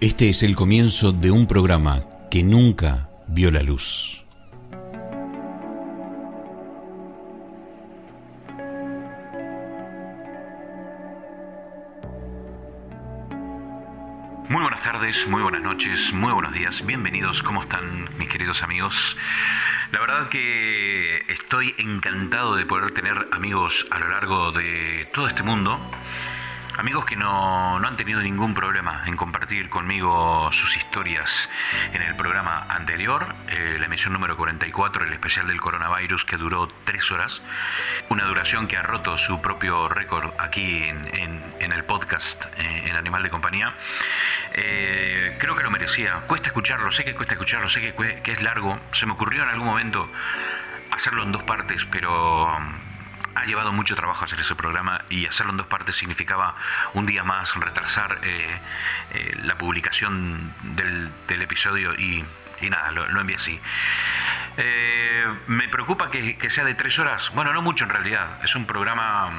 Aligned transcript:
Este 0.00 0.28
es 0.28 0.42
el 0.42 0.56
comienzo 0.56 1.12
de 1.12 1.30
un 1.30 1.46
programa 1.46 2.02
que 2.30 2.42
nunca 2.42 3.08
vio 3.28 3.50
la 3.50 3.62
luz. 3.62 4.24
Muy 14.48 14.62
buenas 14.62 14.82
tardes, 14.82 15.26
muy 15.28 15.42
buenas 15.42 15.62
noches, 15.62 16.12
muy 16.12 16.32
buenos 16.32 16.52
días, 16.52 16.84
bienvenidos, 16.84 17.42
¿cómo 17.42 17.62
están 17.62 18.18
mis 18.18 18.28
queridos 18.28 18.62
amigos? 18.62 19.16
La 19.92 20.00
verdad 20.00 20.28
que 20.28 21.18
estoy 21.32 21.72
encantado 21.78 22.56
de 22.56 22.66
poder 22.66 22.92
tener 22.92 23.28
amigos 23.32 23.86
a 23.90 23.98
lo 24.00 24.08
largo 24.08 24.52
de 24.52 25.08
todo 25.14 25.28
este 25.28 25.42
mundo 25.42 25.80
Amigos 26.76 27.04
que 27.04 27.14
no, 27.14 27.76
han 27.76 27.96
tenido 27.96 28.20
ningún 28.20 28.52
problema 28.52 29.04
en 29.06 29.16
compartir 29.16 29.70
conmigo 29.70 30.50
sus 30.50 30.76
historias 30.76 31.48
en 31.92 32.02
el 32.02 32.16
programa 32.16 32.66
anterior, 32.68 33.32
eh, 33.46 33.76
la 33.78 33.86
emisión 33.86 34.12
número 34.12 34.36
44, 34.36 35.04
el 35.04 35.12
especial 35.12 35.46
del 35.46 35.60
coronavirus 35.60 36.24
que 36.24 36.36
duró 36.36 36.66
tres 36.84 37.12
horas, 37.12 37.40
una 38.08 38.24
duración 38.24 38.66
que 38.66 38.76
ha 38.76 38.82
roto 38.82 39.16
su 39.18 39.40
propio 39.40 39.88
récord 39.88 40.32
aquí 40.38 40.82
en, 40.82 41.44
el 41.60 41.84
podcast 41.84 42.44
eh, 42.56 42.82
en 42.86 42.96
Animal 42.96 43.22
de 43.22 43.30
Compañía. 43.30 43.72
Eh, 44.52 45.36
creo 45.38 45.54
que 45.54 45.62
lo 45.62 45.70
merecía. 45.70 46.22
Cuesta 46.26 46.48
escucharlo, 46.48 46.90
sé 46.90 47.04
que 47.04 47.14
cuesta 47.14 47.34
escucharlo, 47.34 47.68
sé 47.68 47.80
que, 47.80 48.20
que 48.22 48.32
es 48.32 48.42
largo. 48.42 48.80
Se 48.92 49.06
me 49.06 49.12
ocurrió 49.12 49.44
en 49.44 49.50
algún 49.50 49.66
momento 49.66 50.10
hacerlo 50.90 51.22
en 51.22 51.30
dos 51.30 51.44
partes, 51.44 51.84
pero 51.92 52.58
ha 53.34 53.44
llevado 53.44 53.72
mucho 53.72 53.94
trabajo 53.94 54.24
hacer 54.24 54.40
ese 54.40 54.54
programa 54.54 55.02
y 55.10 55.26
hacerlo 55.26 55.52
en 55.52 55.58
dos 55.58 55.66
partes 55.66 55.96
significaba 55.96 56.54
un 56.94 57.06
día 57.06 57.24
más 57.24 57.54
retrasar 57.56 58.20
eh, 58.22 58.60
eh, 59.12 59.36
la 59.42 59.56
publicación 59.56 60.52
del, 60.76 61.12
episodio 61.42 61.94
y, 61.94 62.24
nada, 62.62 62.90
lo, 62.92 63.20
envié 63.20 63.36
así. 63.36 63.60
Eh, 64.56 65.24
me 65.48 65.68
preocupa 65.68 66.10
que, 66.10 66.38
que, 66.38 66.48
sea 66.48 66.64
de 66.64 66.74
tres 66.74 66.98
horas. 66.98 67.30
Bueno, 67.34 67.52
no 67.52 67.60
mucho 67.60 67.84
en 67.84 67.90
realidad. 67.90 68.42
Es 68.42 68.54
un 68.54 68.66
programa 68.66 69.30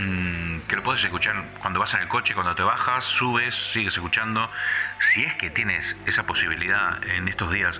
Mm, 0.00 0.60
que 0.60 0.76
lo 0.76 0.82
puedes 0.82 1.04
escuchar 1.04 1.44
cuando 1.60 1.78
vas 1.78 1.92
en 1.92 2.00
el 2.00 2.08
coche, 2.08 2.32
cuando 2.32 2.54
te 2.54 2.62
bajas, 2.62 3.04
subes, 3.04 3.54
sigues 3.54 3.94
escuchando. 3.94 4.50
Si 4.98 5.22
es 5.22 5.34
que 5.34 5.50
tienes 5.50 5.94
esa 6.06 6.24
posibilidad 6.24 7.04
en 7.04 7.28
estos 7.28 7.50
días 7.52 7.78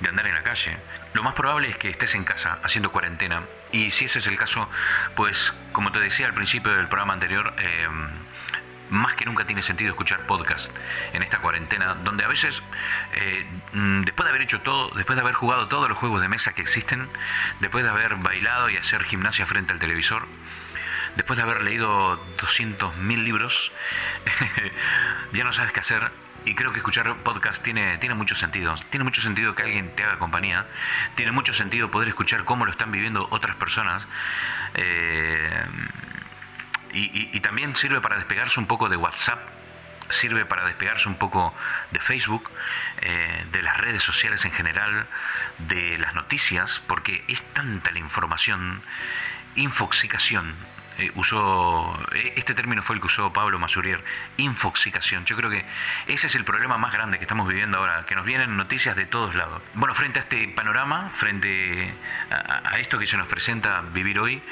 de 0.00 0.08
andar 0.08 0.26
en 0.26 0.34
la 0.34 0.42
calle, 0.42 0.76
lo 1.12 1.22
más 1.22 1.34
probable 1.34 1.68
es 1.68 1.76
que 1.76 1.90
estés 1.90 2.14
en 2.14 2.24
casa 2.24 2.58
haciendo 2.62 2.90
cuarentena. 2.92 3.42
Y 3.72 3.90
si 3.90 4.06
ese 4.06 4.18
es 4.18 4.26
el 4.26 4.36
caso, 4.36 4.68
pues 5.16 5.54
como 5.72 5.92
te 5.92 6.00
decía 6.00 6.26
al 6.26 6.34
principio 6.34 6.72
del 6.72 6.88
programa 6.88 7.14
anterior, 7.14 7.54
em, 7.58 8.08
más 8.90 9.14
que 9.14 9.24
nunca 9.24 9.44
tiene 9.44 9.62
sentido 9.62 9.90
escuchar 9.90 10.26
podcast 10.26 10.70
en 11.12 11.22
esta 11.22 11.38
cuarentena, 11.38 11.94
donde 12.02 12.24
a 12.24 12.28
veces, 12.28 12.60
eh, 13.12 13.46
mm, 13.72 14.02
después 14.02 14.24
de 14.24 14.30
haber 14.30 14.42
hecho 14.42 14.60
todo, 14.62 14.90
después 14.96 15.16
de 15.16 15.22
haber 15.22 15.34
jugado 15.34 15.68
todos 15.68 15.88
los 15.88 15.96
juegos 15.98 16.20
de 16.20 16.28
mesa 16.28 16.52
que 16.52 16.62
existen, 16.62 17.08
después 17.60 17.84
de 17.84 17.90
haber 17.90 18.16
bailado 18.16 18.68
y 18.68 18.76
hacer 18.76 19.04
gimnasia 19.04 19.46
frente 19.46 19.72
al 19.72 19.78
televisor, 19.78 20.26
después 21.16 21.36
de 21.36 21.42
haber 21.42 21.62
leído 21.62 22.16
200.000 22.36 23.24
libros, 23.24 23.72
ya 25.32 25.44
no 25.44 25.52
sabes 25.52 25.72
qué 25.72 25.80
hacer. 25.80 26.10
Y 26.44 26.54
creo 26.54 26.72
que 26.72 26.78
escuchar 26.78 27.14
podcast 27.22 27.62
tiene, 27.62 27.98
tiene 27.98 28.14
mucho 28.14 28.34
sentido. 28.34 28.74
Tiene 28.90 29.04
mucho 29.04 29.20
sentido 29.20 29.54
que 29.54 29.62
alguien 29.62 29.94
te 29.94 30.04
haga 30.04 30.18
compañía. 30.18 30.66
Tiene 31.14 31.32
mucho 31.32 31.52
sentido 31.52 31.90
poder 31.90 32.08
escuchar 32.08 32.44
cómo 32.44 32.64
lo 32.64 32.72
están 32.72 32.90
viviendo 32.90 33.28
otras 33.30 33.56
personas. 33.56 34.06
Eh, 34.74 35.64
y, 36.92 37.40
también 37.40 37.76
sirve 37.76 38.00
para 38.00 38.16
despegarse 38.16 38.58
un 38.58 38.66
poco 38.66 38.88
de 38.88 38.96
WhatsApp 38.96 39.38
sirve 40.10 40.44
para 40.44 40.64
despegarse 40.64 41.08
un 41.08 41.14
poco 41.14 41.54
de 41.92 42.00
Facebook, 42.00 42.50
eh, 43.00 43.46
de 43.52 43.62
las 43.62 43.76
redes 43.76 44.02
sociales 44.02 44.44
en 44.44 44.50
general, 44.50 45.06
de 45.58 45.98
las 45.98 46.14
noticias, 46.14 46.82
porque 46.88 47.24
es 47.28 47.40
tanta 47.52 47.92
la 47.92 48.00
información, 48.00 48.82
infoxicación, 49.54 50.56
eh, 51.00 51.10
usó, 51.14 51.98
eh, 52.12 52.34
este 52.36 52.54
término 52.54 52.82
fue 52.82 52.96
el 52.96 53.00
que 53.00 53.06
usó 53.06 53.32
Pablo 53.32 53.58
Masurier, 53.58 54.04
infoxicación. 54.36 55.24
Yo 55.24 55.34
creo 55.36 55.48
que 55.48 55.64
ese 56.06 56.26
es 56.26 56.34
el 56.34 56.44
problema 56.44 56.76
más 56.76 56.92
grande 56.92 57.16
que 57.16 57.24
estamos 57.24 57.48
viviendo 57.48 57.78
ahora, 57.78 58.04
que 58.04 58.14
nos 58.14 58.26
vienen 58.26 58.56
noticias 58.56 58.94
de 58.96 59.06
todos 59.06 59.34
lados. 59.34 59.62
Bueno, 59.74 59.94
frente 59.94 60.18
a 60.18 60.22
este 60.22 60.48
panorama, 60.48 61.10
frente 61.14 61.94
a, 62.30 62.78
esto 62.78 62.98
que 62.98 63.06
se 63.06 63.16
nos 63.16 63.28
presenta 63.28 63.80
vivir 63.92 64.18
hoy, 64.18 64.42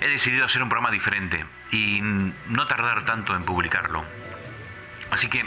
he 0.00 0.08
decidido 0.08 0.44
hacer 0.44 0.62
un 0.62 0.68
programa 0.68 0.92
diferente 0.92 1.44
y 1.72 2.00
no 2.02 2.66
tardar 2.68 3.04
tanto 3.04 3.34
en 3.34 3.42
publicarlo. 3.42 4.04
Así 5.10 5.28
que 5.28 5.44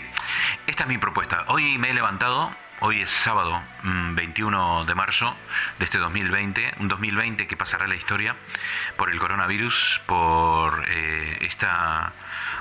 esta 0.67 0.83
es 0.83 0.89
mi 0.89 0.97
propuesta. 0.97 1.45
Hoy 1.47 1.77
me 1.77 1.91
he 1.91 1.93
levantado 1.93 2.53
Hoy 2.81 3.01
es 3.01 3.09
sábado 3.09 3.62
21 3.84 4.84
mm, 4.84 4.88
de 4.88 4.95
marzo 4.95 5.35
de 5.79 5.85
este 5.85 5.97
2020, 5.97 6.75
un 6.79 6.88
2020 6.88 7.45
que 7.45 7.57
pasará 7.57 7.88
la 7.88 7.95
historia 7.95 8.38
por 8.95 9.09
el 9.09 9.19
coronavirus, 9.19 10.01
por 10.06 10.85
eh, 10.88 11.39
esta 11.41 12.13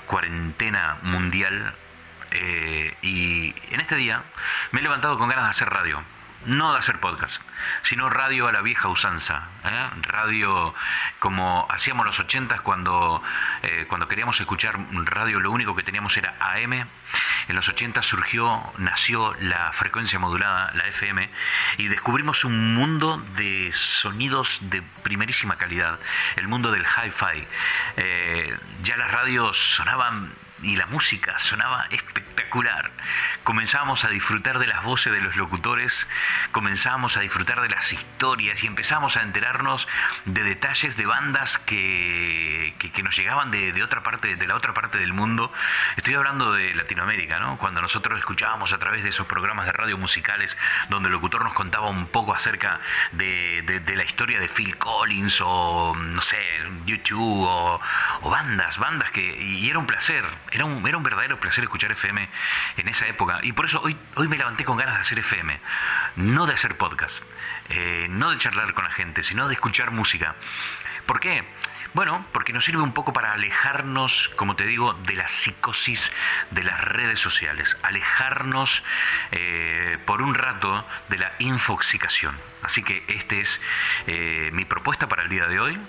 cuarentena 0.06 0.98
mundial. 1.02 1.72
Eh, 2.32 2.96
y 3.00 3.54
en 3.70 3.80
este 3.80 3.94
día 3.94 4.24
me 4.72 4.80
he 4.80 4.82
levantado 4.82 5.16
con 5.18 5.28
ganas 5.28 5.44
de 5.44 5.50
hacer 5.50 5.70
radio 5.70 6.02
no 6.46 6.72
de 6.72 6.78
hacer 6.78 7.00
podcast, 7.00 7.42
sino 7.82 8.08
radio 8.08 8.48
a 8.48 8.52
la 8.52 8.62
vieja 8.62 8.88
usanza, 8.88 9.48
¿eh? 9.64 9.88
radio 10.02 10.74
como 11.18 11.66
hacíamos 11.70 12.06
los 12.06 12.18
ochentas 12.20 12.60
cuando, 12.60 13.22
eh, 13.62 13.86
cuando 13.88 14.08
queríamos 14.08 14.38
escuchar 14.40 14.78
radio, 15.04 15.40
lo 15.40 15.50
único 15.50 15.74
que 15.74 15.82
teníamos 15.82 16.16
era 16.16 16.36
AM. 16.40 16.72
En 17.48 17.56
los 17.56 17.68
ochentas 17.68 18.06
surgió, 18.06 18.62
nació 18.78 19.34
la 19.40 19.72
frecuencia 19.72 20.18
modulada, 20.18 20.70
la 20.74 20.86
FM, 20.88 21.30
y 21.78 21.88
descubrimos 21.88 22.44
un 22.44 22.74
mundo 22.74 23.18
de 23.36 23.70
sonidos 23.72 24.58
de 24.62 24.82
primerísima 25.02 25.56
calidad, 25.56 25.98
el 26.36 26.46
mundo 26.48 26.70
del 26.70 26.84
hi-fi. 26.84 27.46
Eh, 27.96 28.58
ya 28.82 28.96
las 28.96 29.10
radios 29.10 29.56
sonaban 29.76 30.32
y 30.62 30.76
la 30.76 30.86
música 30.86 31.38
sonaba 31.38 31.86
espectacular. 31.90 32.90
Comenzábamos 33.44 34.04
a 34.04 34.08
disfrutar 34.08 34.58
de 34.58 34.66
las 34.66 34.82
voces 34.82 35.12
de 35.12 35.20
los 35.20 35.36
locutores, 35.36 36.06
comenzábamos 36.52 37.16
a 37.16 37.20
disfrutar 37.20 37.60
de 37.60 37.68
las 37.68 37.92
historias 37.92 38.62
y 38.62 38.66
empezamos 38.66 39.16
a 39.16 39.22
enterarnos 39.22 39.86
de 40.24 40.42
detalles 40.42 40.96
de 40.96 41.06
bandas 41.06 41.58
que, 41.58 42.74
que, 42.78 43.02
nos 43.02 43.16
llegaban 43.16 43.50
de, 43.50 43.72
de, 43.72 43.82
otra 43.82 44.02
parte, 44.02 44.36
de 44.36 44.46
la 44.46 44.56
otra 44.56 44.74
parte 44.74 44.98
del 44.98 45.12
mundo. 45.12 45.52
Estoy 45.96 46.14
hablando 46.14 46.52
de 46.52 46.74
Latinoamérica, 46.74 47.38
¿no? 47.38 47.58
Cuando 47.58 47.80
nosotros 47.80 48.18
escuchábamos 48.18 48.72
a 48.72 48.78
través 48.78 49.02
de 49.04 49.10
esos 49.10 49.26
programas 49.26 49.66
de 49.66 49.72
radio 49.72 49.96
musicales 49.98 50.56
donde 50.88 51.08
el 51.08 51.12
locutor 51.12 51.44
nos 51.44 51.54
contaba 51.54 51.88
un 51.88 52.08
poco 52.08 52.34
acerca 52.34 52.80
de, 53.12 53.62
de, 53.84 53.96
la 53.96 54.04
historia 54.04 54.38
de 54.40 54.48
Phil 54.48 54.76
Collins 54.78 55.40
o, 55.40 55.94
no 55.96 56.22
sé, 56.22 56.38
YouTube 56.86 57.46
o, 57.46 57.80
o 58.22 58.30
bandas, 58.30 58.78
bandas 58.78 59.10
que... 59.10 59.38
Y 59.42 59.68
era 59.68 59.78
un 59.78 59.86
placer 59.86 60.24
era 60.50 60.64
un, 60.64 60.86
era 60.86 60.96
un 60.96 61.02
verdadero 61.02 61.38
placer 61.40 61.64
escuchar 61.64 61.92
FM 61.92 62.28
en 62.76 62.88
esa 62.88 63.06
época. 63.06 63.40
Y 63.42 63.52
por 63.52 63.66
eso 63.66 63.80
hoy, 63.82 63.96
hoy 64.16 64.28
me 64.28 64.38
levanté 64.38 64.64
con 64.64 64.76
ganas 64.76 64.96
de 64.96 65.00
hacer 65.00 65.18
FM. 65.18 65.58
No 66.16 66.46
de 66.46 66.54
hacer 66.54 66.76
podcast, 66.76 67.22
eh, 67.68 68.06
no 68.10 68.30
de 68.30 68.38
charlar 68.38 68.74
con 68.74 68.84
la 68.84 68.90
gente, 68.90 69.22
sino 69.22 69.48
de 69.48 69.54
escuchar 69.54 69.90
música. 69.90 70.34
¿Por 71.06 71.20
qué? 71.20 71.44
Bueno, 71.94 72.26
porque 72.32 72.52
nos 72.52 72.64
sirve 72.64 72.82
un 72.82 72.92
poco 72.92 73.12
para 73.14 73.32
alejarnos, 73.32 74.30
como 74.36 74.56
te 74.56 74.66
digo, 74.66 74.92
de 74.92 75.14
la 75.14 75.26
psicosis 75.26 76.12
de 76.50 76.62
las 76.62 76.80
redes 76.80 77.18
sociales, 77.18 77.76
alejarnos 77.82 78.82
eh, 79.32 79.98
por 80.04 80.20
un 80.20 80.34
rato 80.34 80.86
de 81.08 81.18
la 81.18 81.32
infoxicación. 81.38 82.38
Así 82.62 82.82
que 82.82 83.04
esta 83.08 83.36
es 83.36 83.60
eh, 84.06 84.50
mi 84.52 84.66
propuesta 84.66 85.08
para 85.08 85.22
el 85.22 85.28
día 85.30 85.46
de 85.46 85.60
hoy. 85.60 85.80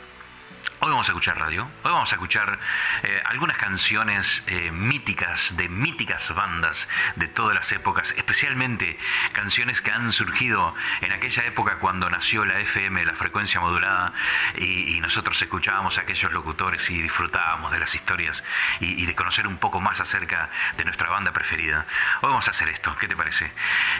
Hoy 0.81 0.91
vamos 0.91 1.09
a 1.09 1.11
escuchar 1.11 1.37
radio, 1.37 1.63
hoy 1.83 1.91
vamos 1.91 2.09
a 2.09 2.15
escuchar 2.15 2.57
eh, 3.03 3.21
algunas 3.25 3.57
canciones 3.57 4.41
eh, 4.47 4.71
míticas 4.71 5.53
de 5.57 5.67
míticas 5.67 6.33
bandas 6.33 6.87
de 7.17 7.27
todas 7.27 7.53
las 7.53 7.69
épocas, 7.73 8.13
especialmente 8.15 8.97
canciones 9.33 9.81
que 9.81 9.91
han 9.91 10.09
surgido 10.13 10.73
en 11.01 11.11
aquella 11.11 11.43
época 11.43 11.79
cuando 11.79 12.09
nació 12.09 12.45
la 12.45 12.61
FM, 12.61 13.03
la 13.03 13.15
frecuencia 13.15 13.59
modulada, 13.59 14.13
y, 14.57 14.97
nosotros 15.01 15.41
escuchábamos 15.41 15.97
a 15.97 16.01
aquellos 16.01 16.31
locutores 16.31 16.89
y 16.89 17.01
disfrutábamos 17.01 17.71
de 17.71 17.79
las 17.79 17.93
historias 17.95 18.41
y, 18.79 19.05
de 19.05 19.15
conocer 19.15 19.47
un 19.47 19.57
poco 19.57 19.81
más 19.81 19.99
acerca 19.99 20.49
de 20.77 20.85
nuestra 20.85 21.09
banda 21.09 21.31
preferida. 21.33 21.85
Hoy 22.21 22.29
vamos 22.29 22.47
a 22.47 22.51
hacer 22.51 22.69
esto, 22.69 22.95
¿qué 22.97 23.07
te 23.07 23.15
parece? 23.15 23.51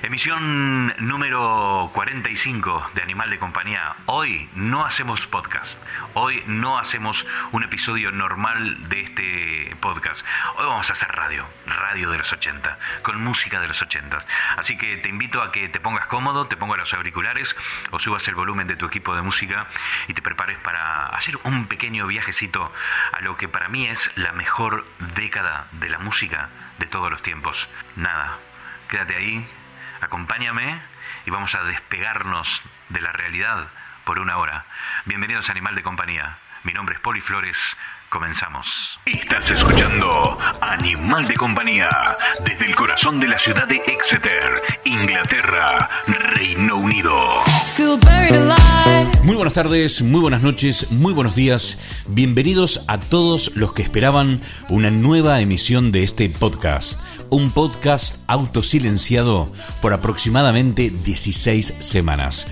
Emisión 0.03 0.93
número 0.99 1.89
45 1.93 2.91
de 2.93 3.01
Animal 3.01 3.29
de 3.31 3.39
Compañía. 3.39 3.95
Hoy 4.05 4.49
no 4.53 4.85
hacemos 4.85 5.25
podcast, 5.27 5.77
hoy 6.13 6.43
no 6.69 6.77
hacemos 6.77 7.25
un 7.51 7.63
episodio 7.63 8.11
normal 8.11 8.89
de 8.89 9.01
este 9.01 9.75
podcast. 9.77 10.23
Hoy 10.55 10.67
vamos 10.67 10.87
a 10.87 10.93
hacer 10.93 11.07
radio, 11.07 11.43
radio 11.65 12.11
de 12.11 12.19
los 12.19 12.31
80, 12.31 12.77
con 13.01 13.23
música 13.23 13.59
de 13.59 13.67
los 13.67 13.81
80. 13.81 14.19
Así 14.55 14.77
que 14.77 14.97
te 14.97 15.09
invito 15.09 15.41
a 15.41 15.51
que 15.51 15.67
te 15.69 15.79
pongas 15.79 16.05
cómodo, 16.05 16.45
te 16.45 16.57
pongas 16.57 16.77
los 16.77 16.93
auriculares 16.93 17.55
o 17.89 17.97
subas 17.97 18.27
el 18.27 18.35
volumen 18.35 18.67
de 18.67 18.75
tu 18.75 18.85
equipo 18.85 19.15
de 19.15 19.23
música 19.23 19.65
y 20.07 20.13
te 20.13 20.21
prepares 20.21 20.59
para 20.59 21.07
hacer 21.07 21.39
un 21.43 21.65
pequeño 21.65 22.05
viajecito 22.05 22.71
a 23.13 23.19
lo 23.21 23.35
que 23.35 23.49
para 23.49 23.67
mí 23.67 23.87
es 23.87 24.11
la 24.13 24.31
mejor 24.33 24.85
década 25.15 25.69
de 25.71 25.89
la 25.89 25.97
música 25.97 26.49
de 26.77 26.85
todos 26.85 27.09
los 27.09 27.23
tiempos. 27.23 27.67
Nada, 27.95 28.37
quédate 28.89 29.15
ahí, 29.15 29.43
acompáñame 30.01 30.79
y 31.25 31.31
vamos 31.31 31.55
a 31.55 31.63
despegarnos 31.63 32.61
de 32.89 33.01
la 33.01 33.11
realidad 33.11 33.69
por 34.05 34.19
una 34.19 34.37
hora. 34.37 34.65
Bienvenidos 35.05 35.49
a 35.49 35.51
Animal 35.51 35.73
de 35.73 35.81
Compañía. 35.81 36.37
Mi 36.63 36.73
nombre 36.73 36.95
es 36.95 37.01
Poli 37.01 37.21
Flores. 37.21 37.55
Comenzamos. 38.09 38.99
Estás 39.05 39.49
escuchando 39.51 40.37
Animal 40.61 41.27
de 41.27 41.35
Compañía 41.35 41.87
desde 42.43 42.65
el 42.65 42.75
corazón 42.75 43.19
de 43.19 43.27
la 43.27 43.37
ciudad 43.39 43.67
de 43.67 43.77
Exeter, 43.77 44.61
Inglaterra, 44.83 45.89
Reino 46.07 46.75
Unido. 46.75 47.17
Muy 49.23 49.35
buenas 49.35 49.53
tardes, 49.53 50.01
muy 50.01 50.19
buenas 50.19 50.41
noches, 50.41 50.91
muy 50.91 51.13
buenos 51.13 51.35
días. 51.35 51.77
Bienvenidos 52.07 52.83
a 52.87 52.99
todos 52.99 53.55
los 53.55 53.73
que 53.73 53.83
esperaban 53.83 54.41
una 54.67 54.91
nueva 54.91 55.39
emisión 55.39 55.91
de 55.91 56.03
este 56.03 56.29
podcast. 56.29 56.99
Un 57.29 57.51
podcast 57.51 58.23
autosilenciado 58.27 59.53
por 59.81 59.93
aproximadamente 59.93 60.89
16 60.89 61.75
semanas. 61.79 62.47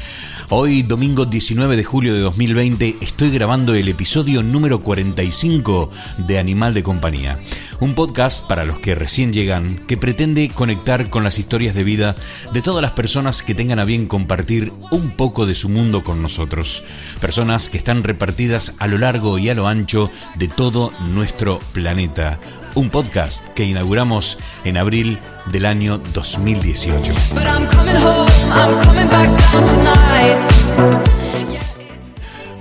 Hoy, 0.50 0.82
domingo 0.82 1.26
19 1.26 1.76
de 1.76 1.84
julio 1.84 2.14
de 2.14 2.22
2020, 2.22 3.00
estoy 3.02 3.32
grabando 3.32 3.76
el 3.76 3.90
episodio 3.90 4.44
número 4.44 4.80
45 4.80 5.90
de 6.20 6.40
Animal 6.40 6.74
de 6.74 6.84
Compañía. 6.84 7.38
Un 7.82 7.96
podcast 7.96 8.48
para 8.48 8.64
los 8.64 8.80
que 8.80 8.96
recién 8.96 9.34
llegan 9.34 9.86
que 9.88 9.98
pretende 9.98 10.48
conectar 10.48 11.10
con 11.10 11.26
las 11.26 11.38
historias 11.38 11.76
de 11.76 11.84
vida 11.84 12.16
de 12.54 12.62
todas 12.62 12.82
las 12.82 12.94
personas 12.94 13.44
que 13.44 13.56
tengan 13.56 13.80
a 13.80 13.84
bien 13.84 14.08
compartir 14.08 14.72
un 14.90 15.12
poco 15.12 15.46
de 15.46 15.54
su 15.54 15.68
mundo 15.68 16.06
con 16.06 16.22
nosotros. 16.22 16.82
Personas 17.20 17.70
que 17.70 17.78
están 17.78 18.06
repartidas 18.06 18.74
a 18.80 18.88
lo 18.88 18.98
largo 18.98 19.38
y 19.40 19.50
a 19.50 19.54
lo 19.54 19.68
ancho 19.68 20.10
de 20.36 20.48
todo 20.48 20.94
nuestro 21.10 21.60
planeta 21.74 22.40
un 22.78 22.92
podcast 22.92 23.48
que 23.56 23.64
inauguramos 23.64 24.38
en 24.64 24.78
abril 24.78 25.20
del 25.48 25.66
año 25.66 25.98
2018. 25.98 27.12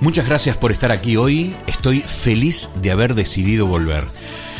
Muchas 0.01 0.27
gracias 0.27 0.57
por 0.57 0.71
estar 0.71 0.91
aquí 0.91 1.17
hoy, 1.17 1.55
estoy 1.67 1.99
feliz 1.99 2.71
de 2.81 2.89
haber 2.91 3.13
decidido 3.13 3.67
volver. 3.67 4.07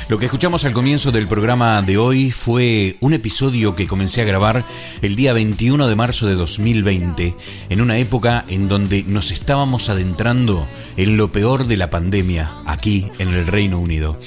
Lo 0.09 0.19
que 0.19 0.25
escuchamos 0.25 0.63
al 0.63 0.71
comienzo 0.71 1.11
del 1.11 1.27
programa 1.27 1.81
de 1.81 1.97
hoy 1.97 2.31
fue 2.31 2.95
un 3.01 3.11
episodio 3.11 3.75
que 3.75 3.87
comencé 3.87 4.21
a 4.21 4.25
grabar 4.25 4.65
el 5.01 5.17
día 5.17 5.33
21 5.33 5.85
de 5.85 5.95
marzo 5.97 6.25
de 6.25 6.35
2020, 6.35 7.35
en 7.67 7.81
una 7.81 7.97
época 7.97 8.45
en 8.47 8.69
donde 8.69 9.03
nos 9.03 9.31
estábamos 9.31 9.89
adentrando 9.89 10.65
en 10.95 11.17
lo 11.17 11.33
peor 11.33 11.67
de 11.67 11.75
la 11.75 11.89
pandemia 11.89 12.53
aquí 12.65 13.11
en 13.19 13.33
el 13.33 13.47
Reino 13.47 13.79
Unido. 13.79 14.17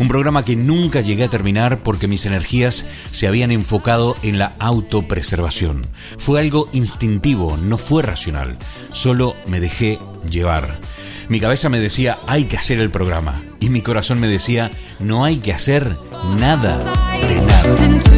Un 0.00 0.08
programa 0.08 0.44
que 0.44 0.56
nunca 0.56 1.02
llegué 1.02 1.22
a 1.22 1.30
terminar 1.30 1.84
porque 1.84 2.08
mis 2.08 2.26
energías 2.26 2.84
se 3.12 3.28
habían 3.28 3.52
enfocado 3.52 4.16
en 4.24 4.38
la 4.38 4.56
autopreservación. 4.58 5.86
Fue 6.18 6.40
algo 6.40 6.68
instintivo, 6.72 7.56
no 7.56 7.78
fue 7.78 8.02
racional, 8.02 8.58
solo 8.92 9.36
me 9.46 9.60
dejé 9.60 10.00
llevar. 10.28 10.80
Mi 11.28 11.38
cabeza 11.38 11.68
me 11.68 11.78
decía, 11.78 12.18
hay 12.26 12.46
que 12.46 12.56
hacer 12.56 12.80
el 12.80 12.90
programa. 12.90 13.47
Y 13.60 13.70
mi 13.70 13.82
corazón 13.82 14.20
me 14.20 14.28
decía, 14.28 14.70
no 14.98 15.24
hay 15.24 15.38
que 15.38 15.52
hacer 15.52 15.98
nada 16.38 16.92
de 17.12 17.36
nada. 17.46 18.08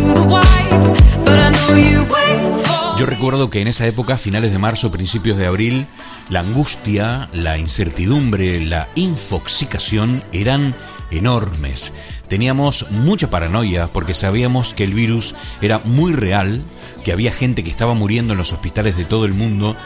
Yo 2.98 3.06
recuerdo 3.06 3.48
que 3.48 3.62
en 3.62 3.68
esa 3.68 3.86
época, 3.86 4.18
finales 4.18 4.52
de 4.52 4.58
marzo, 4.58 4.90
principios 4.90 5.38
de 5.38 5.46
abril, 5.46 5.86
la 6.28 6.40
angustia, 6.40 7.30
la 7.32 7.56
incertidumbre, 7.56 8.60
la 8.60 8.90
infoxicación 8.94 10.22
eran 10.32 10.76
enormes. 11.10 11.94
Teníamos 12.28 12.90
mucha 12.90 13.30
paranoia 13.30 13.88
porque 13.88 14.12
sabíamos 14.12 14.74
que 14.74 14.84
el 14.84 14.92
virus 14.92 15.34
era 15.62 15.78
muy 15.78 16.12
real, 16.12 16.62
que 17.02 17.12
había 17.12 17.32
gente 17.32 17.64
que 17.64 17.70
estaba 17.70 17.94
muriendo 17.94 18.34
en 18.34 18.38
los 18.38 18.52
hospitales 18.52 18.98
de 18.98 19.06
todo 19.06 19.24
el 19.24 19.32
mundo 19.32 19.76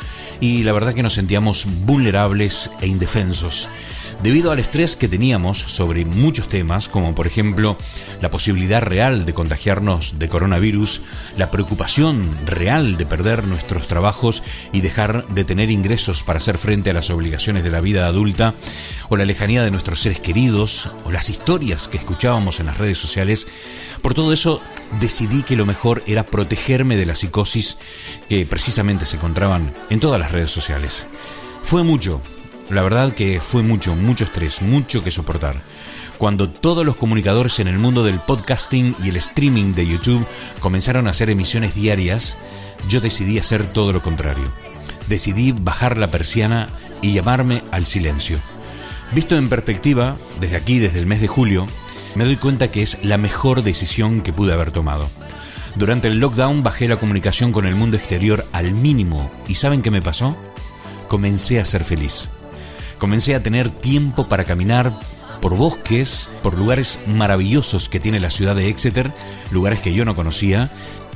y 0.41 0.65
la 0.65 0.73
verdad 0.73 0.93
que 0.93 1.05
nos 1.05 1.15
sentíamos 1.15 1.69
vulnerables 1.87 2.73
e 2.81 2.89
indefensos 2.89 3.69
debido 4.25 4.51
al 4.51 4.59
estrés 4.59 4.97
que 4.97 5.07
teníamos 5.07 5.59
sobre 5.59 6.07
muchos 6.07 6.49
temas, 6.49 6.89
como 6.89 7.15
por 7.15 7.27
ejemplo 7.27 7.77
la 8.23 8.31
posibilidad 8.31 8.81
real 8.81 9.27
de 9.27 9.35
contagiarnos 9.35 10.19
de 10.19 10.31
coronavirus, 10.31 11.03
la 11.37 11.51
preocupación 11.51 12.35
real 12.47 12.97
de 12.97 13.05
perder 13.05 13.47
nuestros 13.47 13.87
trabajos 13.87 14.43
y 14.73 14.81
dejar 14.81 15.29
de 15.29 15.45
tener 15.45 15.71
ingresos 15.71 16.23
para 16.23 16.39
hacer 16.39 16.57
frente 16.57 16.89
a 16.89 16.95
las 16.95 17.11
obligaciones 17.11 17.65
de 17.65 17.71
la 17.71 17.83
vida 17.83 18.07
adulta, 18.07 18.55
o 19.11 19.19
la 19.19 19.27
lejanía 19.27 19.63
de 19.63 19.71
nuestros 19.71 20.01
seres 20.01 20.21
queridos, 20.21 20.91
o 21.05 21.13
las 21.13 21.29
historias 21.29 21.89
que 21.89 21.99
escuchábamos 21.99 22.61
en 22.61 22.67
las 22.67 22.79
redes 22.79 22.97
sociales, 22.97 23.47
por 24.01 24.15
todo 24.15 24.33
eso 24.33 24.63
decidí 25.01 25.43
que 25.43 25.55
lo 25.55 25.67
mejor 25.67 26.03
era 26.07 26.25
protegerme 26.25 26.97
de 26.97 27.05
la 27.05 27.15
psicosis 27.15 27.77
que 28.31 28.47
precisamente 28.47 29.05
se 29.05 29.17
encontraban 29.17 29.75
en 29.91 30.01
todas 30.01 30.19
las 30.19 30.33
redes 30.33 30.51
sociales. 30.51 31.07
Fue 31.63 31.83
mucho, 31.83 32.23
la 32.71 32.83
verdad 32.83 33.13
que 33.13 33.41
fue 33.41 33.63
mucho, 33.63 33.95
mucho 33.95 34.25
estrés, 34.25 34.63
mucho 34.63 35.05
que 35.05 35.11
soportar. 35.11 35.63
Cuando 36.19 36.49
todos 36.49 36.87
los 36.87 36.97
comunicadores 36.97 37.59
en 37.59 37.69
el 37.69 37.79
mundo 37.79 38.05
del 38.05 38.21
podcasting 38.21 38.97
y 39.03 39.09
el 39.09 39.17
streaming 39.17 39.75
de 39.75 39.87
YouTube 39.87 40.27
comenzaron 40.61 41.07
a 41.07 41.11
hacer 41.11 41.29
emisiones 41.29 41.75
diarias, 41.75 42.39
yo 42.89 43.01
decidí 43.01 43.39
hacer 43.39 43.67
todo 43.67 43.93
lo 43.93 44.03
contrario. 44.03 44.51
Decidí 45.09 45.53
bajar 45.53 45.99
la 45.99 46.11
persiana 46.11 46.69
y 47.03 47.13
llamarme 47.13 47.63
al 47.71 47.87
silencio. 47.87 48.39
Visto 49.13 49.37
en 49.37 49.49
perspectiva, 49.49 50.17
desde 50.41 50.57
aquí, 50.57 50.79
desde 50.79 50.99
el 50.99 51.07
mes 51.07 51.21
de 51.21 51.29
julio, 51.29 51.67
me 52.15 52.25
doy 52.25 52.37
cuenta 52.37 52.71
que 52.71 52.83
es 52.83 52.99
la 53.03 53.19
mejor 53.19 53.63
decisión 53.63 54.23
que 54.23 54.33
pude 54.33 54.53
haber 54.53 54.71
tomado. 54.71 55.11
Durante 55.77 56.09
el 56.09 56.21
lockdown 56.21 56.63
bajé 56.63 56.87
la 56.87 56.97
comunicación 56.97 57.53
con 57.53 57.67
el 57.67 57.75
mundo 57.75 57.97
exterior 57.97 58.47
al 58.53 58.73
mínimo 58.73 59.31
y 59.49 59.55
¿saben 59.55 59.83
qué 59.83 59.91
me 59.91 60.03
pasó? 60.03 60.37
Comencé 61.09 61.61
a 61.61 61.65
ser 61.65 61.85
feliz. 61.85 62.31
Comencé 62.99 63.35
a 63.35 63.43
tener 63.43 63.71
tiempo 63.71 64.29
para 64.29 64.45
caminar 64.45 64.99
por 65.41 65.57
bosques, 65.57 66.31
por 66.43 66.57
lugares 66.57 67.01
maravillosos 67.07 67.89
que 67.89 68.01
tiene 68.01 68.21
la 68.21 68.31
ciudad 68.31 68.57
de 68.57 68.69
Exeter, 68.69 69.13
lugares 69.51 69.81
que 69.81 69.93
yo 69.93 70.05
no 70.05 70.17
conocía, 70.17 70.71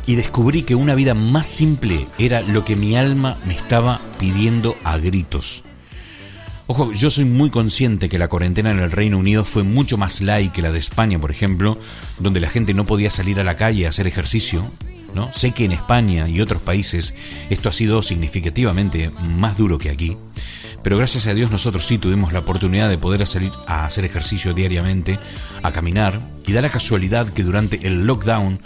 y 0.06 0.16
descubrí 0.16 0.62
que 0.62 0.74
una 0.74 0.94
vida 0.94 1.14
más 1.14 1.46
simple 1.46 2.06
era 2.18 2.42
lo 2.42 2.64
que 2.64 2.76
mi 2.76 2.96
alma 2.96 3.38
me 3.46 3.54
estaba 3.54 4.00
pidiendo 4.18 4.76
a 4.84 4.98
gritos. 4.98 5.64
Ojo, 6.66 6.92
yo 6.92 7.08
soy 7.08 7.24
muy 7.24 7.48
consciente 7.48 8.10
que 8.10 8.18
la 8.18 8.28
cuarentena 8.28 8.70
en 8.70 8.80
el 8.80 8.92
Reino 8.92 9.16
Unido 9.16 9.46
fue 9.46 9.62
mucho 9.62 9.96
más 9.96 10.20
light 10.20 10.52
que 10.52 10.60
la 10.60 10.72
de 10.72 10.78
España, 10.78 11.18
por 11.18 11.30
ejemplo, 11.30 11.78
donde 12.18 12.40
la 12.40 12.50
gente 12.50 12.74
no 12.74 12.84
podía 12.84 13.10
salir 13.10 13.40
a 13.40 13.44
la 13.44 13.56
calle 13.56 13.86
a 13.86 13.88
hacer 13.88 14.06
ejercicio. 14.06 14.70
¿no? 15.14 15.32
Sé 15.32 15.52
que 15.52 15.64
en 15.64 15.72
España 15.72 16.28
y 16.28 16.42
otros 16.42 16.60
países 16.60 17.14
esto 17.48 17.70
ha 17.70 17.72
sido 17.72 18.02
significativamente 18.02 19.10
más 19.38 19.56
duro 19.56 19.78
que 19.78 19.88
aquí. 19.88 20.18
Pero 20.82 20.96
gracias 20.96 21.26
a 21.26 21.34
Dios 21.34 21.50
nosotros 21.50 21.84
sí 21.84 21.98
tuvimos 21.98 22.32
la 22.32 22.40
oportunidad 22.40 22.88
de 22.88 22.98
poder 22.98 23.26
salir 23.26 23.52
a 23.66 23.84
hacer 23.84 24.04
ejercicio 24.04 24.54
diariamente, 24.54 25.18
a 25.62 25.72
caminar, 25.72 26.20
y 26.46 26.52
da 26.52 26.62
la 26.62 26.70
casualidad 26.70 27.28
que 27.28 27.42
durante 27.42 27.86
el 27.86 28.06
lockdown 28.06 28.60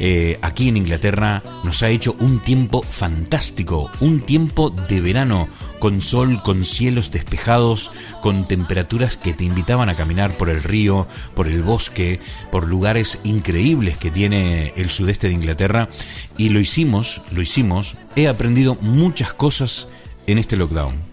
eh, 0.00 0.38
aquí 0.42 0.68
en 0.68 0.76
Inglaterra 0.76 1.42
nos 1.64 1.82
ha 1.82 1.88
hecho 1.88 2.14
un 2.20 2.38
tiempo 2.40 2.82
fantástico, 2.82 3.90
un 3.98 4.20
tiempo 4.20 4.70
de 4.70 5.00
verano, 5.00 5.48
con 5.80 6.00
sol, 6.00 6.40
con 6.42 6.64
cielos 6.64 7.10
despejados, 7.10 7.90
con 8.22 8.46
temperaturas 8.46 9.16
que 9.16 9.34
te 9.34 9.44
invitaban 9.44 9.88
a 9.88 9.96
caminar 9.96 10.36
por 10.36 10.50
el 10.50 10.62
río, 10.62 11.08
por 11.34 11.48
el 11.48 11.62
bosque, 11.62 12.20
por 12.52 12.68
lugares 12.68 13.20
increíbles 13.24 13.98
que 13.98 14.12
tiene 14.12 14.72
el 14.76 14.88
sudeste 14.88 15.26
de 15.28 15.34
Inglaterra. 15.34 15.88
Y 16.36 16.50
lo 16.50 16.60
hicimos, 16.60 17.22
lo 17.32 17.42
hicimos, 17.42 17.96
he 18.14 18.28
aprendido 18.28 18.76
muchas 18.80 19.32
cosas 19.32 19.88
en 20.28 20.38
este 20.38 20.56
lockdown 20.56 21.07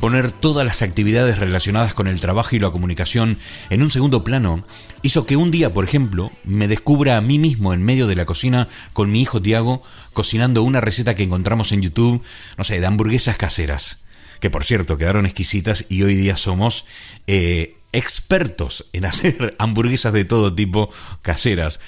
poner 0.00 0.30
todas 0.32 0.66
las 0.66 0.82
actividades 0.82 1.38
relacionadas 1.38 1.94
con 1.94 2.06
el 2.06 2.20
trabajo 2.20 2.54
y 2.54 2.58
la 2.58 2.70
comunicación 2.70 3.38
en 3.70 3.82
un 3.82 3.90
segundo 3.90 4.24
plano 4.24 4.62
hizo 5.02 5.26
que 5.26 5.36
un 5.36 5.50
día, 5.50 5.72
por 5.72 5.84
ejemplo, 5.84 6.32
me 6.44 6.68
descubra 6.68 7.16
a 7.16 7.20
mí 7.20 7.38
mismo 7.38 7.74
en 7.74 7.82
medio 7.82 8.06
de 8.06 8.16
la 8.16 8.24
cocina 8.24 8.68
con 8.92 9.10
mi 9.10 9.22
hijo 9.22 9.40
Tiago 9.40 9.82
cocinando 10.12 10.62
una 10.62 10.80
receta 10.80 11.14
que 11.14 11.22
encontramos 11.22 11.72
en 11.72 11.82
YouTube, 11.82 12.22
no 12.56 12.64
sé, 12.64 12.80
de 12.80 12.86
hamburguesas 12.86 13.36
caseras, 13.36 14.00
que 14.40 14.50
por 14.50 14.64
cierto 14.64 14.98
quedaron 14.98 15.26
exquisitas 15.26 15.86
y 15.88 16.02
hoy 16.02 16.14
día 16.14 16.36
somos 16.36 16.86
eh, 17.26 17.76
expertos 17.92 18.86
en 18.92 19.04
hacer 19.06 19.54
hamburguesas 19.58 20.12
de 20.12 20.24
todo 20.24 20.54
tipo 20.54 20.90
caseras, 21.22 21.80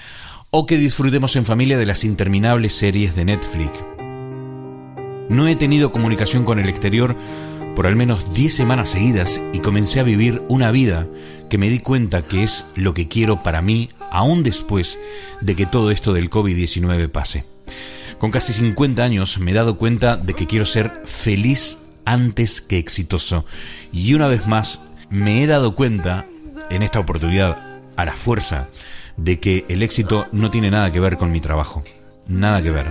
o 0.51 0.65
que 0.65 0.79
disfrutemos 0.79 1.37
en 1.37 1.45
familia 1.45 1.77
de 1.77 1.87
las 1.87 2.05
interminables 2.05 2.73
series 2.73 3.15
de 3.17 3.25
Netflix. 3.25 3.73
No 5.29 5.49
he 5.49 5.57
tenido 5.57 5.91
comunicación 5.91 6.45
con 6.45 6.61
el 6.61 6.69
exterior 6.69 7.17
por 7.77 7.87
al 7.87 7.95
menos 7.95 8.33
10 8.33 8.53
semanas 8.53 8.89
seguidas 8.89 9.41
y 9.53 9.61
comencé 9.61 10.01
a 10.01 10.05
vivir 10.05 10.43
una 10.49 10.71
vida 10.71 11.07
que 11.51 11.59
me 11.59 11.69
di 11.69 11.79
cuenta 11.79 12.23
que 12.23 12.43
es 12.43 12.65
lo 12.75 12.95
que 12.95 13.07
quiero 13.07 13.43
para 13.43 13.61
mí 13.61 13.91
aún 14.11 14.43
después 14.43 14.99
de 15.43 15.55
que 15.55 15.67
todo 15.67 15.91
esto 15.91 16.15
del 16.15 16.31
COVID-19 16.31 17.11
pase. 17.11 17.45
Con 18.19 18.31
casi 18.31 18.55
50 18.55 19.05
años 19.05 19.39
me 19.39 19.51
he 19.51 19.55
dado 19.55 19.77
cuenta 19.77 20.17
de 20.17 20.33
que 20.33 20.47
quiero 20.47 20.65
ser 20.65 21.03
feliz 21.05 21.79
antes 22.07 22.63
que 22.63 22.79
exitoso. 22.79 23.45
Y 23.93 24.15
una 24.15 24.27
vez 24.27 24.47
más 24.47 24.81
me 25.11 25.43
he 25.43 25.47
dado 25.47 25.75
cuenta, 25.75 26.27
en 26.71 26.83
esta 26.83 26.99
oportunidad, 26.99 27.83
a 27.97 28.05
la 28.07 28.17
fuerza, 28.17 28.69
de 29.19 29.39
que 29.39 29.67
el 29.69 29.83
éxito 29.83 30.29
no 30.33 30.51
tiene 30.51 30.71
nada 30.71 30.91
que 30.91 31.01
ver 31.01 31.19
con 31.19 31.31
mi 31.31 31.41
trabajo. 31.41 31.85
nada 32.27 32.63
que 32.63 32.71
ver. 32.71 32.91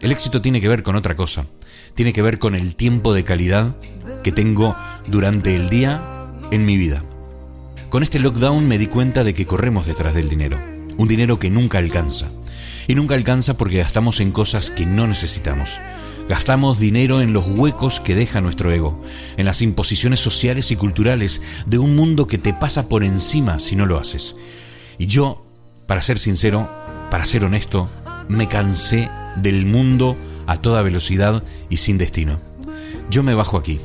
El 0.00 0.12
éxito 0.12 0.40
tiene 0.40 0.60
que 0.60 0.68
ver 0.68 0.84
con 0.84 0.94
otra 0.94 1.16
cosa. 1.16 1.46
Tiene 1.94 2.12
que 2.12 2.22
ver 2.22 2.38
con 2.38 2.54
el 2.54 2.76
tiempo 2.76 3.12
de 3.12 3.24
calidad 3.24 3.74
que 4.22 4.32
tengo 4.32 4.76
durante 5.06 5.56
el 5.56 5.68
día 5.68 6.02
en 6.50 6.64
mi 6.66 6.76
vida. 6.76 7.02
Con 7.88 8.02
este 8.02 8.18
lockdown 8.18 8.68
me 8.68 8.78
di 8.78 8.86
cuenta 8.86 9.24
de 9.24 9.34
que 9.34 9.46
corremos 9.46 9.86
detrás 9.86 10.14
del 10.14 10.28
dinero. 10.28 10.60
Un 10.96 11.08
dinero 11.08 11.38
que 11.38 11.50
nunca 11.50 11.78
alcanza. 11.78 12.30
Y 12.86 12.94
nunca 12.94 13.14
alcanza 13.14 13.56
porque 13.56 13.78
gastamos 13.78 14.20
en 14.20 14.32
cosas 14.32 14.70
que 14.70 14.86
no 14.86 15.06
necesitamos. 15.06 15.80
Gastamos 16.28 16.78
dinero 16.78 17.20
en 17.20 17.32
los 17.32 17.46
huecos 17.48 18.00
que 18.00 18.14
deja 18.14 18.40
nuestro 18.40 18.70
ego, 18.70 19.02
en 19.36 19.46
las 19.46 19.62
imposiciones 19.62 20.20
sociales 20.20 20.70
y 20.70 20.76
culturales 20.76 21.64
de 21.66 21.78
un 21.78 21.96
mundo 21.96 22.28
que 22.28 22.38
te 22.38 22.54
pasa 22.54 22.88
por 22.88 23.02
encima 23.02 23.58
si 23.58 23.74
no 23.74 23.86
lo 23.86 23.98
haces. 23.98 24.36
Y 24.98 25.06
yo, 25.06 25.44
para 25.88 26.02
ser 26.02 26.18
sincero, 26.18 26.70
para 27.10 27.24
ser 27.24 27.44
honesto, 27.44 27.90
me 28.28 28.46
cansé 28.46 29.10
del 29.34 29.66
mundo 29.66 30.16
a 30.46 30.58
toda 30.62 30.82
velocidad 30.82 31.42
y 31.68 31.78
sin 31.78 31.98
destino. 31.98 32.40
Yo 33.10 33.24
me 33.24 33.34
bajo 33.34 33.56
aquí, 33.56 33.80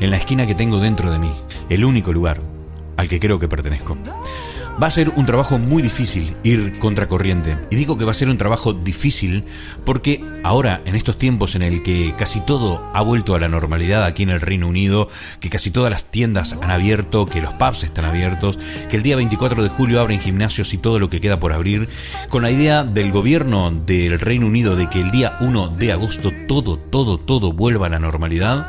en 0.00 0.10
la 0.10 0.16
esquina 0.16 0.46
que 0.46 0.54
tengo 0.54 0.80
dentro 0.80 1.10
de 1.10 1.18
mí, 1.18 1.32
el 1.68 1.84
único 1.84 2.12
lugar 2.12 2.40
al 2.96 3.08
que 3.08 3.20
creo 3.20 3.38
que 3.38 3.48
pertenezco. 3.48 3.96
Va 4.82 4.86
a 4.86 4.90
ser 4.90 5.10
un 5.10 5.26
trabajo 5.26 5.58
muy 5.58 5.82
difícil 5.82 6.34
ir 6.44 6.78
contracorriente. 6.78 7.58
Y 7.70 7.76
digo 7.76 7.98
que 7.98 8.06
va 8.06 8.12
a 8.12 8.14
ser 8.14 8.28
un 8.28 8.38
trabajo 8.38 8.72
difícil 8.72 9.44
porque 9.84 10.24
ahora, 10.42 10.80
en 10.86 10.94
estos 10.94 11.18
tiempos 11.18 11.54
en 11.54 11.62
el 11.62 11.82
que 11.82 12.14
casi 12.16 12.40
todo 12.40 12.82
ha 12.94 13.02
vuelto 13.02 13.34
a 13.34 13.38
la 13.38 13.48
normalidad 13.48 14.04
aquí 14.04 14.22
en 14.22 14.30
el 14.30 14.40
Reino 14.40 14.66
Unido, 14.66 15.08
que 15.40 15.50
casi 15.50 15.70
todas 15.70 15.90
las 15.90 16.04
tiendas 16.04 16.56
han 16.62 16.70
abierto, 16.70 17.26
que 17.26 17.42
los 17.42 17.52
pubs 17.52 17.84
están 17.84 18.06
abiertos, 18.06 18.58
que 18.90 18.96
el 18.96 19.02
día 19.02 19.16
24 19.16 19.62
de 19.62 19.68
julio 19.68 20.00
abren 20.00 20.20
gimnasios 20.20 20.72
y 20.72 20.78
todo 20.78 20.98
lo 20.98 21.10
que 21.10 21.20
queda 21.20 21.38
por 21.38 21.52
abrir, 21.52 21.88
con 22.30 22.42
la 22.42 22.50
idea 22.50 22.82
del 22.82 23.12
gobierno 23.12 23.70
del 23.70 24.18
Reino 24.20 24.46
Unido 24.46 24.74
de 24.74 24.88
que 24.88 25.00
el 25.00 25.10
día 25.10 25.36
1 25.40 25.68
de 25.76 25.92
agosto 25.92 26.32
todo, 26.48 26.78
todo, 26.78 27.18
todo 27.18 27.52
vuelva 27.52 27.86
a 27.86 27.90
la 27.90 27.98
normalidad, 27.98 28.66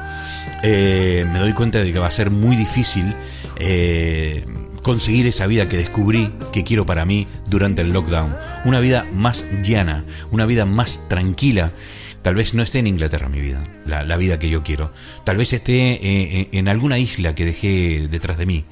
eh, 0.63 1.25
me 1.31 1.39
doy 1.39 1.53
cuenta 1.53 1.83
de 1.83 1.91
que 1.91 1.99
va 1.99 2.07
a 2.07 2.11
ser 2.11 2.31
muy 2.31 2.55
difícil. 2.55 3.13
Eh, 3.57 4.45
conseguir 4.81 5.25
esa 5.27 5.47
vida 5.47 5.69
que 5.69 5.77
descubrí 5.77 6.31
que 6.51 6.63
quiero 6.63 6.85
para 6.85 7.05
mí 7.05 7.27
durante 7.49 7.81
el 7.81 7.93
lockdown. 7.93 8.35
Una 8.65 8.79
vida 8.79 9.05
más 9.13 9.45
llana, 9.61 10.05
una 10.31 10.45
vida 10.45 10.65
más 10.65 11.07
tranquila. 11.07 11.73
Tal 12.21 12.35
vez 12.35 12.53
no 12.53 12.63
esté 12.63 12.79
en 12.79 12.87
Inglaterra 12.87 13.27
mi 13.27 13.41
vida, 13.41 13.61
la, 13.85 14.17
vida 14.17 14.39
que 14.39 14.49
yo 14.49 14.63
quiero. 14.63 14.93
Tal 15.25 15.37
vez 15.37 15.51
esté 15.51 15.93
eh, 15.93 16.49
en 16.53 16.69
alguna 16.69 16.97
isla 16.97 17.35
que 17.35 17.45
dejé 17.45 18.07
detrás 18.09 18.37
de 18.37 18.45
mí. 18.45 18.65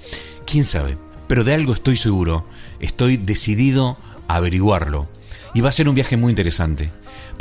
¿Quién 0.45 0.63
sabe? 0.63 0.97
Pero 1.27 1.43
de 1.43 1.53
algo 1.53 1.73
estoy 1.73 1.97
seguro. 1.97 2.45
Estoy 2.79 3.17
decidido 3.17 3.97
a 4.27 4.37
averiguarlo. 4.37 5.09
Y 5.53 5.61
va 5.61 5.69
a 5.69 5.73
ser 5.73 5.89
un 5.89 5.95
viaje 5.95 6.15
muy 6.15 6.29
interesante. 6.29 6.91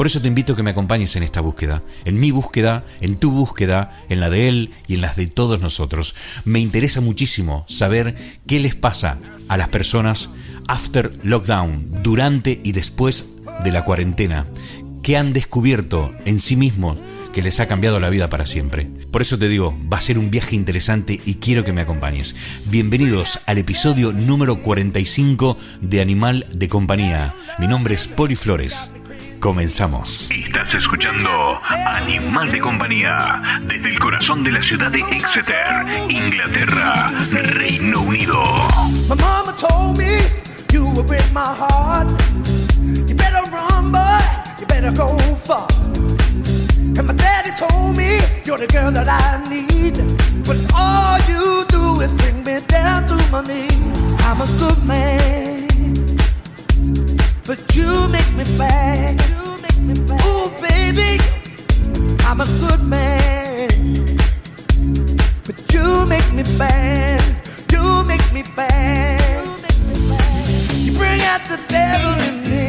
Por 0.00 0.06
eso 0.06 0.22
te 0.22 0.28
invito 0.28 0.54
a 0.54 0.56
que 0.56 0.62
me 0.62 0.70
acompañes 0.70 1.14
en 1.16 1.22
esta 1.22 1.42
búsqueda, 1.42 1.82
en 2.06 2.18
mi 2.18 2.30
búsqueda, 2.30 2.86
en 3.02 3.18
tu 3.18 3.30
búsqueda, 3.30 4.02
en 4.08 4.18
la 4.18 4.30
de 4.30 4.48
él 4.48 4.70
y 4.88 4.94
en 4.94 5.02
las 5.02 5.14
de 5.14 5.26
todos 5.26 5.60
nosotros. 5.60 6.14
Me 6.46 6.58
interesa 6.58 7.02
muchísimo 7.02 7.66
saber 7.68 8.14
qué 8.46 8.60
les 8.60 8.74
pasa 8.74 9.18
a 9.46 9.58
las 9.58 9.68
personas 9.68 10.30
after 10.68 11.12
lockdown, 11.22 12.02
durante 12.02 12.62
y 12.64 12.72
después 12.72 13.26
de 13.62 13.72
la 13.72 13.84
cuarentena, 13.84 14.46
qué 15.02 15.18
han 15.18 15.34
descubierto 15.34 16.12
en 16.24 16.40
sí 16.40 16.56
mismos 16.56 16.96
que 17.34 17.42
les 17.42 17.60
ha 17.60 17.66
cambiado 17.66 18.00
la 18.00 18.08
vida 18.08 18.30
para 18.30 18.46
siempre. 18.46 18.86
Por 19.12 19.20
eso 19.20 19.38
te 19.38 19.50
digo, 19.50 19.78
va 19.92 19.98
a 19.98 20.00
ser 20.00 20.18
un 20.18 20.30
viaje 20.30 20.56
interesante 20.56 21.20
y 21.26 21.34
quiero 21.34 21.62
que 21.62 21.74
me 21.74 21.82
acompañes. 21.82 22.34
Bienvenidos 22.70 23.38
al 23.44 23.58
episodio 23.58 24.14
número 24.14 24.62
45 24.62 25.58
de 25.82 26.00
Animal 26.00 26.46
de 26.56 26.68
Compañía. 26.70 27.34
Mi 27.58 27.66
nombre 27.66 27.92
es 27.96 28.08
Poli 28.08 28.34
Flores. 28.34 28.92
Comenzamos. 29.40 30.30
Estás 30.30 30.74
escuchando 30.74 31.58
Animal 31.64 32.52
de 32.52 32.60
Compañía 32.60 33.58
desde 33.62 33.88
el 33.88 33.98
corazón 33.98 34.44
de 34.44 34.52
la 34.52 34.62
ciudad 34.62 34.92
de 34.92 35.00
Exeter, 35.00 36.10
Inglaterra, 36.10 37.10
Reino 37.54 38.02
Unido. 38.02 38.42
My 39.08 39.16
mama 39.16 39.54
told 39.56 39.96
me 39.96 40.18
you 40.70 40.84
would 40.90 41.06
break 41.06 41.24
my 41.32 41.40
heart. 41.40 42.10
You 43.08 43.14
better 43.14 43.42
run, 43.50 43.90
boy, 43.90 44.20
you 44.60 44.66
better 44.66 44.92
go 44.92 45.16
far. 45.36 45.66
And 46.98 47.06
my 47.06 47.14
daddy 47.14 47.52
told 47.56 47.96
me 47.96 48.20
you're 48.44 48.58
the 48.58 48.66
girl 48.66 48.92
that 48.92 49.08
I 49.08 49.42
need. 49.48 49.96
But 50.44 50.58
all 50.74 51.18
you 51.26 51.64
do 51.68 52.02
is 52.02 52.12
bring 52.12 52.44
me 52.44 52.60
down 52.68 53.06
to 53.06 53.16
my 53.32 53.40
knees. 53.40 53.72
I'm 54.20 54.42
a 54.42 54.46
good 54.58 54.84
man. 54.86 56.19
But 57.50 57.74
you 57.74 58.06
make 58.06 58.32
me 58.36 58.44
bad. 58.56 59.20
Ooh, 60.24 60.48
baby, 60.62 61.18
I'm 62.20 62.40
a 62.40 62.46
good 62.60 62.80
man. 62.84 63.68
But 65.44 65.74
you 65.74 66.06
make 66.06 66.32
me 66.32 66.44
bad. 66.56 67.20
You 67.72 68.04
make 68.04 68.32
me 68.32 68.44
bad. 68.54 69.48
You 70.76 70.92
bring 70.92 71.22
out 71.22 71.40
the 71.48 71.58
devil 71.66 72.14
in 72.28 72.36
me. 72.52 72.66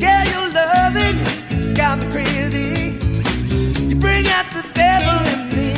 Yeah, 0.00 0.24
your 0.24 0.48
loving 0.48 1.18
has 1.50 1.74
got 1.74 1.98
me 1.98 2.10
crazy. 2.10 2.96
You 3.84 3.96
bring 3.96 4.26
out 4.28 4.50
the 4.50 4.64
devil 4.72 5.18
in 5.34 5.40
me. 5.54 5.72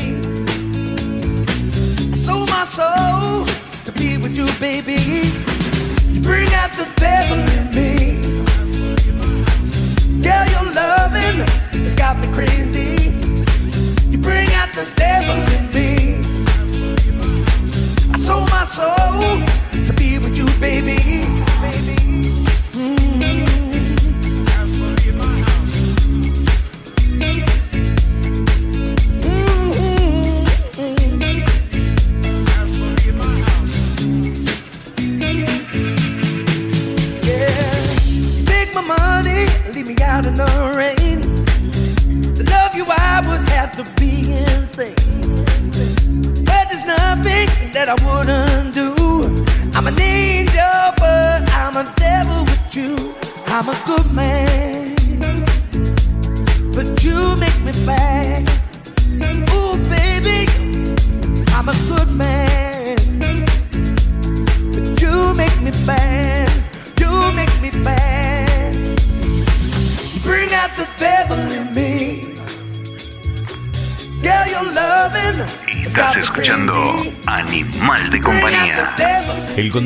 I 2.12 2.14
sold 2.14 2.48
my 2.48 2.64
soul 2.66 3.46
to 3.84 3.90
be 3.98 4.16
with 4.16 4.36
you, 4.36 4.46
baby. 4.60 5.47
Bring 6.28 6.52
out 6.60 6.70
the 6.72 6.86
devil 6.96 7.38
in 7.56 7.64
me. 7.78 7.90
Yeah, 10.20 10.44
your 10.54 10.72
loving 10.74 11.38
has 11.84 11.94
got 11.94 12.18
me 12.18 12.26
crazy. 12.34 13.12
You 14.10 14.18
bring 14.18 14.50
out 14.60 14.70
the 14.74 14.86
devil 14.96 15.36
in 15.56 15.64
me. 15.76 16.20
I 18.12 18.18
sold 18.18 18.50
my 18.50 18.64
soul 18.66 19.42
to 19.86 19.92
be 19.94 20.18
with 20.18 20.36
you, 20.36 20.46
baby. 20.60 21.27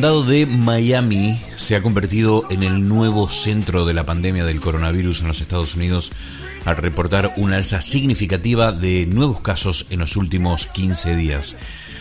Condado 0.02 0.25
de 0.25 0.47
Miami 0.47 1.40
se 1.54 1.76
ha 1.76 1.80
convertido 1.80 2.44
en 2.50 2.64
el 2.64 2.88
nuevo 2.88 3.28
centro 3.28 3.87
de 3.87 3.94
la 3.94 4.04
pandemia 4.04 4.44
del 4.44 4.61
coronavirus 4.61 5.21
en 5.21 5.28
los 5.28 5.40
Estados 5.40 5.76
Unidos 5.76 6.11
al 6.64 6.76
reportar 6.76 7.32
una 7.37 7.54
alza 7.54 7.80
significativa 7.80 8.73
de 8.73 9.06
nuevos 9.06 9.42
casos 9.42 9.87
en 9.90 10.00
los 10.00 10.16
últimos 10.16 10.66
15 10.66 11.14
días. 11.14 11.54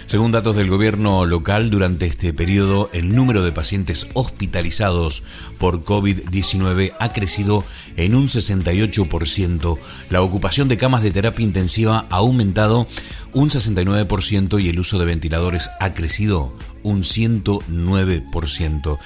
Según 0.08 0.32
datos 0.32 0.56
del 0.56 0.68
gobierno 0.68 1.28
local, 1.28 1.70
durante 1.70 2.08
este 2.08 2.34
periodo 2.34 2.90
el 2.92 3.14
número 3.14 3.44
de 3.44 3.52
pacientes 3.52 4.08
hospitalizados 4.16 5.22
por 5.60 5.84
COVID-19 5.84 6.94
ha 7.00 7.14
crecido 7.14 7.64
en 7.98 8.16
un 8.16 8.30
68%, 8.30 9.78
la 10.10 10.24
ocupación 10.24 10.70
de 10.70 10.78
camas 10.78 11.04
de 11.04 11.12
terapia 11.12 11.46
intensiva 11.46 12.08
ha 12.10 12.18
aumentado 12.18 12.88
un 13.32 13.52
69% 13.52 14.60
y 14.60 14.70
el 14.70 14.80
uso 14.80 14.98
de 14.98 15.06
ventiladores 15.06 15.70
ha 15.80 15.94
crecido 15.94 16.52
un 16.84 17.04
109%. 17.04 18.98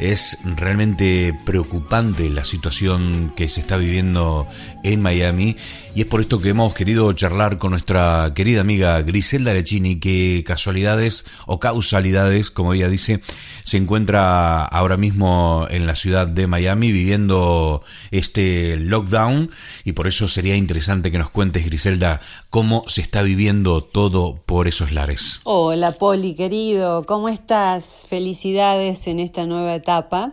Es 0.00 0.38
realmente 0.44 1.38
preocupante 1.44 2.28
la 2.28 2.44
situación 2.44 3.32
que 3.36 3.48
se 3.48 3.60
está 3.60 3.76
viviendo 3.76 4.46
en 4.82 5.00
Miami 5.00 5.56
y 5.94 6.00
es 6.00 6.06
por 6.06 6.20
esto 6.20 6.40
que 6.40 6.48
hemos 6.48 6.74
querido 6.74 7.12
charlar 7.12 7.56
con 7.58 7.70
nuestra 7.70 8.32
querida 8.34 8.60
amiga 8.60 9.00
Griselda 9.02 9.52
Lechini, 9.52 10.00
que 10.00 10.42
casualidades 10.44 11.24
o 11.46 11.60
causalidades, 11.60 12.50
como 12.50 12.74
ella 12.74 12.88
dice, 12.88 13.20
se 13.64 13.76
encuentra 13.76 14.64
ahora 14.64 14.96
mismo 14.96 15.68
en 15.70 15.86
la 15.86 15.94
ciudad 15.94 16.26
de 16.26 16.48
Miami 16.48 16.90
viviendo 16.90 17.82
este 18.10 18.76
lockdown 18.76 19.50
y 19.84 19.92
por 19.92 20.08
eso 20.08 20.26
sería 20.26 20.56
interesante 20.56 21.12
que 21.12 21.18
nos 21.18 21.30
cuentes, 21.30 21.64
Griselda, 21.64 22.20
cómo 22.50 22.84
se 22.88 23.00
está 23.00 23.22
viviendo 23.22 23.80
todo 23.80 24.40
por 24.46 24.66
esos 24.66 24.90
lares. 24.90 25.40
Hola, 25.44 25.92
Poli, 25.92 26.34
querido, 26.34 27.06
¿cómo 27.06 27.28
estás? 27.28 28.06
Felicidades 28.08 29.06
en 29.06 29.20
esta 29.20 29.46
nueva 29.46 29.78
etapa 29.84 30.32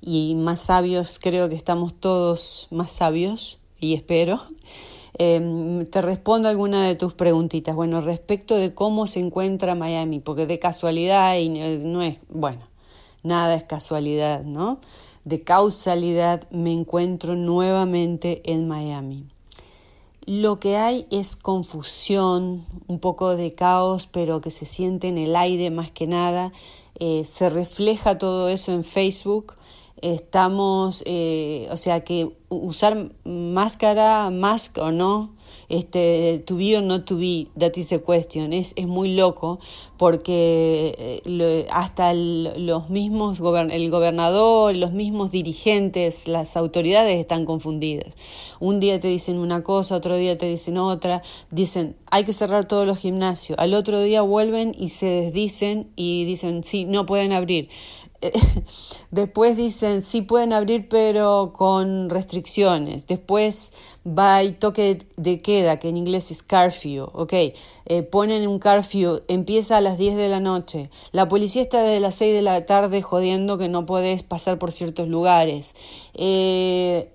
y 0.00 0.36
más 0.36 0.60
sabios, 0.60 1.18
creo 1.20 1.48
que 1.48 1.56
estamos 1.56 1.92
todos 1.94 2.68
más 2.70 2.92
sabios 2.92 3.60
y 3.80 3.94
espero. 3.94 4.40
Em, 5.18 5.86
te 5.86 6.02
respondo 6.02 6.46
alguna 6.46 6.86
de 6.86 6.94
tus 6.94 7.14
preguntitas. 7.14 7.74
Bueno, 7.74 8.02
respecto 8.02 8.54
de 8.54 8.74
cómo 8.74 9.06
se 9.06 9.18
encuentra 9.18 9.74
Miami, 9.74 10.20
porque 10.20 10.44
de 10.44 10.58
casualidad 10.58 11.38
y 11.38 11.48
no 11.48 12.02
es, 12.02 12.18
bueno, 12.28 12.60
nada 13.22 13.54
es 13.54 13.64
casualidad, 13.64 14.42
¿no? 14.42 14.78
De 15.24 15.40
causalidad 15.40 16.46
me 16.50 16.70
encuentro 16.70 17.34
nuevamente 17.34 18.42
en 18.44 18.68
Miami. 18.68 19.24
Lo 20.26 20.58
que 20.58 20.76
hay 20.76 21.06
es 21.10 21.36
confusión, 21.36 22.66
un 22.86 22.98
poco 22.98 23.36
de 23.36 23.54
caos, 23.54 24.08
pero 24.08 24.42
que 24.42 24.50
se 24.50 24.66
siente 24.66 25.08
en 25.08 25.16
el 25.16 25.34
aire 25.34 25.70
más 25.70 25.92
que 25.92 26.06
nada. 26.06 26.52
Eh, 26.98 27.24
se 27.24 27.48
refleja 27.48 28.18
todo 28.18 28.48
eso 28.48 28.72
en 28.72 28.84
Facebook. 28.84 29.54
Estamos, 30.02 31.02
eh, 31.06 31.68
o 31.70 31.76
sea, 31.76 32.04
que 32.04 32.36
usar 32.48 33.10
máscara, 33.24 34.30
mask 34.30 34.78
o 34.78 34.90
no, 34.90 35.35
este, 35.68 36.42
to 36.46 36.56
be 36.56 36.76
or 36.76 36.82
not 36.82 37.04
to 37.06 37.16
be, 37.16 37.48
that 37.58 37.76
is 37.76 37.88
the 37.88 38.00
question, 38.00 38.52
es, 38.52 38.72
es 38.76 38.86
muy 38.86 39.14
loco 39.14 39.58
porque 39.96 41.22
eh, 41.24 41.66
hasta 41.70 42.12
los 42.14 42.90
mismos, 42.90 43.40
el 43.70 43.90
gobernador, 43.90 44.74
los 44.76 44.92
mismos 44.92 45.30
dirigentes, 45.30 46.28
las 46.28 46.56
autoridades 46.56 47.18
están 47.18 47.46
confundidas. 47.46 48.14
Un 48.60 48.80
día 48.80 49.00
te 49.00 49.08
dicen 49.08 49.38
una 49.38 49.62
cosa, 49.62 49.96
otro 49.96 50.16
día 50.16 50.36
te 50.36 50.46
dicen 50.46 50.78
otra, 50.78 51.22
dicen 51.50 51.96
hay 52.10 52.24
que 52.24 52.32
cerrar 52.32 52.66
todos 52.66 52.86
los 52.86 52.98
gimnasios, 52.98 53.58
al 53.58 53.74
otro 53.74 54.00
día 54.00 54.22
vuelven 54.22 54.72
y 54.78 54.90
se 54.90 55.06
desdicen 55.06 55.90
y 55.96 56.24
dicen 56.24 56.64
sí, 56.64 56.84
no 56.84 57.06
pueden 57.06 57.32
abrir. 57.32 57.68
Después 59.10 59.56
dicen 59.56 60.02
sí 60.02 60.22
pueden 60.22 60.52
abrir 60.52 60.88
pero 60.88 61.52
con 61.54 62.10
restricciones. 62.10 63.06
Después 63.06 63.72
va 64.06 64.42
y 64.42 64.52
toque 64.52 65.06
de 65.16 65.38
queda, 65.38 65.78
que 65.78 65.88
en 65.88 65.96
inglés 65.96 66.30
es 66.30 66.42
curfew, 66.42 67.08
ok. 67.12 67.32
Eh, 67.86 68.02
ponen 68.02 68.48
un 68.48 68.58
curfew, 68.58 69.22
empieza 69.28 69.76
a 69.76 69.80
las 69.80 69.98
10 69.98 70.16
de 70.16 70.28
la 70.28 70.40
noche. 70.40 70.90
La 71.12 71.28
policía 71.28 71.62
está 71.62 71.82
desde 71.82 72.00
las 72.00 72.14
6 72.16 72.34
de 72.34 72.42
la 72.42 72.66
tarde 72.66 73.02
jodiendo 73.02 73.58
que 73.58 73.68
no 73.68 73.86
podés 73.86 74.22
pasar 74.22 74.58
por 74.58 74.72
ciertos 74.72 75.08
lugares. 75.08 75.74
Eh, 76.14 77.10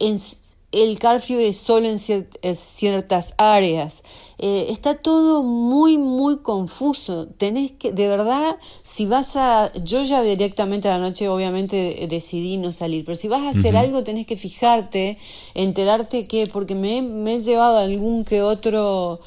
el 0.71 0.99
curfew 0.99 1.39
es 1.39 1.57
solo 1.57 1.89
en, 1.89 1.99
ciertas 1.99 3.33
áreas. 3.37 4.03
Eh, 4.43 4.71
está 4.71 4.95
todo 4.95 5.43
muy, 5.43 5.99
muy 5.99 6.39
confuso. 6.39 7.27
Tenés 7.37 7.71
que, 7.73 7.91
de 7.91 8.07
verdad, 8.07 8.57
si 8.81 9.05
vas 9.05 9.35
a, 9.35 9.71
yo 9.83 10.03
ya 10.03 10.23
directamente 10.23 10.89
a 10.89 10.97
la 10.97 10.99
noche 10.99 11.29
obviamente 11.29 12.07
decidí 12.09 12.57
no 12.57 12.71
salir, 12.71 13.05
pero 13.05 13.13
si 13.13 13.27
vas 13.27 13.43
a 13.43 13.49
hacer 13.49 13.77
algo 13.77 14.03
tenés 14.03 14.25
que 14.25 14.37
fijarte, 14.37 15.19
enterarte 15.53 16.27
que, 16.27 16.47
porque 16.47 16.73
me, 16.73 17.03
me 17.03 17.35
he 17.35 17.41
llevado 17.41 17.77
algún 17.77 18.25
que 18.25 18.41
otro 18.41 19.19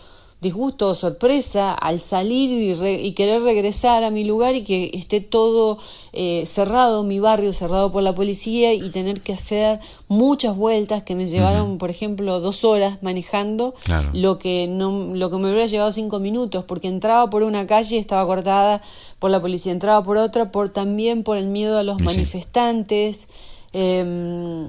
disgusto 0.45 0.89
o 0.89 0.95
sorpresa 0.95 1.73
al 1.73 1.99
salir 1.99 2.77
y, 2.85 3.13
querer 3.15 3.43
regresar 3.43 4.05
a 4.05 4.11
mi 4.11 4.23
lugar 4.23 4.55
y 4.55 4.63
que 4.63 4.91
esté 4.95 5.21
todo 5.21 5.79
eh, 6.13 6.45
cerrado, 6.47 7.03
mi 7.03 7.19
barrio 7.19 7.53
cerrado 7.53 7.91
por 7.91 8.05
la 8.05 8.15
policía 8.15 8.73
y 8.75 8.91
tener 8.91 9.23
que 9.23 9.33
hacer 9.33 9.81
muchas 10.07 10.57
vueltas 10.57 11.03
que 11.03 11.17
me 11.17 11.27
llevaron, 11.27 11.79
por 11.79 11.91
ejemplo, 11.91 12.39
dos 12.39 12.63
horas 12.65 13.03
manejando, 13.03 13.75
lo 14.13 14.39
que 14.39 14.69
no, 14.69 15.15
lo 15.15 15.31
que 15.31 15.39
me 15.39 15.47
hubiera 15.47 15.67
llevado 15.67 15.91
cinco 15.91 16.21
minutos, 16.21 16.65
porque 16.65 16.87
entraba 16.87 17.29
por 17.29 17.43
una 17.43 17.67
calle 17.67 17.97
y 17.97 17.99
estaba 17.99 18.25
cortada 18.27 18.83
por 19.19 19.31
la 19.33 19.41
policía, 19.41 19.73
entraba 19.73 20.05
por 20.05 20.19
otra, 20.19 20.53
por 20.53 20.69
también 20.71 21.25
por 21.25 21.39
el 21.39 21.49
miedo 21.49 21.79
a 21.79 21.83
los 21.83 22.01
manifestantes. 22.01 23.31
Em, 23.73 24.69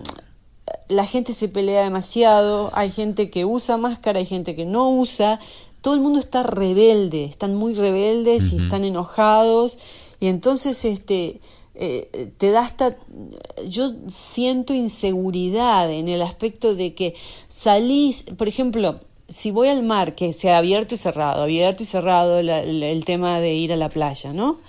la 0.88 1.06
gente 1.06 1.34
se 1.34 1.48
pelea 1.50 1.84
demasiado, 1.84 2.72
hay 2.74 2.92
gente 2.92 3.30
que 3.30 3.46
usa 3.46 3.78
máscara, 3.78 4.20
hay 4.20 4.26
gente 4.26 4.56
que 4.56 4.66
no 4.66 4.90
usa, 4.90 5.40
todo 5.86 5.94
el 5.94 6.02
mundo 6.02 6.18
está 6.18 6.42
rebelde, 6.42 7.26
están 7.26 7.54
muy 7.54 7.76
rebeldes 7.76 8.54
y 8.54 8.58
están 8.58 8.86
enojados. 8.86 9.78
Y 10.20 10.30
entonces 10.30 10.84
este 10.84 11.40
eh, 11.76 12.32
te 12.40 12.50
da 12.50 12.62
hasta 12.62 12.98
yo 13.68 13.94
siento 14.08 14.74
inseguridad 14.74 15.92
en 15.92 16.08
el 16.08 16.24
aspecto 16.24 16.74
de 16.74 16.96
que 16.96 17.14
salís, 17.48 18.24
por 18.36 18.48
ejemplo, 18.48 19.00
si 19.28 19.52
voy 19.52 19.70
al 19.70 19.84
mar, 19.84 20.14
que 20.14 20.34
se 20.34 20.52
ha 20.52 20.58
abierto 20.58 20.96
y 20.96 20.98
cerrado, 20.98 21.44
abierto 21.44 21.84
y 21.84 21.86
cerrado 21.86 22.40
el 22.40 23.06
tema 23.06 23.40
de 23.40 23.56
ir 23.56 23.74
a 23.74 23.76
la 23.76 23.90
playa, 23.90 24.34
¿no? 24.34 24.60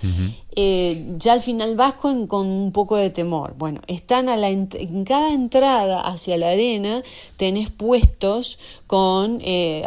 Eh, 0.55 1.05
ya 1.17 1.33
al 1.33 1.41
final 1.41 1.75
vas 1.75 1.93
con, 1.93 2.27
un 2.31 2.71
poco 2.71 2.95
de 2.95 3.11
temor. 3.11 3.53
Bueno, 3.57 3.81
están 3.87 4.29
a 4.29 4.37
la 4.37 4.49
en 4.49 5.05
cada 5.05 5.31
entrada 5.31 6.01
hacia 6.01 6.37
la 6.37 6.49
arena 6.49 7.03
tenés 7.37 7.69
puestos 7.69 8.59
con 8.87 9.39
eh, 9.43 9.85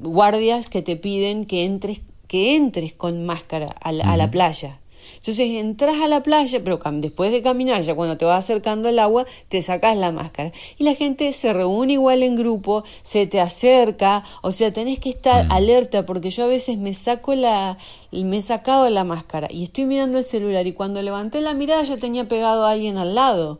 guardias 0.00 0.68
que 0.68 0.80
te 0.80 0.96
piden 0.96 1.44
que 1.44 1.64
entres 1.64 2.00
que 2.26 2.56
entres 2.56 2.94
con 2.94 3.26
máscara 3.26 3.74
a 3.80 3.92
la 3.92 4.30
playa. 4.30 4.79
Entonces 5.20 5.50
entras 5.50 6.00
a 6.00 6.08
la 6.08 6.22
playa, 6.22 6.60
pero 6.64 6.80
después 6.94 7.30
de 7.30 7.42
caminar, 7.42 7.82
ya 7.82 7.94
cuando 7.94 8.16
te 8.16 8.24
vas 8.24 8.42
acercando 8.42 8.88
al 8.88 8.98
agua, 8.98 9.26
te 9.50 9.60
sacas 9.60 9.94
la 9.98 10.12
máscara. 10.12 10.50
Y 10.78 10.84
la 10.84 10.94
gente 10.94 11.30
se 11.34 11.52
reúne 11.52 11.92
igual 11.92 12.22
en 12.22 12.36
grupo, 12.36 12.84
se 13.02 13.26
te 13.26 13.38
acerca, 13.38 14.24
o 14.40 14.50
sea, 14.50 14.72
tenés 14.72 14.98
que 14.98 15.10
estar 15.10 15.46
mm. 15.46 15.52
alerta, 15.52 16.06
porque 16.06 16.30
yo 16.30 16.44
a 16.44 16.46
veces 16.46 16.78
me 16.78 16.94
saco 16.94 17.34
la, 17.34 17.76
me 18.12 18.38
he 18.38 18.42
sacado 18.42 18.88
la 18.88 19.04
máscara 19.04 19.48
y 19.50 19.64
estoy 19.64 19.84
mirando 19.84 20.16
el 20.16 20.24
celular 20.24 20.66
y 20.66 20.72
cuando 20.72 21.02
levanté 21.02 21.42
la 21.42 21.52
mirada 21.52 21.82
ya 21.82 21.98
tenía 21.98 22.26
pegado 22.26 22.64
a 22.64 22.70
alguien 22.70 22.96
al 22.96 23.14
lado. 23.14 23.58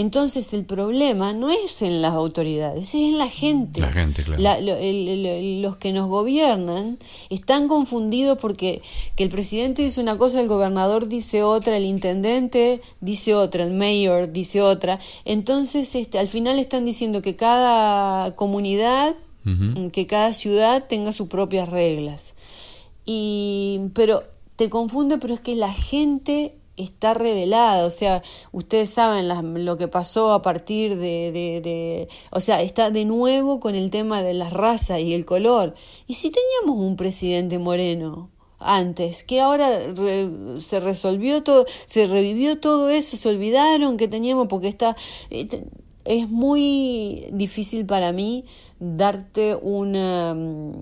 Entonces 0.00 0.54
el 0.54 0.64
problema 0.64 1.34
no 1.34 1.50
es 1.50 1.82
en 1.82 2.00
las 2.00 2.14
autoridades, 2.14 2.88
es 2.88 2.94
en 2.94 3.18
la 3.18 3.28
gente. 3.28 3.82
La 3.82 3.92
gente, 3.92 4.22
claro. 4.22 4.42
los 4.42 5.76
que 5.76 5.92
nos 5.92 6.08
gobiernan 6.08 6.98
están 7.28 7.68
confundidos 7.68 8.38
porque 8.38 8.80
que 9.14 9.24
el 9.24 9.28
presidente 9.28 9.82
dice 9.82 10.00
una 10.00 10.16
cosa, 10.16 10.40
el 10.40 10.48
gobernador 10.48 11.06
dice 11.06 11.42
otra, 11.42 11.76
el 11.76 11.84
intendente 11.84 12.80
dice 13.02 13.34
otra, 13.34 13.62
el 13.64 13.74
mayor 13.74 14.32
dice 14.32 14.62
otra. 14.62 15.00
Entonces 15.26 15.94
este, 15.94 16.18
al 16.18 16.28
final 16.28 16.58
están 16.58 16.86
diciendo 16.86 17.20
que 17.20 17.36
cada 17.36 18.34
comunidad, 18.36 19.14
que 19.92 20.06
cada 20.06 20.32
ciudad 20.32 20.86
tenga 20.88 21.12
sus 21.12 21.28
propias 21.28 21.68
reglas. 21.68 22.32
Y, 23.04 23.80
pero 23.94 24.22
te 24.56 24.70
confunde, 24.70 25.18
pero 25.18 25.34
es 25.34 25.40
que 25.40 25.56
la 25.56 25.72
gente 25.72 26.54
está 26.80 27.14
revelada, 27.14 27.84
o 27.84 27.90
sea, 27.90 28.22
ustedes 28.52 28.90
saben 28.90 29.28
lo 29.64 29.76
que 29.76 29.88
pasó 29.88 30.32
a 30.32 30.42
partir 30.42 30.96
de, 30.96 32.08
o 32.30 32.40
sea, 32.40 32.62
está 32.62 32.90
de 32.90 33.04
nuevo 33.04 33.60
con 33.60 33.74
el 33.74 33.90
tema 33.90 34.22
de 34.22 34.34
la 34.34 34.50
raza 34.50 35.00
y 35.00 35.14
el 35.14 35.24
color. 35.24 35.74
¿Y 36.06 36.14
si 36.14 36.30
teníamos 36.30 36.84
un 36.84 36.96
presidente 36.96 37.58
moreno? 37.58 38.30
antes, 38.62 39.24
que 39.24 39.40
ahora 39.40 39.70
se 40.60 40.80
resolvió 40.80 41.42
todo, 41.42 41.64
se 41.86 42.06
revivió 42.06 42.60
todo 42.60 42.90
eso, 42.90 43.16
se 43.16 43.30
olvidaron 43.30 43.96
que 43.96 44.06
teníamos, 44.06 44.48
porque 44.48 44.68
está, 44.68 44.96
eh, 45.30 45.48
es 46.04 46.28
muy 46.28 47.26
difícil 47.32 47.86
para 47.86 48.12
mí 48.12 48.44
darte 48.78 49.54
una, 49.54 50.34
mm, 50.34 50.72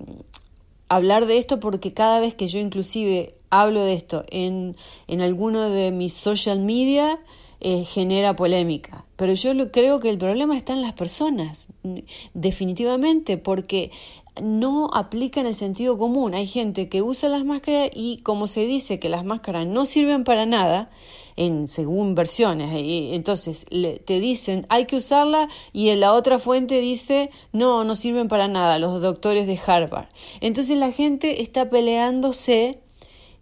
hablar 0.88 1.26
de 1.26 1.38
esto 1.38 1.60
porque 1.60 1.92
cada 1.92 2.20
vez 2.20 2.34
que 2.34 2.48
yo 2.48 2.58
inclusive 2.58 3.34
hablo 3.50 3.84
de 3.84 3.94
esto 3.94 4.24
en, 4.30 4.76
en 5.06 5.20
alguno 5.20 5.70
de 5.70 5.90
mis 5.90 6.14
social 6.14 6.60
media, 6.60 7.18
eh, 7.60 7.84
genera 7.84 8.36
polémica. 8.36 9.04
Pero 9.16 9.34
yo 9.34 9.72
creo 9.72 9.98
que 9.98 10.10
el 10.10 10.18
problema 10.18 10.56
está 10.56 10.74
en 10.74 10.82
las 10.82 10.92
personas, 10.92 11.66
definitivamente, 12.32 13.36
porque 13.36 13.90
no 14.40 14.90
aplican 14.94 15.44
el 15.44 15.56
sentido 15.56 15.98
común. 15.98 16.34
Hay 16.34 16.46
gente 16.46 16.88
que 16.88 17.02
usa 17.02 17.28
las 17.28 17.44
máscaras 17.44 17.90
y 17.92 18.18
como 18.18 18.46
se 18.46 18.64
dice 18.64 19.00
que 19.00 19.08
las 19.08 19.24
máscaras 19.24 19.66
no 19.66 19.86
sirven 19.86 20.22
para 20.22 20.46
nada, 20.46 20.90
en 21.34 21.66
según 21.66 22.14
versiones, 22.14 22.72
y 22.80 23.14
entonces 23.14 23.66
te 24.04 24.20
dicen 24.20 24.66
hay 24.68 24.86
que 24.86 24.96
usarla 24.96 25.48
y 25.72 25.88
en 25.90 26.00
la 26.00 26.12
otra 26.12 26.38
fuente 26.38 26.80
dice 26.80 27.30
no, 27.52 27.84
no 27.84 27.94
sirven 27.94 28.26
para 28.28 28.48
nada 28.48 28.78
los 28.78 29.00
doctores 29.00 29.46
de 29.46 29.58
Harvard. 29.64 30.06
Entonces 30.40 30.78
la 30.78 30.92
gente 30.92 31.42
está 31.42 31.70
peleándose 31.70 32.80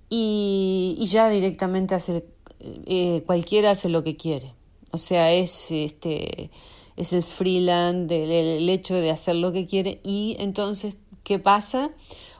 y, 0.08 0.96
ya 1.10 1.28
directamente 1.28 1.94
hace, 1.94 2.24
eh, 2.60 3.22
cualquiera 3.26 3.72
hace 3.72 3.88
lo 3.88 4.02
que 4.04 4.16
quiere. 4.16 4.54
O 4.92 4.98
sea, 4.98 5.32
es, 5.32 5.70
este, 5.70 6.50
es 6.96 7.12
el 7.12 7.22
freelance, 7.22 8.58
el 8.58 8.68
hecho 8.68 8.94
de 8.94 9.10
hacer 9.10 9.36
lo 9.36 9.52
que 9.52 9.66
quiere 9.66 10.00
y 10.02 10.36
entonces, 10.38 10.98
¿qué 11.24 11.38
pasa? 11.38 11.90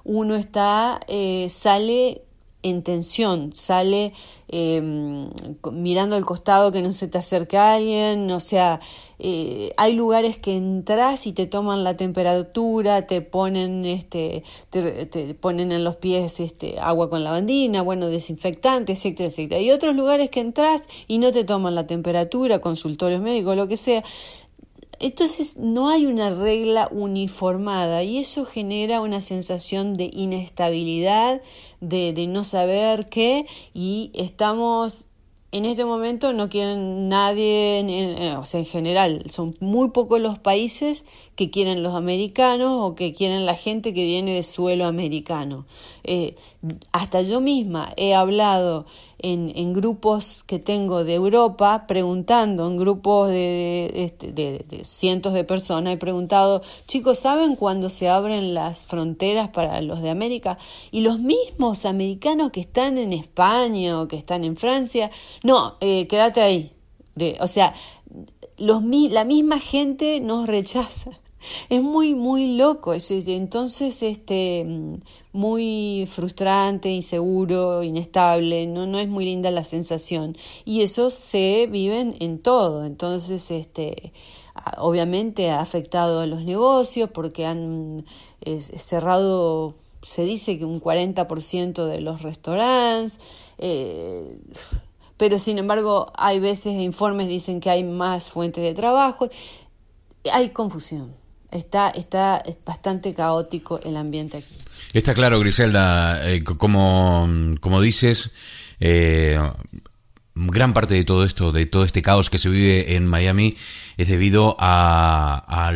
Uno 0.05 0.37
está, 0.37 1.01
eh, 1.09 1.49
sale 1.51 2.26
en 2.63 2.83
tensión, 2.83 3.53
sale 3.53 4.13
em, 4.49 5.31
mirando 5.73 6.17
al 6.17 6.25
costado 6.25 6.73
que 6.73 6.83
no 6.83 6.93
se 6.93 7.07
te 7.07 7.19
acerca 7.19 7.75
alguien, 7.75 8.31
o 8.31 8.41
sea, 8.41 8.81
eh, 9.19 9.73
hay 9.77 9.93
lugares 9.93 10.39
que 10.39 10.57
entras 10.57 11.27
y 11.27 11.33
te 11.33 11.47
toman 11.47 11.85
la 11.85 11.97
temperatura, 11.97 13.07
te 13.07 13.23
ponen, 13.23 13.85
este, 13.85 14.43
te, 14.71 15.35
ponen 15.35 15.73
en 15.73 15.85
los 15.85 15.97
pies 15.97 16.41
este, 16.41 16.79
agua 16.81 17.09
con 17.09 17.25
lavandina, 17.25 17.83
bueno, 17.83 18.09
desinfectante, 18.09 18.93
etcétera, 18.93 19.29
etcétera. 19.29 19.61
Hay 19.61 19.71
otros 19.71 19.95
lugares 19.95 20.31
que 20.31 20.41
entras 20.41 20.83
y 21.07 21.19
no 21.19 21.33
te 21.33 21.45
toman 21.45 21.75
la 21.75 21.87
temperatura, 21.87 22.61
consultorios 22.61 23.23
médicos, 23.23 23.57
lo 23.57 23.69
que 23.69 23.77
sea. 23.77 24.03
Entonces 24.99 25.57
no 25.57 25.89
hay 25.91 26.07
una 26.07 26.31
regla 26.31 26.89
uniformada 26.91 28.03
y 28.03 28.19
eso 28.19 28.45
genera 28.45 29.01
una 29.01 29.21
sensación 29.21 29.95
de 29.95 30.11
inestabilidad, 30.13 31.43
de, 31.81 32.13
de 32.13 32.27
no 32.27 32.45
saber 32.45 33.09
qué 33.09 33.47
y 33.75 34.11
estamos 34.15 35.07
en 35.53 35.65
este 35.65 35.85
momento 35.85 36.33
no 36.33 36.49
quieren 36.49 37.09
nadie, 37.09 38.35
o 38.37 38.45
sea, 38.45 38.61
en 38.61 38.67
general, 38.67 39.25
son 39.31 39.55
muy 39.61 39.91
pocos 39.91 40.21
los 40.21 40.39
países 40.39 41.07
que 41.37 41.51
quieren 41.51 41.83
los 41.83 41.95
americanos 41.95 42.81
o 42.81 42.95
que 42.95 43.13
quieren 43.13 43.45
la 43.45 43.55
gente 43.55 43.93
que 43.93 44.05
viene 44.05 44.35
de 44.35 44.43
suelo 44.43 44.87
americano. 44.87 45.67
Eh, 46.03 46.35
hasta 46.93 47.21
yo 47.21 47.41
misma 47.41 47.93
he 47.97 48.15
hablado 48.15 48.87
en, 49.19 49.53
en, 49.55 49.75
grupos 49.75 50.45
que 50.45 50.59
tengo 50.59 51.05
de 51.05 51.15
Europa, 51.15 51.87
preguntando, 51.87 52.67
en 52.67 52.77
grupos 52.79 53.29
de, 53.29 53.91
este, 53.95 54.33
de, 54.33 54.65
cientos 54.85 55.35
de 55.35 55.45
personas, 55.45 55.95
he 55.95 55.97
preguntado, 55.99 56.63
chicos, 56.87 57.19
¿saben 57.19 57.55
cuándo 57.57 57.91
se 57.91 58.09
abren 58.09 58.55
las 58.55 58.87
fronteras 58.87 59.49
para 59.51 59.81
los 59.83 60.01
de 60.01 60.11
América? 60.11 60.59
Y 60.91 61.01
los 61.01 61.19
mismos 61.19 61.85
americanos 61.85 62.51
que 62.51 62.61
están 62.61 62.99
en 62.99 63.13
España 63.13 64.01
o 64.01 64.09
que 64.09 64.17
están 64.17 64.43
en 64.43 64.57
Francia, 64.57 65.11
no, 65.43 65.77
eh, 65.81 66.07
quédate 66.09 66.41
ahí. 66.41 66.73
O 67.41 67.47
sea, 67.47 67.75
los, 68.59 68.83
la 69.11 69.25
misma 69.25 69.59
gente 69.59 70.21
nos 70.21 70.47
rechaza. 70.47 71.19
Es 71.69 71.83
muy, 71.83 72.15
muy 72.15 72.57
loco. 72.57 72.95
Entonces, 72.95 74.03
este, 74.03 74.67
muy 75.33 76.09
frustrante, 76.11 76.91
inseguro, 76.91 77.83
inestable. 77.83 78.67
No, 78.67 78.87
no 78.87 78.99
es 78.99 79.09
muy 79.09 79.25
linda 79.25 79.51
la 79.51 79.65
sensación. 79.65 80.37
Y 80.65 80.83
eso 80.83 81.11
se 81.11 81.69
vive 81.71 82.15
en, 82.19 82.39
todo. 82.41 82.85
Entonces, 82.85 83.51
este, 83.51 84.13
obviamente 84.79 85.51
ha 85.51 85.61
afectado 85.61 86.21
a 86.21 86.27
los 86.27 86.43
negocios 86.43 87.11
porque 87.11 87.47
han 87.47 88.05
cerrado, 88.79 89.75
se 90.03 90.25
dice 90.25 90.59
que 90.59 90.65
un 90.65 90.81
40% 90.81 91.87
de 91.87 92.01
los 92.01 92.23
restaurantes. 92.23 93.21
Eh, 93.59 94.41
pero 95.17 95.39
sin 95.39 95.57
embargo 95.57 96.13
hay 96.17 96.41
veces 96.41 96.75
informes 96.75 97.29
dicen 97.29 97.61
que 97.61 97.71
hay 97.71 97.85
más 97.85 98.31
fuentes 98.31 98.63
de 98.63 98.75
trabajo. 98.75 99.29
Hay 100.33 100.51
confusión. 100.51 101.26
Está, 101.57 101.89
está 101.91 102.43
bastante 102.65 103.15
caótico 103.15 103.81
el 103.83 103.97
ambiente 103.97 104.39
aquí. 104.39 104.55
Está 104.93 105.15
claro, 105.15 105.41
Griselda, 105.41 106.31
eh, 106.31 106.45
como, 106.45 107.29
como 107.61 107.81
dices, 107.81 108.31
eh, 108.81 109.39
gran 110.35 110.75
parte 110.75 110.95
de 110.95 111.05
todo 111.05 111.25
esto, 111.25 111.53
de 111.53 111.67
todo 111.67 111.85
este 111.85 112.03
caos 112.03 112.31
que 112.31 112.39
se 112.39 112.49
vive 112.49 112.95
en 112.97 113.07
Miami, 113.07 113.57
es 113.97 114.09
debido 114.09 114.57
a 114.59 115.73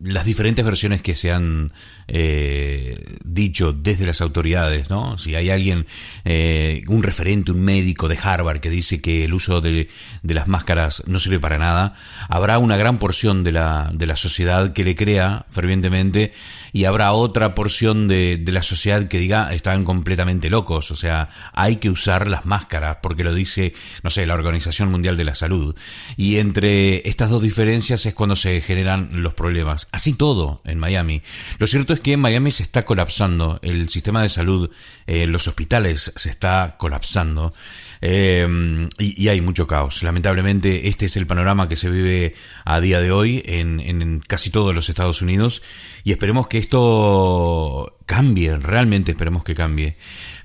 las 0.00 0.24
diferentes 0.24 0.64
versiones 0.64 1.02
que 1.02 1.14
se 1.14 1.30
han 1.30 1.72
eh, 2.10 2.94
dicho 3.24 3.72
desde 3.72 4.06
las 4.06 4.20
autoridades, 4.20 4.90
¿no? 4.90 5.16
Si 5.16 5.34
hay 5.36 5.50
alguien, 5.50 5.86
eh, 6.24 6.82
un 6.88 7.02
referente, 7.02 7.52
un 7.52 7.62
médico 7.62 8.08
de 8.08 8.18
Harvard 8.20 8.60
que 8.60 8.68
dice 8.68 9.00
que 9.00 9.24
el 9.24 9.32
uso 9.32 9.60
de, 9.60 9.88
de, 10.22 10.34
las 10.34 10.48
máscaras 10.48 11.02
no 11.06 11.20
sirve 11.20 11.38
para 11.38 11.56
nada, 11.56 11.94
habrá 12.28 12.58
una 12.58 12.76
gran 12.76 12.98
porción 12.98 13.44
de 13.44 13.52
la, 13.52 13.90
de 13.94 14.06
la 14.06 14.16
sociedad 14.16 14.72
que 14.72 14.84
le 14.84 14.96
crea 14.96 15.46
fervientemente 15.48 16.32
y 16.72 16.84
habrá 16.84 17.12
otra 17.12 17.54
porción 17.54 18.08
de, 18.08 18.38
de 18.38 18.52
la 18.52 18.62
sociedad 18.62 19.06
que 19.06 19.18
diga 19.18 19.52
están 19.54 19.84
completamente 19.84 20.50
locos, 20.50 20.90
o 20.90 20.96
sea, 20.96 21.28
hay 21.52 21.76
que 21.76 21.90
usar 21.90 22.28
las 22.28 22.44
máscaras 22.44 22.98
porque 23.02 23.24
lo 23.24 23.32
dice, 23.32 23.72
no 24.02 24.10
sé, 24.10 24.26
la 24.26 24.34
Organización 24.34 24.90
Mundial 24.90 25.16
de 25.16 25.24
la 25.24 25.34
Salud. 25.34 25.76
Y 26.16 26.38
entre 26.38 27.08
estas 27.08 27.30
dos 27.30 27.42
diferencias 27.42 28.04
es 28.06 28.14
cuando 28.14 28.36
se 28.36 28.60
generan 28.60 29.22
los 29.22 29.34
problemas. 29.34 29.88
Así 29.92 30.14
todo 30.14 30.60
en 30.64 30.78
Miami. 30.78 31.22
Lo 31.58 31.66
cierto 31.66 31.92
es 31.92 31.99
que 32.00 32.16
Miami 32.16 32.50
se 32.50 32.62
está 32.62 32.84
colapsando, 32.84 33.58
el 33.62 33.88
sistema 33.88 34.22
de 34.22 34.28
salud, 34.28 34.70
eh, 35.06 35.26
los 35.26 35.46
hospitales 35.48 36.12
se 36.16 36.30
está 36.30 36.76
colapsando 36.78 37.52
eh, 38.00 38.88
y, 38.98 39.28
hay 39.28 39.40
mucho 39.40 39.66
caos. 39.66 40.02
Lamentablemente 40.02 40.88
este 40.88 41.06
es 41.06 41.16
el 41.16 41.26
panorama 41.26 41.68
que 41.68 41.76
se 41.76 41.90
vive 41.90 42.34
a 42.64 42.80
día 42.80 43.00
de 43.00 43.12
hoy 43.12 43.42
en 43.46 44.20
casi 44.26 44.50
todos 44.50 44.74
los 44.74 44.88
Estados 44.88 45.22
Unidos 45.22 45.62
y 46.04 46.12
esperemos 46.12 46.48
que 46.48 46.58
esto 46.58 47.98
cambie, 48.06 48.56
realmente 48.56 49.12
esperemos 49.12 49.44
que 49.44 49.54
cambie. 49.54 49.96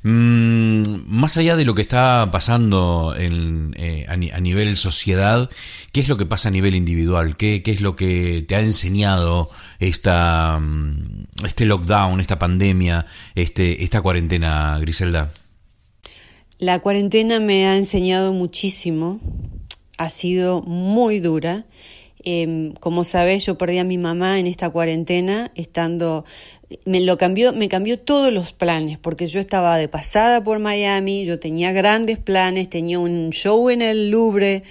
Mm, 0.07 0.83
más 1.07 1.35
allá 1.37 1.55
de 1.55 1.65
lo 1.65 1.73
que 1.73 1.81
está 1.81 2.29
pasando 2.31 3.15
eh, 3.17 4.05
a, 4.07 4.39
nivel 4.39 4.77
sociedad, 4.77 5.49
¿qué 5.91 5.99
es 5.99 6.07
lo 6.07 6.15
que 6.15 6.27
pasa 6.27 6.49
a 6.49 6.51
nivel 6.51 6.75
individual? 6.75 7.35
¿Qué, 7.35 7.63
qué 7.63 7.71
es 7.71 7.81
lo 7.81 7.95
que 7.95 8.45
te 8.47 8.55
ha 8.55 8.59
enseñado 8.59 9.49
esta, 9.79 10.59
mm, 10.59 11.25
este 11.43 11.65
lockdown, 11.65 12.21
esta 12.21 12.37
pandemia, 12.37 13.07
este, 13.33 13.83
esta 13.83 14.03
cuarentena, 14.03 14.77
Griselda? 14.79 15.31
La 16.59 16.77
cuarentena 16.81 17.39
me 17.39 17.65
ha 17.65 17.75
enseñado 17.75 18.31
muchísimo, 18.31 19.19
ha 19.97 20.09
sido 20.09 20.61
muy 20.61 21.19
dura. 21.19 21.65
Em, 22.25 22.73
como 22.73 23.03
sabes, 23.03 23.45
yo 23.45 23.57
perdí 23.57 23.77
a 23.77 23.83
mi 23.83 23.99
mamá 23.99 24.39
en 24.39 24.47
esta 24.47 24.69
cuarentena, 24.69 25.51
estando 25.53 26.25
me 26.85 26.99
lo 26.99 27.17
cambió, 27.17 27.53
me 27.53 27.69
cambió 27.69 27.99
todos 27.99 28.33
los 28.33 28.51
planes, 28.51 28.97
porque 28.97 29.27
yo 29.27 29.39
estaba 29.39 29.77
de 29.77 29.87
pasada 29.87 30.43
por 30.43 30.59
Miami, 30.59 31.25
yo 31.25 31.39
tenía 31.39 31.71
grandes 31.71 32.17
planes, 32.17 32.69
tenía 32.69 32.99
un 32.99 33.29
show 33.29 33.69
en 33.69 33.81
el 33.81 34.09
Louvre 34.09 34.63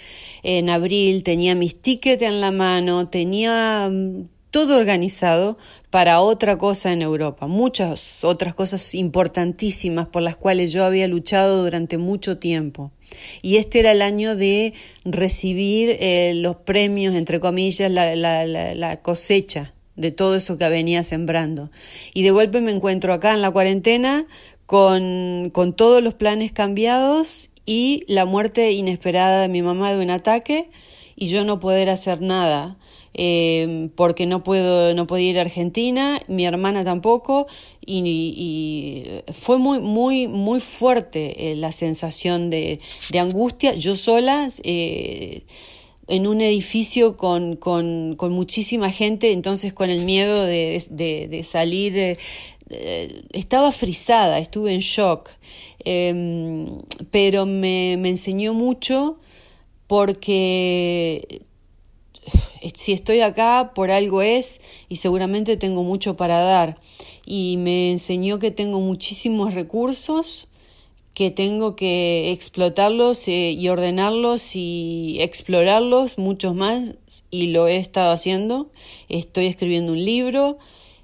en 0.43 0.71
abril, 0.71 1.23
tenía 1.23 1.55
mis 1.55 1.79
tickets 1.79 2.23
en 2.23 2.41
la 2.41 2.51
mano, 2.51 3.09
tenía 3.09 3.89
mm, 3.91 4.29
todo 4.51 4.77
organizado 4.77 5.57
para 5.91 6.21
otra 6.21 6.59
cosa 6.59 6.93
en 6.93 7.03
Europa, 7.03 7.47
muchas 7.47 8.25
otras 8.25 8.55
cosas 8.55 8.95
importantísimas 8.95 10.09
por 10.09 10.23
las 10.23 10.37
cuales 10.37 10.73
yo 10.73 10.85
había 10.85 11.07
luchado 11.07 11.63
durante 11.63 11.99
mucho 11.99 12.39
tiempo. 12.39 12.91
Y 13.43 13.57
este 13.57 13.81
era 13.81 13.93
el 13.93 14.03
año 14.03 14.37
de 14.37 14.75
recibir 15.05 15.97
eh, 16.01 16.33
los 16.35 16.57
premios, 16.57 17.15
entre 17.15 17.41
comillas, 17.41 17.91
la, 17.91 18.17
la, 18.17 18.47
la 18.47 18.97
cosecha 19.03 19.75
de 19.97 20.11
todo 20.11 20.37
eso 20.37 20.59
que 20.59 20.69
venía 20.69 21.03
sembrando. 21.03 21.71
Y 22.15 22.23
de 22.23 22.31
golpe 22.31 22.61
me 22.61 22.73
encuentro 22.73 23.13
acá 23.13 23.33
en 23.35 23.43
la 23.43 23.51
cuarentena 23.51 24.27
con, 24.67 25.51
con 25.53 25.75
todos 25.75 26.03
los 26.03 26.15
planes 26.15 26.53
cambiados 26.53 27.51
y 27.67 28.05
la 28.09 28.25
muerte 28.25 28.73
inesperada 28.73 29.43
de 29.43 29.49
mi 29.49 29.63
mamá 29.63 29.93
de 29.93 30.03
un 30.03 30.11
ataque 30.11 30.71
y 31.17 31.27
yo 31.27 31.45
no 31.45 31.61
poder 31.61 31.91
hacer 31.91 32.21
nada. 32.21 32.77
Eh, 33.17 33.91
porque 33.95 34.27
no 34.27 34.43
puedo 34.43 34.93
no 34.93 35.07
podía 35.07 35.31
ir 35.31 35.39
a 35.39 35.43
Argentina 35.43 36.21
mi 36.27 36.47
hermana 36.47 36.83
tampoco 36.83 37.47
y, 37.87 39.05
fue 39.33 39.59
muy 39.59 39.81
muy 39.81 40.29
muy 40.29 40.61
fuerte 40.61 41.53
eh, 41.53 41.57
la 41.57 41.73
sensación 41.73 42.51
de, 42.51 42.81
de 43.11 43.19
angustia 43.19 43.75
yo 43.75 43.97
sola 43.97 44.49
eh, 44.63 45.43
en 46.07 46.27
un 46.27 46.41
edificio 46.41 47.17
con, 47.17 47.57
con, 47.57 48.15
con, 48.17 48.33
muchísima 48.33 48.91
gente, 48.91 49.33
entonces 49.33 49.73
con 49.73 49.89
el 49.89 50.05
miedo 50.05 50.45
de, 50.45 50.83
de, 50.91 51.43
salir, 51.45 51.97
eh, 51.97 53.23
estaba 53.33 53.73
frisada, 53.73 54.39
estuve 54.39 54.75
en 54.75 54.81
shock, 54.81 55.31
em, 55.83 56.67
pero 57.11 57.47
me, 57.47 57.97
me 57.99 58.11
enseñó 58.11 58.53
mucho 58.53 59.19
porque 59.87 61.43
si 62.75 62.93
estoy 62.93 63.21
acá 63.21 63.73
por 63.75 63.91
algo 63.91 64.23
es 64.23 64.61
y 64.89 64.97
seguramente 64.97 65.57
tengo 65.57 65.83
mucho 65.83 66.17
para 66.17 66.41
dar. 66.41 66.79
Y 67.27 67.57
me 67.57 67.91
enseñó 67.91 68.39
que 68.39 68.51
tengo 68.51 68.81
muchísimos 68.81 69.55
recursos, 69.55 70.49
que 71.15 71.31
tengo 71.31 71.77
que 71.77 72.33
explotarlos 72.33 73.29
eh, 73.29 73.53
y 73.53 73.69
ordenarlos 73.69 74.57
y 74.57 75.19
explorarlos 75.21 76.19
muchos 76.19 76.55
más 76.55 76.95
y 77.31 77.49
lo 77.49 77.69
he 77.69 77.77
estado 77.77 78.13
haciendo. 78.13 78.71
Estoy 79.09 79.47
escribiendo 79.47 79.93
un 79.93 80.05
libro, 80.05 80.59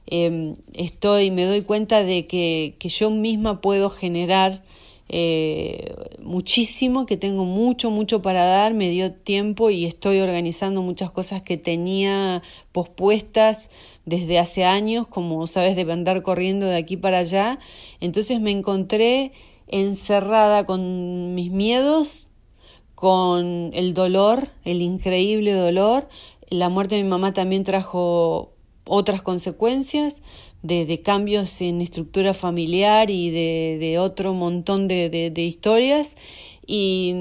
eh, 0.08 0.56
estoy, 0.72 1.30
me 1.30 1.44
doy 1.44 1.62
cuenta 1.62 2.02
de 2.02 2.26
que, 2.26 2.74
que, 2.78 2.88
yo 2.88 3.10
misma 3.10 3.60
puedo 3.60 3.88
generar 3.88 4.62
eh, 5.12 5.92
muchísimo, 6.20 7.04
que 7.04 7.16
tengo 7.16 7.44
mucho, 7.44 7.90
mucho 7.90 8.22
para 8.22 8.44
dar, 8.44 8.74
me 8.74 8.90
dio 8.90 9.12
tiempo 9.12 9.68
y 9.68 9.84
estoy 9.84 10.20
organizando 10.20 10.82
muchas 10.82 11.10
cosas 11.10 11.42
que 11.42 11.56
tenía 11.56 12.44
pospuestas 12.70 13.72
desde 14.06 14.38
hace 14.38 14.64
años, 14.64 15.08
como 15.08 15.48
sabes, 15.48 15.74
de 15.74 15.90
andar 15.90 16.22
corriendo 16.22 16.66
de 16.66 16.76
aquí 16.76 16.96
para 16.96 17.18
allá. 17.18 17.58
Entonces 17.98 18.40
me 18.40 18.52
encontré 18.52 19.32
encerrada 19.66 20.64
con 20.64 21.34
mis 21.34 21.50
miedos, 21.50 22.28
con 22.94 23.72
el 23.74 23.94
dolor, 23.94 24.46
el 24.64 24.80
increíble 24.80 25.54
dolor. 25.54 26.08
La 26.50 26.68
muerte 26.68 26.94
de 26.94 27.02
mi 27.02 27.08
mamá 27.08 27.32
también 27.32 27.64
trajo 27.64 28.52
otras 28.84 29.22
consecuencias 29.22 30.22
de, 30.62 31.00
cambios 31.02 31.60
en 31.60 31.80
estructura 31.80 32.34
familiar 32.34 33.10
y 33.10 33.30
de, 33.30 33.98
otro 33.98 34.34
montón 34.34 34.88
de, 34.88 35.32
historias. 35.36 36.16
Y, 36.66 37.14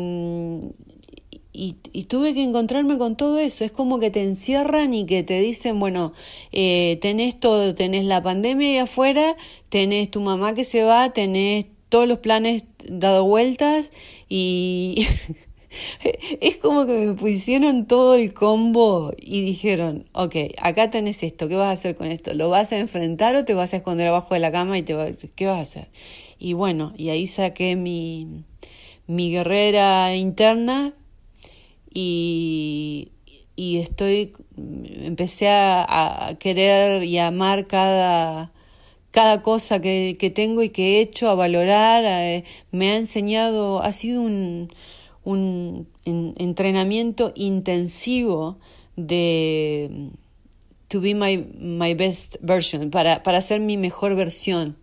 y, 1.53 2.03
tuve 2.03 2.33
que 2.33 2.43
encontrarme 2.43 2.97
con 2.97 3.15
todo 3.15 3.39
eso. 3.39 3.65
Es 3.65 3.71
como 3.71 3.99
que 3.99 4.11
te 4.11 4.23
encierran 4.23 4.93
y 4.93 5.05
que 5.05 5.23
te 5.23 5.39
dicen, 5.41 5.79
bueno, 5.79 6.13
eh, 6.51 6.97
tenés 7.01 7.39
todo, 7.39 7.75
tenés 7.75 8.05
la 8.05 8.21
pandemia 8.23 8.69
ahí 8.69 8.77
afuera, 8.77 9.35
tenés 9.69 10.09
tu 10.11 10.21
mamá 10.21 10.53
que 10.53 10.63
se 10.63 10.83
va, 10.83 11.11
tenés 11.11 11.65
todos 11.89 12.07
los 12.07 12.19
planes 12.19 12.63
dado 12.87 13.25
vueltas 13.25 13.91
y 14.29 15.07
es 16.41 16.57
como 16.57 16.85
que 16.85 16.93
me 16.93 17.13
pusieron 17.13 17.85
todo 17.85 18.15
el 18.15 18.33
combo 18.33 19.11
y 19.17 19.41
dijeron, 19.41 20.05
ok, 20.13 20.35
acá 20.57 20.89
tenés 20.89 21.23
esto, 21.23 21.47
¿qué 21.47 21.55
vas 21.55 21.67
a 21.67 21.71
hacer 21.71 21.95
con 21.95 22.07
esto? 22.07 22.33
¿Lo 22.33 22.49
vas 22.49 22.71
a 22.71 22.77
enfrentar 22.77 23.35
o 23.35 23.45
te 23.45 23.53
vas 23.53 23.73
a 23.73 23.77
esconder 23.77 24.07
abajo 24.07 24.33
de 24.33 24.39
la 24.39 24.51
cama 24.51 24.77
y 24.77 24.83
te 24.83 24.93
va, 24.93 25.07
qué 25.35 25.45
vas 25.45 25.57
a 25.57 25.61
hacer? 25.61 25.87
Y 26.39 26.53
bueno, 26.53 26.93
y 26.97 27.09
ahí 27.09 27.27
saqué 27.27 27.75
mi, 27.75 28.43
mi 29.07 29.31
guerrera 29.31 30.15
interna 30.15 30.93
y, 31.93 33.11
y 33.55 33.77
estoy, 33.77 34.33
empecé 34.57 35.49
a, 35.49 36.35
querer 36.39 37.03
y 37.03 37.17
a 37.17 37.27
amar 37.27 37.65
cada, 37.65 38.51
cada 39.11 39.41
cosa 39.43 39.81
que, 39.81 40.15
que 40.19 40.29
tengo 40.29 40.63
y 40.63 40.69
que 40.69 40.97
he 40.97 41.01
hecho, 41.01 41.29
a 41.29 41.35
valorar, 41.35 42.43
me 42.71 42.91
ha 42.91 42.97
enseñado, 42.97 43.81
ha 43.81 43.91
sido 43.91 44.21
un, 44.21 44.71
un 45.23 45.87
entrenamiento 46.05 47.31
intensivo 47.35 48.57
de 48.95 50.11
to 50.89 50.99
be 50.99 51.13
my, 51.13 51.37
my 51.59 51.93
best 51.93 52.35
version, 52.41 52.89
para, 52.89 53.23
para 53.23 53.41
ser 53.41 53.61
mi 53.61 53.77
mejor 53.77 54.15
versión. 54.15 54.75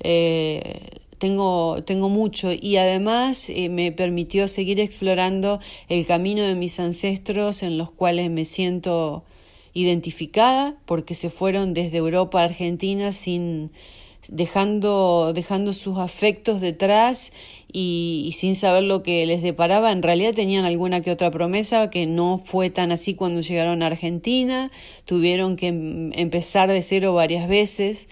Eh, 0.00 0.88
tengo, 1.18 1.82
tengo 1.84 2.08
mucho 2.08 2.50
y 2.52 2.76
además 2.76 3.48
eh, 3.50 3.68
me 3.68 3.92
permitió 3.92 4.48
seguir 4.48 4.80
explorando 4.80 5.60
el 5.88 6.04
camino 6.06 6.42
de 6.42 6.54
mis 6.54 6.80
ancestros 6.80 7.62
en 7.62 7.78
los 7.78 7.90
cuales 7.90 8.30
me 8.30 8.44
siento 8.44 9.24
identificada 9.74 10.76
porque 10.86 11.14
se 11.14 11.30
fueron 11.30 11.74
desde 11.74 11.98
Europa 11.98 12.40
a 12.40 12.44
Argentina 12.44 13.12
sin 13.12 13.70
dejando, 14.28 15.32
dejando 15.34 15.72
sus 15.72 15.98
afectos 15.98 16.60
detrás 16.60 17.32
y, 17.72 18.30
sin 18.34 18.54
saber 18.54 18.82
lo 18.84 19.02
que 19.02 19.26
les 19.26 19.42
deparaba. 19.42 19.92
En 19.92 20.02
realidad 20.02 20.34
tenían 20.34 20.64
alguna 20.64 21.00
que 21.00 21.10
otra 21.10 21.30
promesa 21.30 21.90
que 21.90 22.06
no 22.06 22.38
fue 22.38 22.70
tan 22.70 22.92
así 22.92 23.14
cuando 23.14 23.40
llegaron 23.40 23.82
a 23.82 23.86
Argentina. 23.86 24.70
Tuvieron 25.04 25.56
que 25.56 25.68
em, 25.68 26.12
empezar 26.14 26.70
de 26.70 26.82
cero 26.82 27.14
varias 27.14 27.48
veces 27.48 28.08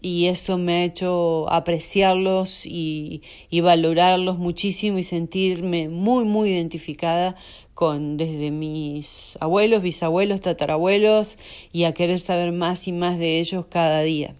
y 0.00 0.26
eso 0.26 0.58
me 0.58 0.74
ha 0.74 0.84
hecho 0.84 1.50
apreciarlos 1.50 2.66
y, 2.66 3.22
y 3.50 3.60
valorarlos 3.60 4.38
muchísimo 4.38 4.98
y 4.98 5.02
sentirme 5.02 5.88
muy, 5.88 6.24
muy 6.24 6.50
identificada 6.50 7.36
con 7.74 8.16
desde 8.16 8.50
mis 8.50 9.36
abuelos, 9.40 9.82
bisabuelos, 9.82 10.40
tatarabuelos 10.40 11.38
y 11.72 11.84
a 11.84 11.92
querer 11.92 12.18
saber 12.18 12.52
más 12.52 12.88
y 12.88 12.92
más 12.92 13.18
de 13.18 13.38
ellos 13.38 13.66
cada 13.66 14.00
día. 14.00 14.34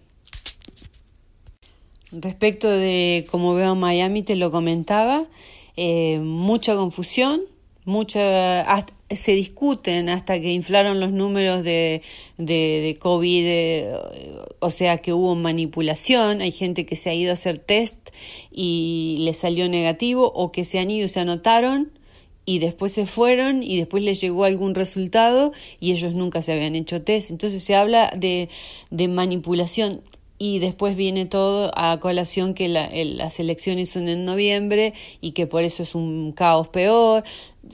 Respecto 2.11 2.69
de 2.69 3.27
cómo 3.29 3.53
veo 3.53 3.71
a 3.71 3.75
Miami, 3.75 4.23
te 4.23 4.35
lo 4.35 4.49
comentaba, 4.49 5.25
eh, 5.75 6.19
mucha 6.19 6.75
confusión, 6.75 7.41
mucha, 7.83 8.65
se 9.09 9.33
discuten 9.33 10.07
hasta 10.07 10.39
que 10.39 10.53
inflaron 10.53 11.01
los 11.01 11.11
números 11.11 11.63
de, 11.63 12.01
de, 12.37 12.97
COVID, 12.99 13.43
eh, 13.45 13.93
o 14.59 14.69
sea 14.69 14.97
que 14.99 15.11
hubo 15.11 15.35
manipulación, 15.35 16.41
hay 16.41 16.51
gente 16.51 16.85
que 16.85 16.95
se 16.95 17.09
ha 17.09 17.13
ido 17.13 17.31
a 17.31 17.33
hacer 17.33 17.59
test 17.59 18.09
y 18.51 19.17
le 19.19 19.33
salió 19.33 19.67
negativo 19.67 20.31
o 20.33 20.51
que 20.53 20.63
se 20.63 20.79
han 20.79 20.89
ido 20.89 21.05
y 21.05 21.09
se 21.09 21.19
anotaron 21.19 21.91
y 22.45 22.59
después 22.59 22.93
se 22.93 23.05
fueron 23.05 23.63
y 23.63 23.77
después 23.77 24.01
les 24.03 24.21
llegó 24.21 24.45
algún 24.45 24.75
resultado 24.75 25.51
y 25.81 25.91
ellos 25.91 26.13
nunca 26.13 26.41
se 26.41 26.53
habían 26.53 26.75
hecho 26.75 27.01
test. 27.01 27.31
Entonces 27.31 27.61
se 27.61 27.75
habla 27.75 28.13
de, 28.15 28.47
de 28.89 29.07
manipulación 29.09 30.01
y 30.39 30.59
después 30.59 30.95
viene 30.95 31.25
todo 31.25 31.71
a 31.75 31.99
colación 31.99 32.53
que 32.53 32.67
las 32.69 33.39
elecciones 33.39 33.89
son 33.89 34.07
en 34.07 34.25
noviembre 34.25 34.93
y 35.21 35.31
que 35.31 35.47
por 35.47 35.63
eso 35.63 35.83
es 35.83 35.95
un 35.95 36.31
caos 36.31 36.67
peor. 36.67 37.23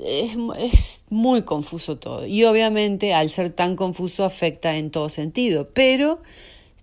Es, 0.03 0.35
es, 0.57 1.03
muy 1.09 1.43
confuso 1.43 1.97
todo 1.97 2.25
y 2.25 2.45
obviamente 2.45 3.13
al 3.13 3.29
ser 3.29 3.51
tan 3.51 3.75
confuso 3.75 4.25
afecta 4.25 4.75
en 4.77 4.89
todo 4.89 5.09
sentido, 5.09 5.69
pero 5.71 6.19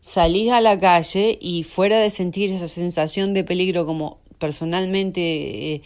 salís 0.00 0.52
a 0.52 0.60
la 0.60 0.78
calle 0.78 1.36
y 1.40 1.64
fuera 1.64 1.98
de 1.98 2.10
sentir 2.10 2.50
esa 2.50 2.68
sensación 2.68 3.34
de 3.34 3.42
peligro 3.42 3.84
como 3.84 4.18
personalmente 4.38 5.74
eh, 5.74 5.82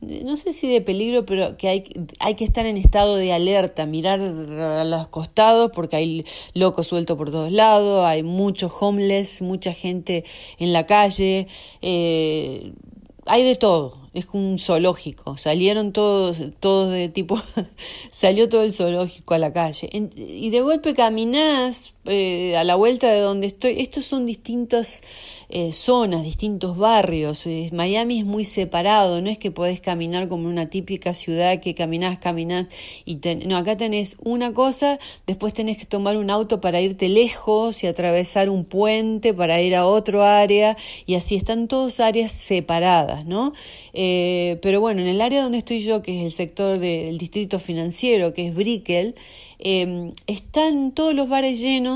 no 0.00 0.36
sé 0.36 0.52
si 0.52 0.68
de 0.68 0.80
peligro, 0.80 1.24
pero 1.24 1.56
que 1.56 1.68
hay, 1.68 1.84
hay 2.18 2.34
que 2.34 2.44
estar 2.44 2.66
en 2.66 2.76
estado 2.76 3.16
de 3.16 3.32
alerta, 3.32 3.86
mirar 3.86 4.20
a 4.20 4.84
los 4.84 5.08
costados 5.08 5.70
porque 5.74 5.96
hay 5.96 6.24
locos 6.54 6.88
sueltos 6.88 7.16
por 7.16 7.30
todos 7.30 7.50
lados, 7.50 8.04
hay 8.04 8.22
muchos 8.22 8.72
homeless, 8.78 9.42
mucha 9.42 9.72
gente 9.72 10.24
en 10.58 10.72
la 10.72 10.86
calle, 10.86 11.48
eh, 11.80 12.72
hay 13.24 13.42
de 13.42 13.56
todo, 13.56 13.98
es 14.12 14.26
un 14.32 14.58
zoológico, 14.58 15.36
salieron 15.38 15.92
todos, 15.92 16.40
todos 16.60 16.92
de 16.92 17.08
tipo, 17.08 17.40
salió 18.10 18.48
todo 18.48 18.62
el 18.62 18.72
zoológico 18.72 19.34
a 19.34 19.38
la 19.38 19.52
calle. 19.52 19.88
y 19.92 20.50
de 20.50 20.60
golpe 20.60 20.94
caminás 20.94 21.95
eh, 22.08 22.56
a 22.56 22.64
la 22.64 22.74
vuelta 22.74 23.10
de 23.10 23.20
donde 23.20 23.46
estoy, 23.46 23.80
estos 23.80 24.04
son 24.04 24.26
distintas 24.26 25.02
eh, 25.48 25.72
zonas, 25.72 26.24
distintos 26.24 26.76
barrios. 26.76 27.46
Eh, 27.46 27.70
Miami 27.72 28.18
es 28.18 28.24
muy 28.24 28.44
separado, 28.44 29.20
no 29.20 29.30
es 29.30 29.38
que 29.38 29.50
podés 29.50 29.80
caminar 29.80 30.28
como 30.28 30.48
una 30.48 30.68
típica 30.70 31.14
ciudad 31.14 31.60
que 31.60 31.74
caminás, 31.74 32.18
caminás 32.18 32.66
y 33.04 33.18
no, 33.46 33.56
acá 33.56 33.76
tenés 33.76 34.16
una 34.24 34.52
cosa, 34.52 34.98
después 35.26 35.54
tenés 35.54 35.78
que 35.78 35.86
tomar 35.86 36.16
un 36.16 36.30
auto 36.30 36.60
para 36.60 36.80
irte 36.80 37.08
lejos 37.08 37.82
y 37.84 37.86
atravesar 37.86 38.50
un 38.50 38.64
puente 38.64 39.34
para 39.34 39.60
ir 39.60 39.74
a 39.74 39.86
otro 39.86 40.24
área 40.24 40.76
y 41.06 41.14
así 41.14 41.36
están 41.36 41.68
todas 41.68 42.00
áreas 42.00 42.32
separadas, 42.32 43.24
¿no? 43.24 43.52
pero 43.92 44.80
bueno, 44.82 45.00
en 45.00 45.06
el 45.06 45.22
área 45.22 45.42
donde 45.42 45.56
estoy 45.56 45.80
yo, 45.80 46.02
que 46.02 46.18
es 46.18 46.24
el 46.24 46.30
sector 46.30 46.78
del 46.78 47.16
distrito 47.16 47.58
financiero, 47.58 48.34
que 48.34 48.46
es 48.48 48.54
Brickell, 48.54 49.14
están 49.58 50.92
todos 50.92 51.14
los 51.14 51.28
bares 51.28 51.60
llenos, 51.60 51.95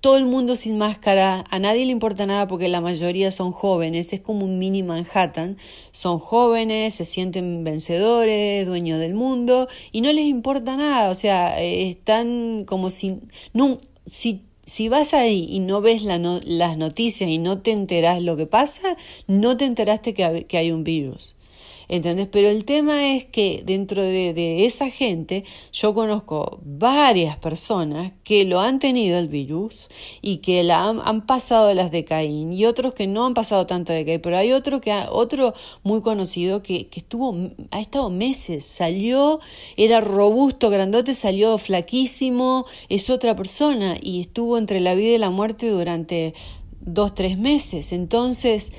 todo 0.00 0.16
el 0.16 0.26
mundo 0.26 0.54
sin 0.54 0.78
máscara, 0.78 1.44
a 1.50 1.58
nadie 1.58 1.84
le 1.84 1.90
importa 1.90 2.24
nada 2.26 2.46
porque 2.46 2.68
la 2.68 2.80
mayoría 2.80 3.30
son 3.30 3.50
jóvenes, 3.50 4.12
es 4.12 4.20
como 4.20 4.44
un 4.44 4.58
mini 4.58 4.82
Manhattan, 4.82 5.56
son 5.90 6.20
jóvenes, 6.20 6.94
se 6.94 7.04
sienten 7.04 7.64
vencedores, 7.64 8.66
dueños 8.66 9.00
del 9.00 9.14
mundo 9.14 9.68
y 9.90 10.00
no 10.00 10.12
les 10.12 10.26
importa 10.26 10.76
nada, 10.76 11.10
o 11.10 11.14
sea, 11.14 11.60
eh, 11.60 11.90
están 11.90 12.64
como 12.64 12.90
sin... 12.90 13.30
No, 13.52 13.78
si, 14.06 14.42
si 14.64 14.88
vas 14.88 15.14
ahí 15.14 15.48
y 15.50 15.58
no 15.60 15.80
ves 15.80 16.04
la 16.04 16.18
las 16.18 16.76
noticias 16.76 17.28
y 17.28 17.38
no 17.38 17.60
te 17.60 17.72
enterás 17.72 18.22
lo 18.22 18.36
que 18.36 18.46
pasa, 18.46 18.96
no 19.26 19.56
te 19.56 19.64
enteraste 19.64 20.14
que 20.14 20.58
hay 20.58 20.72
un 20.72 20.84
virus. 20.84 21.34
¿Entendés? 21.88 22.28
Pero 22.30 22.48
el 22.48 22.64
tema 22.64 23.14
es 23.14 23.24
que 23.24 23.62
dentro 23.64 24.02
de, 24.02 24.66
esa 24.66 24.90
gente 24.90 25.44
yo 25.72 25.94
conozco 25.94 26.60
varias 26.62 27.36
personas 27.36 28.12
que 28.24 28.44
lo 28.44 28.60
han 28.60 28.78
tenido 28.78 29.18
el 29.18 29.28
virus 29.28 29.88
y 30.20 30.38
que 30.38 30.62
la 30.62 30.88
han, 30.88 31.26
pasado 31.26 31.74
las 31.74 31.90
de 31.90 32.04
Caín 32.04 32.52
y 32.52 32.64
otros 32.64 32.94
que 32.94 33.06
no 33.06 33.26
han 33.26 33.34
pasado 33.34 33.66
tanto 33.66 33.92
de 33.92 34.04
Caín, 34.04 34.20
pero 34.20 34.36
hay 34.36 34.52
otro 34.52 34.80
que 34.80 34.92
otro 35.10 35.54
muy 35.82 36.00
conocido 36.00 36.62
que, 36.62 36.88
que 36.88 37.00
estuvo 37.00 37.34
ha 37.70 37.80
estado 37.80 38.10
meses, 38.10 38.64
salió, 38.64 39.40
era 39.76 40.00
robusto, 40.00 40.70
grandote, 40.70 41.14
salió 41.14 41.58
flaquísimo, 41.58 42.66
es 42.88 43.10
otra 43.10 43.34
persona 43.34 43.96
y 44.00 44.20
estuvo 44.20 44.58
entre 44.58 44.80
la 44.80 44.94
vida 44.94 45.14
y 45.14 45.18
la 45.18 45.30
muerte 45.30 45.68
durante 45.68 46.34
dos, 46.80 47.14
tres 47.14 47.38
meses. 47.38 47.92
Entonces, 47.92 48.72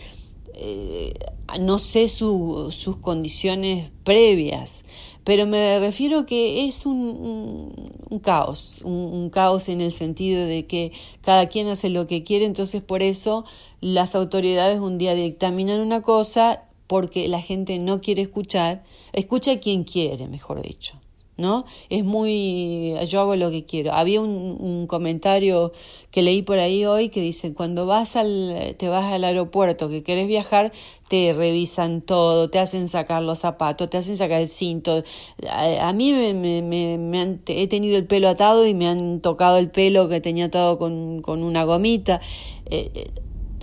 no 1.60 1.80
sé 1.80 2.10
sus 2.10 2.98
condiciones 3.02 3.92
previas, 4.04 4.84
pero 5.24 5.46
me 5.46 5.80
refiero 5.80 6.26
que 6.26 6.68
es 6.68 6.86
un, 6.86 8.02
un 8.10 8.20
caos, 8.20 8.82
un, 8.84 9.30
caos 9.30 9.70
en 9.70 9.82
el 9.82 9.94
sentido 9.94 10.46
de 10.46 10.66
que 10.66 10.92
cada 11.22 11.48
quien 11.48 11.68
hace 11.68 11.90
lo 11.90 12.08
que 12.08 12.24
quiere, 12.24 12.46
entonces 12.46 12.82
por 12.82 13.04
eso 13.04 13.46
las 13.82 14.16
autoridades 14.16 14.80
un 14.80 14.98
día 14.98 15.14
dictaminan 15.14 15.82
una 15.82 16.02
cosa 16.02 16.64
porque 16.88 17.28
la 17.28 17.42
gente 17.42 17.78
no 17.78 18.02
quiere 18.02 18.24
escuchar, 18.24 18.84
escucha 19.14 19.54
a 19.54 19.60
quien 19.60 19.84
quiere, 19.84 20.28
mejor 20.28 20.62
dicho. 20.62 21.00
¿No? 21.40 21.66
Es 21.90 22.04
muy, 22.04 22.96
yo 23.08 23.22
hago 23.22 23.36
lo 23.36 23.50
que 23.50 23.66
quiero. 23.66 23.94
Había 23.94 24.22
un, 24.22 24.88
comentario 24.88 25.72
que 26.12 26.22
leí 26.22 26.42
por 26.42 26.60
ahí 26.60 26.86
hoy 26.86 27.10
que 27.10 27.22
dice, 27.22 27.54
cuando 27.54 27.86
vas 27.86 28.16
al, 28.16 28.76
te 28.78 28.90
vas 28.90 29.12
al 29.12 29.24
aeropuerto, 29.24 29.90
que 29.90 30.04
querés 30.04 30.28
viajar, 30.28 30.72
te 31.08 31.34
revisan 31.34 32.02
todo, 32.02 32.50
te 32.50 32.60
hacen 32.60 32.88
sacar 32.88 33.22
los 33.22 33.40
zapatos, 33.40 33.90
te 33.90 33.98
hacen 33.98 34.18
sacar 34.18 34.42
el 34.42 34.48
cinto. 34.48 35.04
A, 35.50 35.94
mí 35.94 36.14
me, 36.14 36.34
me, 36.34 36.98
me, 36.98 37.22
han, 37.22 37.42
he 37.48 37.68
tenido 37.68 37.98
el 37.98 38.06
pelo 38.06 38.30
atado 38.30 38.66
y 38.66 38.74
me 38.74 38.88
han 38.88 39.22
tocado 39.22 39.58
el 39.58 39.70
pelo 39.72 40.10
que 40.10 40.22
tenía 40.22 40.46
atado 40.46 40.78
con, 40.78 41.22
con 41.22 41.44
una 41.44 41.64
gomita. 41.64 42.22
Eh, 42.66 42.92
eh, 42.94 43.12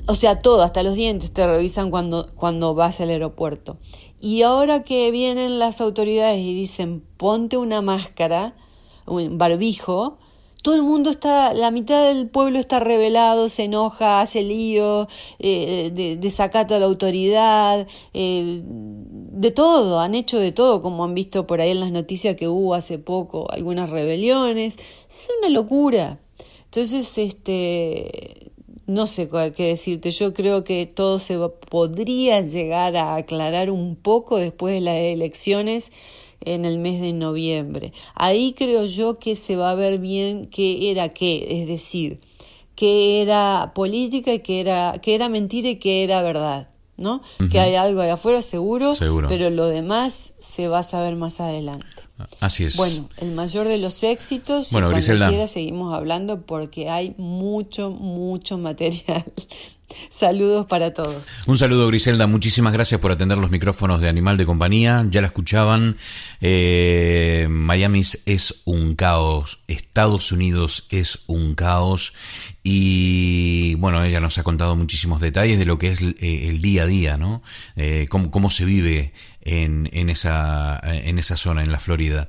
o 0.09 0.15
sea, 0.15 0.41
todo, 0.41 0.63
hasta 0.63 0.85
los 0.85 0.95
dientes 0.95 1.33
te 1.33 1.45
revisan 1.47 1.91
cuando, 1.91 2.29
cuando 2.37 2.75
vas 2.75 3.01
al 3.01 3.11
aeropuerto. 3.11 3.79
Y 4.21 4.43
ahora 4.43 4.83
que 4.83 5.11
vienen 5.11 5.59
las 5.59 5.81
autoridades 5.81 6.39
y 6.39 6.55
dicen 6.55 7.03
ponte 7.17 7.57
una 7.57 7.83
máscara, 7.83 8.55
un 9.07 9.39
barbijo, 9.39 10.19
todo 10.67 10.75
el 10.75 10.83
mundo 10.83 11.11
está, 11.11 11.55
la 11.55 11.71
mitad 11.71 12.13
del 12.13 12.29
pueblo 12.29 12.59
está 12.59 12.81
revelado, 12.81 13.49
se 13.49 13.65
enoja, 13.65 14.21
hace 14.21 14.43
lío, 14.43 15.07
eh, 15.39 15.93
de, 15.95 16.17
desacato 16.17 16.75
a 16.75 16.81
la 16.81 16.87
autoridad, 16.87 17.87
eh, 18.15 18.63
de 18.65 19.51
todo, 19.53 20.01
han 20.01 20.17
hecho 20.17 20.41
de 20.41 20.51
todo, 20.51 20.83
como 20.83 21.05
han 21.05 21.15
visto 21.15 21.47
por 21.47 21.61
ahí 21.61 21.71
en 21.71 21.79
las 21.79 21.93
noticias 21.93 22.35
que 22.35 22.49
hubo 22.49 22.75
hace 22.75 22.99
poco 22.99 23.49
algunas 23.53 23.91
rebeliones. 23.91 24.77
Es 24.77 25.29
una 25.39 25.51
locura. 25.51 26.19
Entonces, 26.65 27.17
este, 27.17 28.51
no 28.87 29.07
sé 29.07 29.29
qué 29.57 29.65
decirte, 29.65 30.11
yo 30.11 30.33
creo 30.33 30.63
que 30.63 30.87
todo 30.87 31.19
se 31.19 31.39
podría 31.69 32.41
llegar 32.41 32.97
a 32.97 33.17
aclarar 33.17 33.71
un 33.71 33.97
poco 33.97 34.37
después 34.37 34.75
de 34.75 34.81
las 34.81 34.97
elecciones 34.97 35.93
en 36.41 36.65
el 36.65 36.79
mes 36.79 37.01
de 37.01 37.13
noviembre. 37.13 37.93
Ahí 38.15 38.55
creo 38.57 38.85
yo 38.85 39.19
que 39.19 39.35
se 39.35 39.57
va 39.57 39.71
a 39.71 39.75
ver 39.75 39.99
bien 39.99 40.47
qué 40.47 40.91
era 40.91 41.09
qué, 41.09 41.63
es 41.63 41.67
decir, 41.67 42.21
qué 42.77 43.23
era 43.23 43.73
política 43.75 44.33
y 44.35 44.41
qué 44.41 44.61
era, 44.61 44.99
qué 45.03 45.15
era 45.15 45.29
mentira 45.29 45.71
y 45.71 45.77
qué 45.77 46.05
era 46.05 46.23
verdad. 46.23 46.69
¿no? 46.97 47.21
Que 47.51 47.61
hay 47.61 47.75
algo 47.75 48.01
ahí 48.01 48.09
afuera 48.09 48.41
seguro, 48.41 48.95
seguro, 48.95 49.29
pero 49.29 49.51
lo 49.51 49.67
demás 49.67 50.33
se 50.39 50.69
va 50.69 50.79
a 50.79 50.83
saber 50.83 51.15
más 51.17 51.41
adelante. 51.41 51.85
Así 52.41 52.65
es. 52.65 52.77
Bueno, 52.77 53.09
el 53.19 53.33
mayor 53.33 53.69
de 53.69 53.79
los 53.79 54.03
éxitos. 54.03 54.73
Bueno, 54.73 54.89
Griselda. 54.89 55.29
Quiera, 55.29 55.47
seguimos 55.47 55.95
hablando 55.95 56.43
porque 56.43 56.89
hay 56.89 57.15
mucho, 57.19 57.91
mucho 57.91 58.57
material. 58.57 59.25
Saludos 60.09 60.67
para 60.67 60.93
todos. 60.93 61.29
Un 61.47 61.59
saludo, 61.59 61.87
Griselda. 61.87 62.27
Muchísimas 62.27 62.73
gracias 62.73 63.01
por 63.01 63.13
atender 63.13 63.39
los 63.39 63.51
micrófonos 63.51 64.01
de 64.01 64.09
Animal 64.09 64.37
de 64.37 64.47
Compañía. 64.47 65.05
Ya 65.09 65.21
la 65.21 65.29
escuchaban. 65.29 65.97
Eh, 66.41 67.47
Miami 67.49 68.01
es 68.01 68.63
un 68.65 68.97
caos. 68.97 69.61
Estados 69.69 70.33
Unidos 70.33 70.87
es 70.91 71.21
un 71.27 71.55
caos. 71.55 72.15
Y 72.63 73.75
bueno, 73.77 74.03
ella 74.03 74.19
nos 74.19 74.39
ha 74.39 74.43
contado 74.43 74.75
muchísimos 74.75 75.21
detalles 75.21 75.59
de 75.59 75.67
lo 75.67 75.79
que 75.79 75.91
es 75.91 76.03
eh, 76.03 76.49
el 76.49 76.61
día 76.61 76.83
a 76.83 76.87
día, 76.87 77.17
¿no? 77.17 77.43
Eh, 77.77 78.07
cómo, 78.11 78.31
cómo 78.31 78.51
se 78.51 78.65
vive 78.65 79.13
en, 79.47 80.09
esa, 80.11 80.81
en 80.83 81.19
esa 81.19 81.37
zona, 81.37 81.63
en 81.63 81.71
la 81.71 81.79
Florida. 81.79 82.29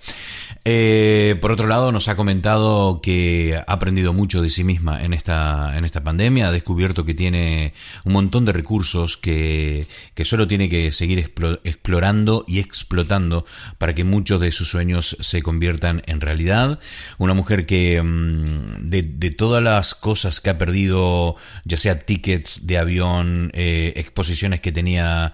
Eh, 0.66 1.36
por 1.42 1.52
otro 1.52 1.68
lado, 1.68 1.92
nos 1.92 2.08
ha 2.08 2.16
comentado 2.16 3.02
que 3.02 3.56
ha 3.56 3.72
aprendido 3.72 4.14
mucho 4.14 4.42
de 4.42 4.50
sí 4.50 4.64
misma 4.64 5.04
en 5.04 5.14
esta, 5.14 5.78
en 5.78 5.86
esta 5.86 6.04
pandemia, 6.04 6.50
ha 6.50 6.52
descubierto 6.52 7.06
que 7.06 7.14
tiene 7.14 7.74
un 8.06 8.14
montón 8.14 8.46
de 8.46 8.54
recursos 8.54 9.18
que, 9.18 9.88
solo 10.24 10.48
tiene 10.48 10.70
que 10.70 10.92
seguir 10.92 11.20
explorando 11.64 12.46
y 12.48 12.60
explotando 12.60 13.46
para 13.78 13.96
que 13.96 14.04
muchos 14.04 14.40
de 14.42 14.52
sus 14.52 14.70
sueños 14.70 15.18
se 15.20 15.42
conviertan 15.42 16.04
en 16.06 16.22
realidad. 16.22 16.80
Una 17.18 17.34
mujer 17.34 17.66
que 17.66 18.02
mm, 18.02 18.90
de, 18.90 19.32
todas 19.32 19.64
las 19.64 19.96
cosas 19.96 20.42
que 20.42 20.50
ha 20.50 20.58
perdido, 20.58 21.36
ya 21.64 21.78
sea 21.78 22.00
tickets 22.00 22.68
de 22.68 22.78
avión, 22.78 23.52
eh, 23.54 23.94
exposiciones 23.96 24.62
que 24.62 24.72
tenía 24.72 25.34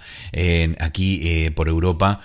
aquí 0.80 1.22
eh, 1.24 1.52
por 1.52 1.70
Europa, 1.74 2.20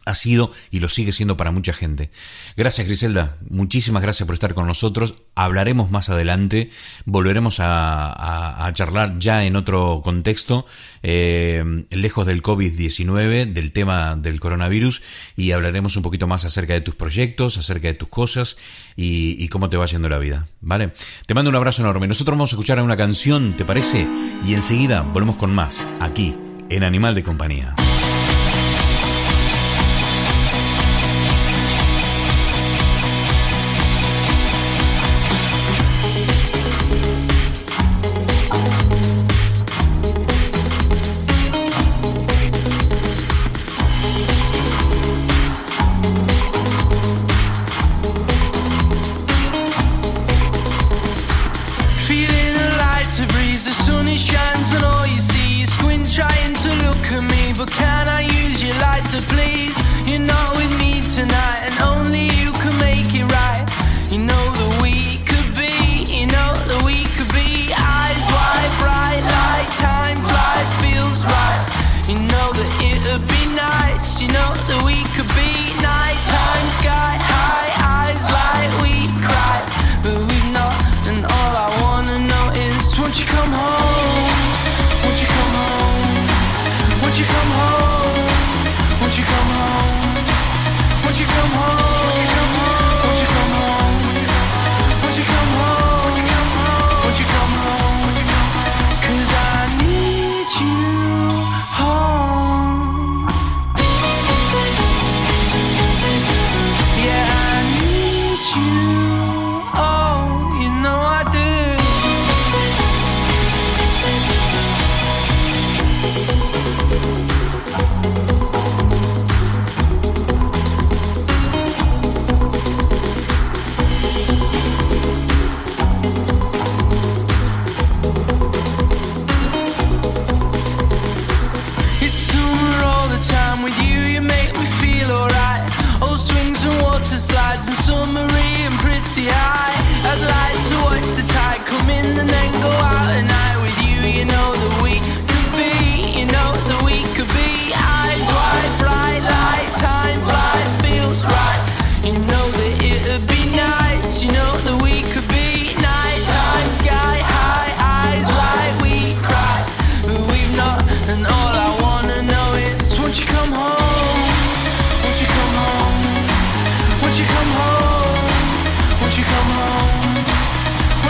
ha 0.05 0.15
sido 0.15 0.51
y 0.71 0.81
lo 0.81 0.89
sigue 0.89 1.13
siendo 1.13 1.37
para 1.37 1.53
mucha 1.53 1.73
gente. 1.73 2.11
Gracias 2.57 2.87
Griselda, 2.87 3.37
muchísimas 3.49 4.03
gracias 4.03 4.27
por 4.27 4.35
estar 4.35 4.55
con 4.55 4.67
nosotros. 4.67 5.15
Hablaremos 5.35 5.91
más 5.91 6.11
adelante, 6.11 6.71
volveremos 7.05 7.57
a, 7.61 8.71
charlar 8.75 9.19
ya 9.19 9.45
en 9.45 9.57
otro 9.57 10.01
contexto, 10.03 10.67
eh, 11.03 11.85
lejos 11.91 12.27
del 12.27 12.43
COVID-19, 12.43 13.53
del 13.53 13.73
tema 13.73 14.17
del 14.17 14.41
coronavirus, 14.41 15.03
y 15.37 15.53
hablaremos 15.53 15.97
un 15.97 16.03
poquito 16.03 16.27
más 16.27 16.45
acerca 16.45 16.73
de 16.73 16.81
tus 16.81 16.95
proyectos, 16.95 17.59
acerca 17.59 17.89
de 17.89 17.95
tus 17.95 18.09
cosas 18.09 18.57
y, 18.97 19.49
cómo 19.49 19.69
te 19.69 19.77
va 19.77 19.87
yendo 19.87 20.09
la 20.09 20.19
vida. 20.19 20.49
¿Vale? 20.61 20.93
Te 21.27 21.35
mando 21.35 21.51
un 21.51 21.57
abrazo 21.57 21.83
enorme. 21.83 22.09
Nosotros 22.09 22.37
vamos 22.37 22.53
a 22.53 22.57
escuchar 22.57 22.81
una 22.81 22.97
canción, 22.97 23.57
¿te 23.57 23.65
parece? 23.65 24.09
Y 24.45 24.55
enseguida 24.55 25.03
volvemos 25.03 25.37
con 25.37 25.55
más, 25.55 25.85
aquí, 26.01 26.37
en 26.71 26.85
Animal 26.85 27.15
de 27.15 27.23
Compañía. 27.23 27.75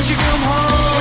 Won't 0.02 0.10
you 0.10 0.16
come 0.16 0.40
home? 0.40 0.91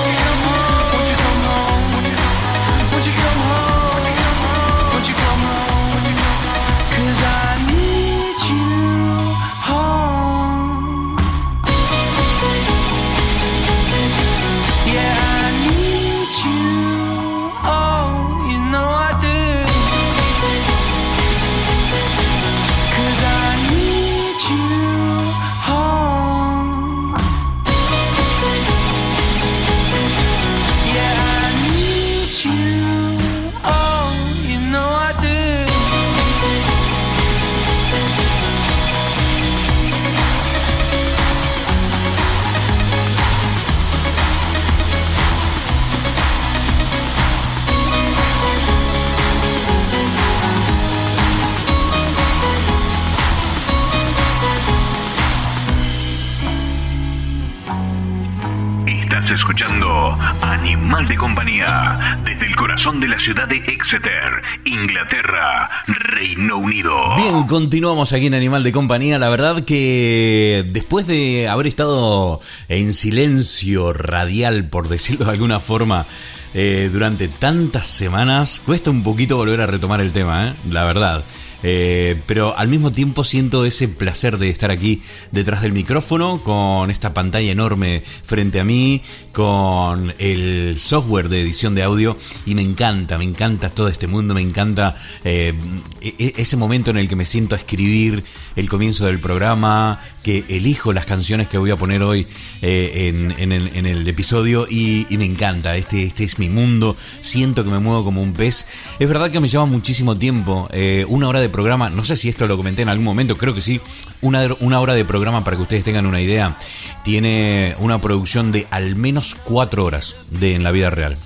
De 62.99 63.07
la 63.07 63.19
ciudad 63.19 63.47
de 63.47 63.57
Exeter, 63.57 64.41
Inglaterra, 64.65 65.69
Reino 65.87 66.57
Unido. 66.57 67.15
Bien, 67.15 67.43
continuamos 67.47 68.11
aquí 68.11 68.27
en 68.27 68.33
Animal 68.33 68.63
de 68.63 68.71
Compañía. 68.71 69.19
La 69.19 69.29
verdad 69.29 69.63
que 69.63 70.63
después 70.67 71.05
de 71.05 71.47
haber 71.47 71.67
estado 71.67 72.39
en 72.69 72.93
silencio 72.93 73.93
radial, 73.93 74.65
por 74.65 74.89
decirlo 74.89 75.25
de 75.25 75.31
alguna 75.31 75.59
forma, 75.59 76.05
eh, 76.53 76.89
durante 76.91 77.27
tantas 77.27 77.87
semanas, 77.87 78.61
cuesta 78.65 78.89
un 78.89 79.03
poquito 79.03 79.37
volver 79.37 79.61
a 79.61 79.67
retomar 79.67 80.01
el 80.01 80.11
tema, 80.11 80.47
¿eh? 80.47 80.53
la 80.69 80.83
verdad. 80.83 81.23
Eh, 81.63 82.19
pero 82.25 82.57
al 82.57 82.67
mismo 82.67 82.91
tiempo 82.91 83.23
siento 83.23 83.65
ese 83.65 83.87
placer 83.87 84.37
de 84.37 84.49
estar 84.49 84.71
aquí 84.71 85.01
detrás 85.31 85.61
del 85.61 85.73
micrófono, 85.73 86.41
con 86.41 86.89
esta 86.89 87.13
pantalla 87.13 87.51
enorme 87.51 88.03
frente 88.23 88.59
a 88.59 88.63
mí, 88.63 89.01
con 89.31 90.13
el 90.17 90.77
software 90.77 91.29
de 91.29 91.41
edición 91.41 91.75
de 91.75 91.83
audio 91.83 92.17
y 92.45 92.55
me 92.55 92.61
encanta, 92.61 93.17
me 93.17 93.23
encanta 93.23 93.69
todo 93.69 93.87
este 93.87 94.07
mundo, 94.07 94.33
me 94.33 94.41
encanta 94.41 94.95
eh, 95.23 95.53
e-, 96.01 96.15
e-, 96.17 96.33
ese 96.37 96.57
momento 96.57 96.91
en 96.91 96.97
el 96.97 97.07
que 97.07 97.15
me 97.15 97.25
siento 97.25 97.55
a 97.55 97.57
escribir 97.57 98.23
el 98.55 98.69
comienzo 98.69 99.05
del 99.05 99.19
programa, 99.19 99.99
que 100.23 100.43
elijo 100.49 100.93
las 100.93 101.05
canciones 101.05 101.47
que 101.47 101.57
voy 101.57 101.71
a 101.71 101.75
poner 101.75 102.03
hoy 102.03 102.27
eh, 102.61 103.11
en, 103.37 103.51
el, 103.51 104.07
episodio 104.07 104.67
y, 104.69 105.07
me 105.17 105.25
encanta, 105.25 105.75
este, 105.75 106.03
este 106.03 106.23
es 106.23 106.39
mi 106.39 106.49
mundo, 106.49 106.95
siento 107.19 107.63
que 107.63 107.69
me 107.69 107.79
muevo 107.79 108.03
como 108.03 108.21
un 108.21 108.33
pez. 108.33 108.65
Es 108.99 109.07
verdad 109.07 109.31
que 109.31 109.39
me 109.39 109.47
lleva 109.47 109.65
muchísimo 109.65 110.17
tiempo, 110.17 110.69
eh, 110.71 111.05
una 111.07 111.27
hora 111.27 111.39
de 111.39 111.49
programa, 111.49 111.89
no 111.89 112.05
sé 112.05 112.15
si 112.15 112.29
esto 112.29 112.47
lo 112.47 112.57
comenté 112.57 112.81
en 112.81 112.89
algún 112.89 113.05
momento, 113.05 113.37
creo 113.37 113.53
que 113.53 113.61
sí, 113.61 113.81
una, 114.21 114.47
una 114.59 114.79
hora 114.79 114.93
de 114.93 115.05
programa 115.05 115.43
para 115.43 115.57
que 115.57 115.63
ustedes 115.63 115.83
tengan 115.83 116.05
una 116.05 116.21
idea, 116.21 116.57
tiene 117.03 117.75
una 117.79 117.99
producción 117.99 118.51
de 118.51 118.67
al 118.69 118.95
menos 118.95 119.35
cuatro 119.35 119.85
horas 119.85 120.17
de 120.29 120.55
en 120.55 120.63
la 120.63 120.71
vida 120.71 120.89
real. 120.89 121.17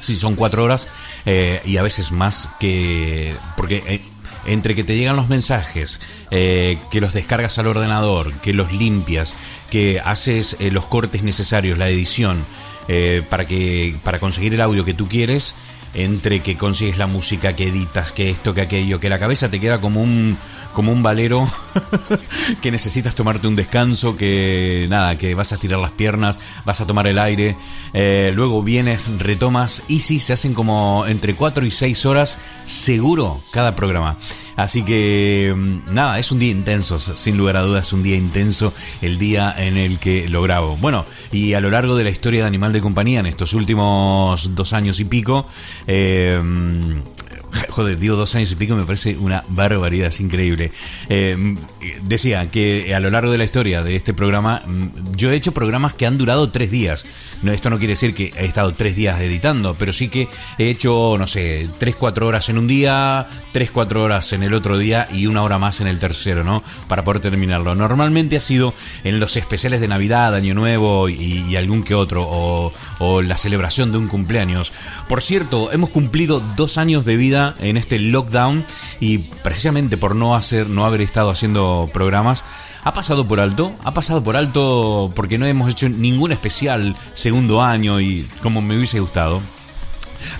Sí, 0.00 0.16
son 0.16 0.36
cuatro 0.36 0.64
horas 0.64 0.88
eh, 1.26 1.60
y 1.64 1.76
a 1.76 1.82
veces 1.82 2.12
más 2.12 2.48
que... 2.60 3.34
Porque 3.56 4.02
entre 4.48 4.74
que 4.74 4.84
te 4.84 4.96
llegan 4.96 5.16
los 5.16 5.28
mensajes, 5.28 6.00
eh, 6.30 6.78
que 6.90 7.00
los 7.00 7.14
descargas 7.14 7.58
al 7.58 7.66
ordenador, 7.66 8.32
que 8.40 8.52
los 8.52 8.72
limpias, 8.72 9.34
que 9.70 10.00
haces 10.04 10.56
eh, 10.60 10.70
los 10.70 10.86
cortes 10.86 11.22
necesarios, 11.22 11.78
la 11.78 11.88
edición, 11.88 12.44
eh, 12.88 13.22
para, 13.28 13.46
que, 13.46 13.96
para 14.02 14.18
conseguir 14.18 14.54
el 14.54 14.60
audio 14.60 14.84
que 14.84 14.94
tú 14.94 15.08
quieres, 15.08 15.54
entre 15.94 16.40
que 16.40 16.56
consigues 16.56 16.98
la 16.98 17.06
música, 17.06 17.54
que 17.54 17.68
editas, 17.68 18.12
que 18.12 18.30
esto, 18.30 18.54
que 18.54 18.62
aquello, 18.62 19.00
que 19.00 19.08
la 19.08 19.18
cabeza 19.18 19.50
te 19.50 19.60
queda 19.60 19.80
como 19.80 20.02
un, 20.02 20.38
como 20.78 20.92
un 20.92 21.02
valero 21.02 21.44
que 22.62 22.70
necesitas 22.70 23.16
tomarte 23.16 23.48
un 23.48 23.56
descanso, 23.56 24.16
que 24.16 24.86
nada, 24.88 25.18
que 25.18 25.34
vas 25.34 25.50
a 25.50 25.56
estirar 25.56 25.80
las 25.80 25.90
piernas, 25.90 26.38
vas 26.64 26.80
a 26.80 26.86
tomar 26.86 27.08
el 27.08 27.18
aire, 27.18 27.56
luego 27.92 28.62
vienes, 28.62 29.10
retomas 29.18 29.82
y 29.88 29.98
sí, 29.98 30.20
se 30.20 30.34
hacen 30.34 30.54
como 30.54 31.04
entre 31.08 31.34
4 31.34 31.66
y 31.66 31.72
6 31.72 32.06
horas 32.06 32.38
seguro 32.64 33.42
cada 33.50 33.74
programa. 33.74 34.18
Así 34.54 34.84
que 34.84 35.52
mm, 35.56 35.92
nada, 35.92 36.20
es 36.20 36.30
un 36.30 36.38
día 36.38 36.52
intenso, 36.52 37.00
sin 37.00 37.36
lugar 37.36 37.56
a 37.56 37.62
dudas, 37.62 37.92
un 37.92 38.04
día 38.04 38.14
intenso 38.14 38.72
el 39.02 39.18
día 39.18 39.52
en 39.58 39.76
el 39.76 39.98
que 39.98 40.28
lo 40.28 40.42
grabo. 40.42 40.76
Bueno, 40.76 41.06
y 41.32 41.54
a 41.54 41.60
lo 41.60 41.70
largo 41.70 41.96
de 41.96 42.04
la 42.04 42.10
historia 42.10 42.42
de 42.42 42.46
Animal 42.46 42.72
de 42.72 42.80
Compañía, 42.80 43.18
en 43.18 43.26
estos 43.26 43.52
últimos 43.52 44.54
dos 44.54 44.72
años 44.74 45.00
y 45.00 45.06
pico, 45.06 45.44
eh, 45.88 46.40
Joder, 47.70 47.98
digo 47.98 48.16
dos 48.16 48.34
años 48.34 48.52
y 48.52 48.56
pico, 48.56 48.74
me 48.74 48.84
parece 48.84 49.16
una 49.16 49.44
barbaridad, 49.48 50.08
es 50.08 50.20
increíble. 50.20 50.72
Eh, 51.08 51.56
decía 52.02 52.50
que 52.50 52.94
a 52.94 53.00
lo 53.00 53.10
largo 53.10 53.30
de 53.30 53.38
la 53.38 53.44
historia 53.44 53.82
de 53.82 53.96
este 53.96 54.14
programa, 54.14 54.62
mm, 54.66 55.12
yo 55.16 55.30
he 55.30 55.36
hecho 55.36 55.52
programas 55.52 55.94
que 55.94 56.06
han 56.06 56.18
durado 56.18 56.50
tres 56.50 56.70
días. 56.70 57.06
No, 57.42 57.52
esto 57.52 57.70
no 57.70 57.78
quiere 57.78 57.92
decir 57.92 58.14
que 58.14 58.32
he 58.36 58.46
estado 58.46 58.72
tres 58.72 58.96
días 58.96 59.20
editando, 59.20 59.74
pero 59.78 59.92
sí 59.92 60.08
que 60.08 60.28
he 60.58 60.68
hecho, 60.68 61.16
no 61.18 61.26
sé, 61.26 61.68
tres, 61.78 61.96
cuatro 61.96 62.26
horas 62.26 62.48
en 62.48 62.58
un 62.58 62.66
día, 62.66 63.26
tres, 63.52 63.70
cuatro 63.70 64.02
horas 64.02 64.32
en 64.32 64.42
el 64.42 64.54
otro 64.54 64.76
día 64.76 65.08
y 65.12 65.26
una 65.26 65.42
hora 65.42 65.58
más 65.58 65.80
en 65.80 65.86
el 65.86 65.98
tercero, 65.98 66.44
¿no? 66.44 66.62
Para 66.88 67.04
poder 67.04 67.20
terminarlo. 67.20 67.74
Normalmente 67.74 68.36
ha 68.36 68.40
sido 68.40 68.74
en 69.04 69.20
los 69.20 69.36
especiales 69.36 69.80
de 69.80 69.88
Navidad, 69.88 70.34
Año 70.34 70.54
Nuevo 70.54 71.08
y, 71.08 71.56
algún 71.56 71.82
que 71.82 71.94
otro, 71.94 72.24
o, 72.28 72.72
o 72.98 73.22
la 73.22 73.36
celebración 73.36 73.90
de 73.90 73.98
un 73.98 74.06
cumpleaños. 74.06 74.72
Por 75.08 75.22
cierto, 75.22 75.72
hemos 75.72 75.90
cumplido 75.90 76.40
dos 76.56 76.78
años 76.78 77.04
de 77.04 77.16
vida 77.16 77.37
en 77.60 77.76
este 77.76 77.98
lockdown 77.98 78.64
y 79.00 79.18
precisamente 79.18 79.96
por 79.96 80.14
no 80.14 80.34
hacer, 80.34 80.68
no 80.68 80.84
haber 80.84 81.00
estado 81.00 81.30
haciendo 81.30 81.88
programas, 81.92 82.44
ha 82.84 82.92
pasado 82.92 83.26
por 83.26 83.40
alto, 83.40 83.74
ha 83.84 83.92
pasado 83.94 84.22
por 84.22 84.36
alto 84.36 85.12
porque 85.14 85.38
no 85.38 85.46
hemos 85.46 85.70
hecho 85.70 85.88
ningún 85.88 86.32
especial 86.32 86.96
segundo 87.14 87.62
año 87.62 88.00
y 88.00 88.28
como 88.42 88.62
me 88.62 88.76
hubiese 88.76 89.00
gustado. 89.00 89.40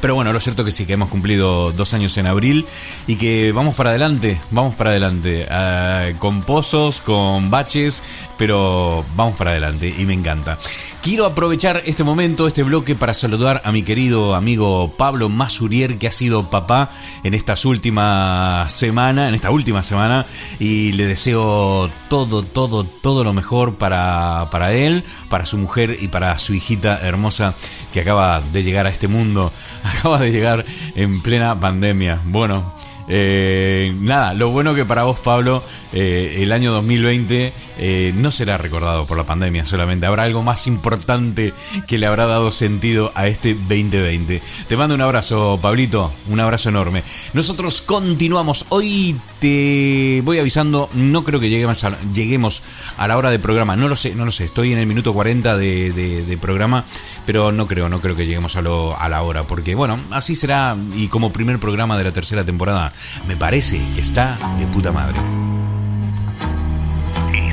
Pero 0.01 0.15
bueno, 0.15 0.33
lo 0.33 0.41
cierto 0.41 0.65
que 0.65 0.71
sí, 0.71 0.87
que 0.87 0.95
hemos 0.95 1.09
cumplido 1.09 1.73
dos 1.73 1.95
años 1.95 2.17
en 2.19 2.27
abril 2.27 2.67
y 3.07 3.17
que 3.17 3.53
vamos 3.53 3.75
para 3.75 3.91
adelante, 3.91 4.41
vamos 4.51 4.75
para 4.75 4.91
adelante, 4.91 5.47
uh, 5.51 6.17
con 6.19 6.43
pozos, 6.43 7.01
con 7.01 7.51
baches, 7.51 8.03
pero 8.37 9.05
vamos 9.17 9.37
para 9.37 9.51
adelante 9.51 9.95
y 9.97 10.07
me 10.07 10.15
encanta. 10.15 10.59
Quiero 11.03 11.27
aprovechar 11.27 11.83
este 11.87 12.05
momento, 12.05 12.47
este 12.47 12.63
bloque, 12.63 12.95
para 12.95 13.15
saludar 13.15 13.63
a 13.65 13.73
mi 13.73 13.83
querido 13.83 14.35
amigo 14.35 14.95
Pablo 14.97 15.29
Masurier, 15.29 15.97
que 15.97 16.07
ha 16.07 16.11
sido 16.11 16.51
papá 16.51 16.91
en 17.25 17.35
estas 17.35 17.65
últimas 17.65 18.71
semanas, 18.73 19.29
en 19.29 19.35
esta 19.35 19.51
última 19.51 19.83
semana, 19.83 20.27
y 20.59 20.93
le 20.93 21.07
deseo 21.07 21.91
todo, 22.09 22.43
todo, 22.43 22.85
todo 22.85 23.25
lo 23.25 23.33
mejor 23.33 23.77
para, 23.77 24.49
para 24.51 24.73
él, 24.73 25.05
para 25.29 25.47
su 25.47 25.57
mujer 25.57 25.97
y 26.01 26.09
para 26.09 26.37
su 26.39 26.55
hijita 26.55 27.01
hermosa 27.01 27.55
que 27.93 28.01
acaba 28.01 28.41
de 28.41 28.63
llegar 28.63 28.87
a 28.87 28.91
este 28.91 29.09
mundo 29.09 29.53
acaba 29.89 30.19
de 30.21 30.33
llegar 30.33 30.65
en 30.95 31.23
plena 31.23 31.59
pandemia. 31.59 32.21
Bueno, 32.25 32.73
eh, 33.09 33.95
nada, 34.01 34.35
lo 34.35 34.51
bueno 34.51 34.75
que 34.75 34.85
para 34.85 35.05
vos, 35.05 35.19
Pablo, 35.21 35.63
eh, 35.93 36.39
el 36.41 36.53
año 36.53 36.73
2020 36.73 37.53
eh, 37.79 38.13
no 38.17 38.31
será 38.31 38.59
recordado 38.59 39.07
por 39.07 39.17
la 39.17 39.25
pandemia 39.25 39.65
solamente. 39.65 40.07
Habrá 40.07 40.25
algo 40.25 40.43
más 40.43 40.67
importante 40.67 41.55
que 41.87 41.99
le 41.99 42.07
habrá 42.07 42.27
dado 42.27 42.51
sentido 42.51 43.13
a 43.15 43.27
este 43.27 43.55
2020. 43.55 44.43
Te 44.67 44.77
mando 44.77 44.95
un 44.95 45.01
abrazo, 45.01 45.59
Pablito, 45.63 46.13
un 46.29 46.41
abrazo 46.41 46.69
enorme. 46.69 47.03
Nosotros 47.33 47.83
continuamos. 47.83 48.67
Hoy 48.69 49.19
te 49.39 50.21
voy 50.25 50.39
avisando, 50.39 50.91
no 50.95 51.25
creo 51.25 51.41
que 51.41 51.49
lleguemos 51.49 51.85
a, 51.85 51.99
lleguemos 52.13 52.63
a 52.97 53.09
la 53.09 53.17
hora 53.17 53.31
de 53.31 53.39
programa. 53.39 53.77
No 53.77 53.89
lo 53.89 53.97
sé, 53.97 54.15
no 54.15 54.25
lo 54.25 54.33
sé. 54.33 54.45
Estoy 54.45 54.73
en 54.73 54.79
el 54.79 54.87
minuto 54.87 55.15
40 55.15 55.57
de, 55.57 56.39
programa, 56.41 56.85
pero 57.27 57.53
no 57.53 57.67
creo, 57.67 57.89
no 57.89 58.01
creo 58.01 58.15
que 58.15 58.27
lleguemos 58.27 58.57
a, 58.57 58.63
lo, 58.63 58.99
a 58.99 59.09
la 59.09 59.23
hora. 59.23 59.47
Porque, 59.47 59.75
bueno, 59.75 59.99
así 60.11 60.35
será. 60.35 60.77
Y 60.95 61.09
como 61.09 61.33
primer 61.33 61.59
programa 61.59 61.97
de 61.97 62.05
la 62.05 62.13
tercera 62.13 62.45
temporada, 62.45 62.93
me 63.27 63.37
parece 63.37 63.81
que 63.95 64.01
está 64.01 64.57
de 64.59 64.67
puta 64.67 64.93
madre. 64.93 65.58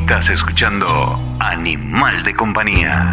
Estás 0.07 0.29
escuchando 0.29 1.19
Animal 1.39 2.23
de 2.23 2.35
Compañía. 2.35 3.09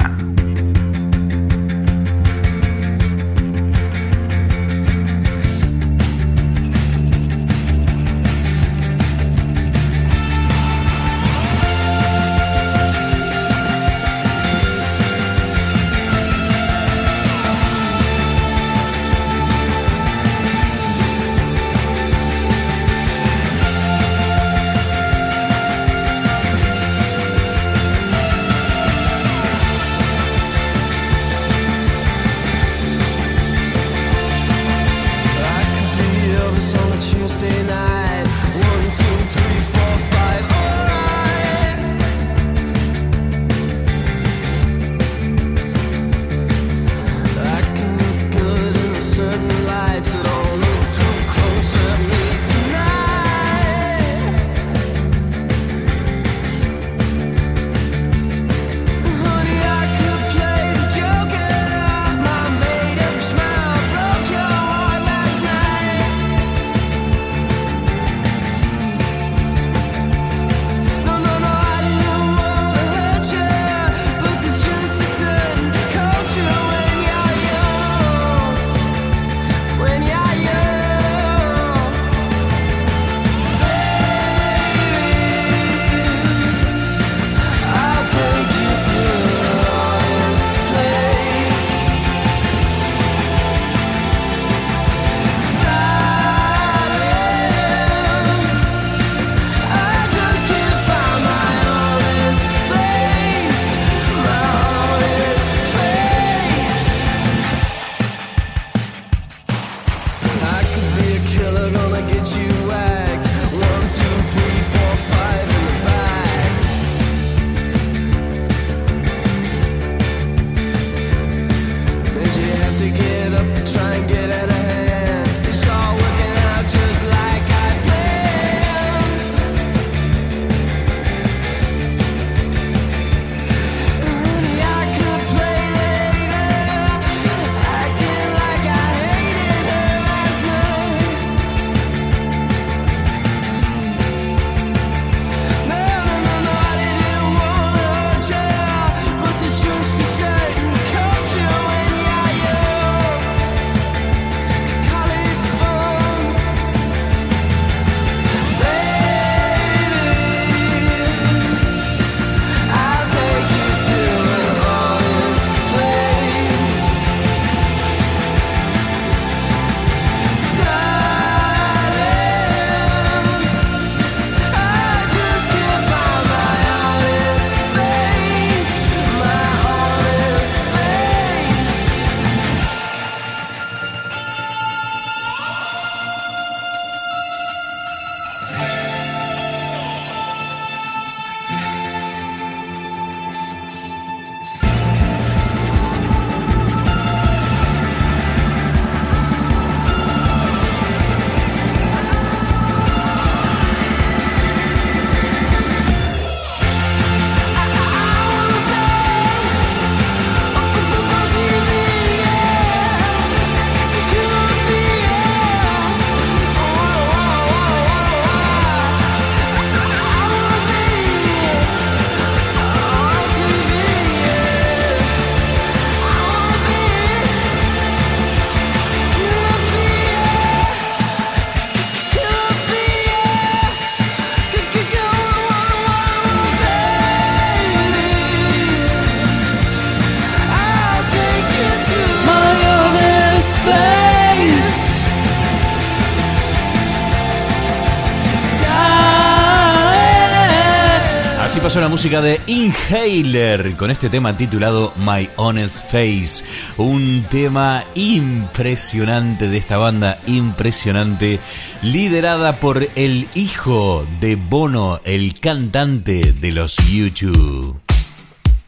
Pasó 251.72 251.80
la 251.80 251.88
música 251.88 252.20
de 252.20 252.38
Inhaler 252.48 253.76
con 253.76 253.90
este 253.90 254.10
tema 254.10 254.36
titulado 254.36 254.92
My 255.06 255.26
Honest 255.36 255.90
Face. 255.90 256.44
Un 256.76 257.24
tema 257.30 257.82
impresionante 257.94 259.48
de 259.48 259.56
esta 259.56 259.78
banda, 259.78 260.18
impresionante, 260.26 261.40
liderada 261.80 262.60
por 262.60 262.86
el 262.94 263.26
hijo 263.34 264.06
de 264.20 264.36
Bono, 264.36 265.00
el 265.04 265.40
cantante 265.40 266.34
de 266.34 266.52
los 266.52 266.76
YouTube. 266.76 267.81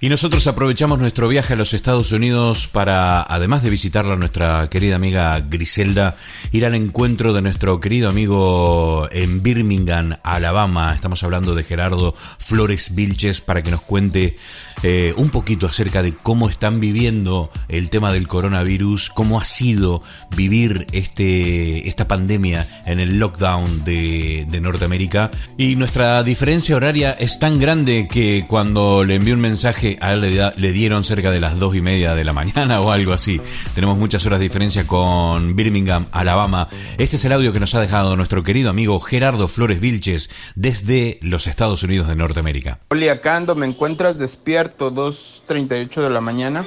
Y 0.04 0.10
nosotros 0.10 0.46
aprovechamos 0.46 0.98
nuestro 0.98 1.28
viaje 1.28 1.54
a 1.54 1.56
los 1.56 1.72
Estados 1.72 2.12
Unidos 2.12 2.68
para, 2.68 3.22
además 3.22 3.62
de 3.62 3.70
visitarla 3.70 4.12
a 4.12 4.16
nuestra 4.18 4.68
querida 4.68 4.96
amiga 4.96 5.40
Griselda, 5.40 6.14
ir 6.52 6.66
al 6.66 6.74
encuentro 6.74 7.32
de 7.32 7.40
nuestro 7.40 7.80
querido 7.80 8.10
amigo 8.10 9.08
en 9.10 9.42
Birmingham, 9.42 10.18
Alabama. 10.22 10.94
Estamos 10.94 11.24
hablando 11.24 11.54
de 11.54 11.64
Gerardo 11.64 12.12
Flores 12.14 12.94
Vilches 12.94 13.40
para 13.40 13.62
que 13.62 13.70
nos 13.70 13.80
cuente 13.80 14.36
eh, 14.82 15.14
un 15.16 15.30
poquito 15.30 15.66
acerca 15.66 16.02
de 16.02 16.12
cómo 16.12 16.50
están 16.50 16.80
viviendo 16.80 17.50
el 17.68 17.88
tema 17.88 18.12
del 18.12 18.28
coronavirus, 18.28 19.08
cómo 19.08 19.40
ha 19.40 19.44
sido 19.44 20.02
vivir 20.36 20.86
este, 20.92 21.88
esta 21.88 22.06
pandemia 22.06 22.68
en 22.84 23.00
el 23.00 23.18
lockdown 23.18 23.84
de, 23.84 24.44
de 24.50 24.60
Norteamérica. 24.60 25.30
Y 25.56 25.76
nuestra 25.76 26.22
diferencia 26.22 26.76
horaria 26.76 27.12
es 27.12 27.38
tan 27.38 27.58
grande 27.58 28.06
que 28.06 28.44
cuando 28.46 29.02
le 29.02 29.14
envié 29.14 29.32
un 29.32 29.40
mensaje 29.40 29.93
a 30.00 30.14
él 30.14 30.20
le, 30.56 30.72
dieron 30.72 31.04
cerca 31.04 31.30
de 31.30 31.40
las 31.40 31.58
dos 31.58 31.76
y 31.76 31.82
media 31.82 32.14
de 32.14 32.24
la 32.24 32.32
mañana 32.32 32.80
o 32.82 32.90
algo 32.90 33.12
así. 33.12 33.40
Tenemos 33.74 33.98
muchas 33.98 34.24
horas 34.26 34.38
de 34.38 34.44
diferencia 34.44 34.86
con 34.86 35.54
Birmingham, 35.54 36.06
Alabama. 36.12 36.66
Este 36.98 37.16
es 37.16 37.24
el 37.24 37.32
audio 37.32 37.52
que 37.52 37.60
nos 37.60 37.74
ha 37.74 37.80
dejado 37.80 38.16
nuestro 38.16 38.42
querido 38.42 38.70
amigo 38.70 38.98
Gerardo 39.00 39.48
Flores 39.48 39.80
Vilches 39.80 40.30
desde 40.54 41.18
los 41.20 41.46
Estados 41.46 41.82
Unidos 41.82 42.08
de 42.08 42.16
Norteamérica. 42.16 42.80
Hola, 42.90 43.12
acá 43.12 43.34
me 43.54 43.66
encuentras 43.66 44.16
despierto, 44.16 44.92
2.38 44.92 46.02
de 46.02 46.10
la 46.10 46.20
mañana. 46.20 46.64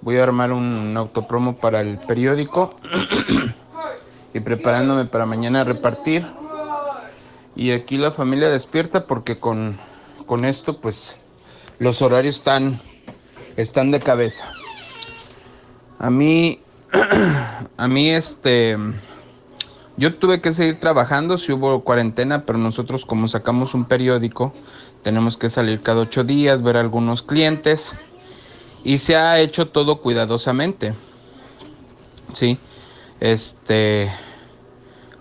Voy 0.00 0.16
a 0.16 0.22
armar 0.22 0.52
un 0.52 0.96
autopromo 0.96 1.56
para 1.56 1.80
el 1.80 1.98
periódico 1.98 2.78
y 4.34 4.40
preparándome 4.40 5.06
para 5.06 5.26
mañana 5.26 5.64
repartir. 5.64 6.24
Y 7.56 7.72
aquí 7.72 7.96
la 7.96 8.12
familia 8.12 8.48
despierta 8.48 9.06
porque 9.06 9.38
con, 9.38 9.76
con 10.26 10.44
esto 10.44 10.80
pues 10.80 11.18
los 11.78 12.02
horarios 12.02 12.36
están, 12.36 12.80
están 13.56 13.90
de 13.90 14.00
cabeza. 14.00 14.50
A 15.98 16.10
mí, 16.10 16.60
a 17.76 17.88
mí 17.88 18.10
este, 18.10 18.76
yo 19.96 20.14
tuve 20.16 20.40
que 20.40 20.52
seguir 20.52 20.80
trabajando 20.80 21.38
si 21.38 21.52
hubo 21.52 21.84
cuarentena, 21.84 22.44
pero 22.44 22.58
nosotros 22.58 23.04
como 23.04 23.28
sacamos 23.28 23.74
un 23.74 23.84
periódico, 23.84 24.52
tenemos 25.02 25.36
que 25.36 25.50
salir 25.50 25.80
cada 25.80 26.02
ocho 26.02 26.24
días, 26.24 26.62
ver 26.62 26.76
a 26.76 26.80
algunos 26.80 27.22
clientes 27.22 27.94
y 28.84 28.98
se 28.98 29.16
ha 29.16 29.38
hecho 29.40 29.68
todo 29.68 30.00
cuidadosamente. 30.00 30.94
Sí, 32.32 32.58
este, 33.20 34.10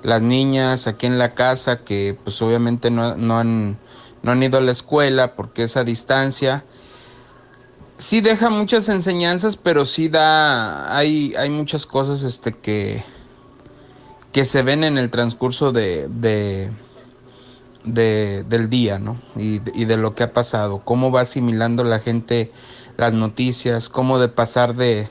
las 0.03 0.21
niñas 0.21 0.87
aquí 0.87 1.05
en 1.05 1.17
la 1.17 1.33
casa 1.33 1.83
que 1.83 2.17
pues 2.23 2.41
obviamente 2.41 2.91
no, 2.91 3.15
no 3.15 3.39
han 3.39 3.77
no 4.23 4.31
han 4.31 4.43
ido 4.43 4.57
a 4.57 4.61
la 4.61 4.71
escuela 4.71 5.35
porque 5.35 5.63
esa 5.63 5.83
distancia 5.83 6.63
sí 7.97 8.21
deja 8.21 8.49
muchas 8.49 8.89
enseñanzas, 8.89 9.57
pero 9.57 9.85
sí 9.85 10.07
da, 10.09 10.95
hay, 10.95 11.33
hay 11.35 11.49
muchas 11.49 11.85
cosas 11.85 12.23
este, 12.23 12.53
que, 12.53 13.03
que 14.31 14.45
se 14.45 14.61
ven 14.61 14.83
en 14.83 14.97
el 14.97 15.09
transcurso 15.09 15.71
de, 15.71 16.07
de, 16.09 16.71
del 17.83 18.69
día, 18.69 18.99
¿no? 18.99 19.19
Y, 19.35 19.61
y, 19.73 19.85
de 19.85 19.97
lo 19.97 20.13
que 20.13 20.23
ha 20.23 20.33
pasado, 20.33 20.81
cómo 20.83 21.11
va 21.11 21.21
asimilando 21.21 21.83
la 21.83 21.99
gente 21.99 22.51
las 22.97 23.13
noticias, 23.13 23.89
cómo 23.89 24.19
de 24.19 24.27
pasar 24.27 24.75
de, 24.75 25.09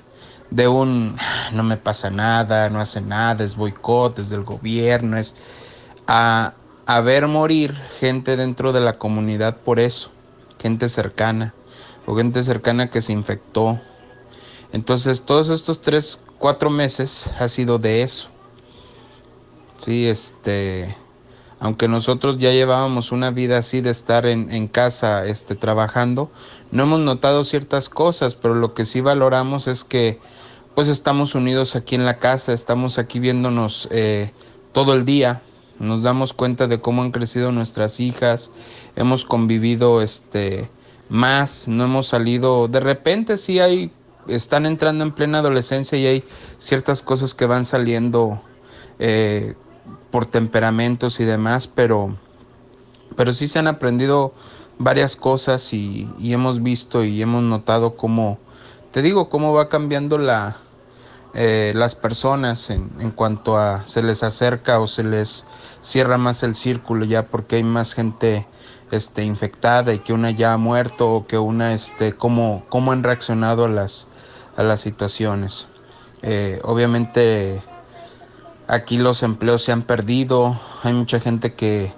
de 0.50 0.68
un 0.68 1.16
no 1.52 1.62
me 1.62 1.76
pasa 1.76 2.11
nada, 2.11 2.68
no 2.68 2.80
hace 2.80 3.00
nada, 3.00 3.44
es 3.44 3.57
boicot, 3.57 4.18
es 4.18 4.28
del 4.28 4.44
gobierno, 4.44 5.16
es 5.16 5.34
a 6.07 6.54
a 6.87 7.01
ver 7.01 7.26
morir 7.26 7.74
gente 7.99 8.37
dentro 8.37 8.72
de 8.72 8.80
la 8.80 8.97
comunidad 8.97 9.57
por 9.59 9.80
eso, 9.80 10.11
gente 10.61 10.89
cercana 10.89 11.53
o 12.07 12.16
gente 12.16 12.45
cercana 12.45 12.91
que 12.91 13.03
se 13.03 13.12
infectó. 13.12 13.80
Entonces 14.72 15.22
todos 15.22 15.51
estos 15.51 15.80
tres, 15.80 16.22
cuatro 16.39 16.70
meses 16.70 17.28
ha 17.39 17.49
sido 17.49 17.78
de 17.78 18.03
eso. 18.03 18.28
Sí, 19.78 20.07
este, 20.07 20.97
aunque 21.59 21.89
nosotros 21.89 22.39
ya 22.39 22.53
llevábamos 22.53 23.12
una 23.12 23.30
vida 23.30 23.59
así 23.59 23.80
de 23.80 23.91
estar 23.91 24.24
en, 24.26 24.68
casa, 24.68 25.26
este, 25.26 25.55
trabajando, 25.55 26.30
no 26.70 26.84
hemos 26.84 27.01
notado 27.01 27.45
ciertas 27.45 27.89
cosas, 27.89 28.34
pero 28.34 28.55
lo 28.55 28.74
que 28.74 28.84
sí 28.84 29.01
valoramos 29.01 29.66
es 29.66 29.84
que 29.84 30.20
pues 30.74 30.89
estamos 30.89 31.34
unidos 31.34 31.74
aquí 31.74 31.95
en 31.95 32.05
la 32.05 32.18
casa, 32.18 32.53
estamos 32.53 32.99
aquí 32.99 33.18
viéndonos 33.18 33.89
eh, 33.91 34.32
todo 34.72 34.93
el 34.93 35.07
día, 35.07 35.43
nos 35.79 36.03
damos 36.03 36.33
cuenta 36.33 36.66
de 36.66 36.81
cómo 36.81 37.03
han 37.03 37.11
crecido 37.11 37.53
nuestras 37.53 38.01
hijas, 38.01 38.51
hemos 38.95 39.24
convivido 39.24 40.03
este 40.03 40.70
más, 41.09 41.68
no 41.68 41.85
hemos 41.85 42.09
salido, 42.09 42.68
de 42.68 42.81
repente 42.81 43.37
sí 43.37 43.61
hay, 43.61 43.93
están 44.29 44.66
entrando 44.66 45.05
en 45.05 45.12
plena 45.12 45.39
adolescencia 45.39 45.99
y 45.99 46.07
hay 46.07 46.24
ciertas 46.59 47.03
cosas 47.03 47.35
que 47.35 47.47
van 47.47 47.64
saliendo 47.64 48.43
eh, 48.99 49.55
por 50.11 50.27
temperamentos 50.27 51.20
y 51.20 51.24
demás, 51.24 51.68
pero, 51.68 52.16
pero 53.16 53.33
sí 53.33 53.47
se 53.49 53.59
han 53.59 53.68
aprendido 53.68 54.35
varias 54.79 55.16
cosas 55.16 55.72
y, 55.72 56.09
y 56.18 56.33
hemos 56.33 56.62
visto 56.62 57.05
y 57.05 57.22
hemos 57.22 57.43
notado 57.43 57.97
cómo, 57.97 58.39
te 58.91 59.03
digo, 59.03 59.29
cómo 59.29 59.53
va 59.53 59.68
cambiando 59.68 60.18
la, 60.18 60.59
eh, 61.39 61.72
las 61.74 61.95
personas 61.95 62.70
en, 62.70 62.91
en, 62.99 63.11
cuanto 63.11 63.59
a 63.59 63.87
se 63.87 64.03
les 64.03 64.22
acerca 64.22 64.80
o 64.80 64.87
se 64.87 65.05
les 65.05 65.45
cierra 65.82 66.16
más 66.16 66.43
el 66.43 66.55
círculo 66.55 67.05
ya 67.05 67.26
porque 67.26 67.57
hay 67.57 67.62
más 67.62 67.93
gente 67.93 68.47
este, 68.91 69.22
infectada 69.22 69.93
y 69.93 69.99
que 69.99 70.14
una 70.14 70.30
ya 70.30 70.55
ha 70.55 70.57
muerto 70.57 71.12
o 71.12 71.26
que 71.26 71.39
una, 71.39 71.74
este, 71.74 72.14
cómo, 72.14 72.64
cómo 72.70 72.93
han 72.93 73.03
reaccionado 73.03 73.66
a 73.66 73.68
las, 73.68 74.09
a 74.57 74.62
las 74.62 74.80
situaciones. 74.80 75.68
Eh, 76.22 76.59
obviamente 76.64 77.62
aquí 78.66 78.97
los 78.97 79.22
empleos 79.22 79.62
se 79.62 79.72
han 79.72 79.82
perdido, 79.82 80.59
hay 80.82 80.95
mucha 80.95 81.20
gente 81.20 81.55
que 81.55 81.93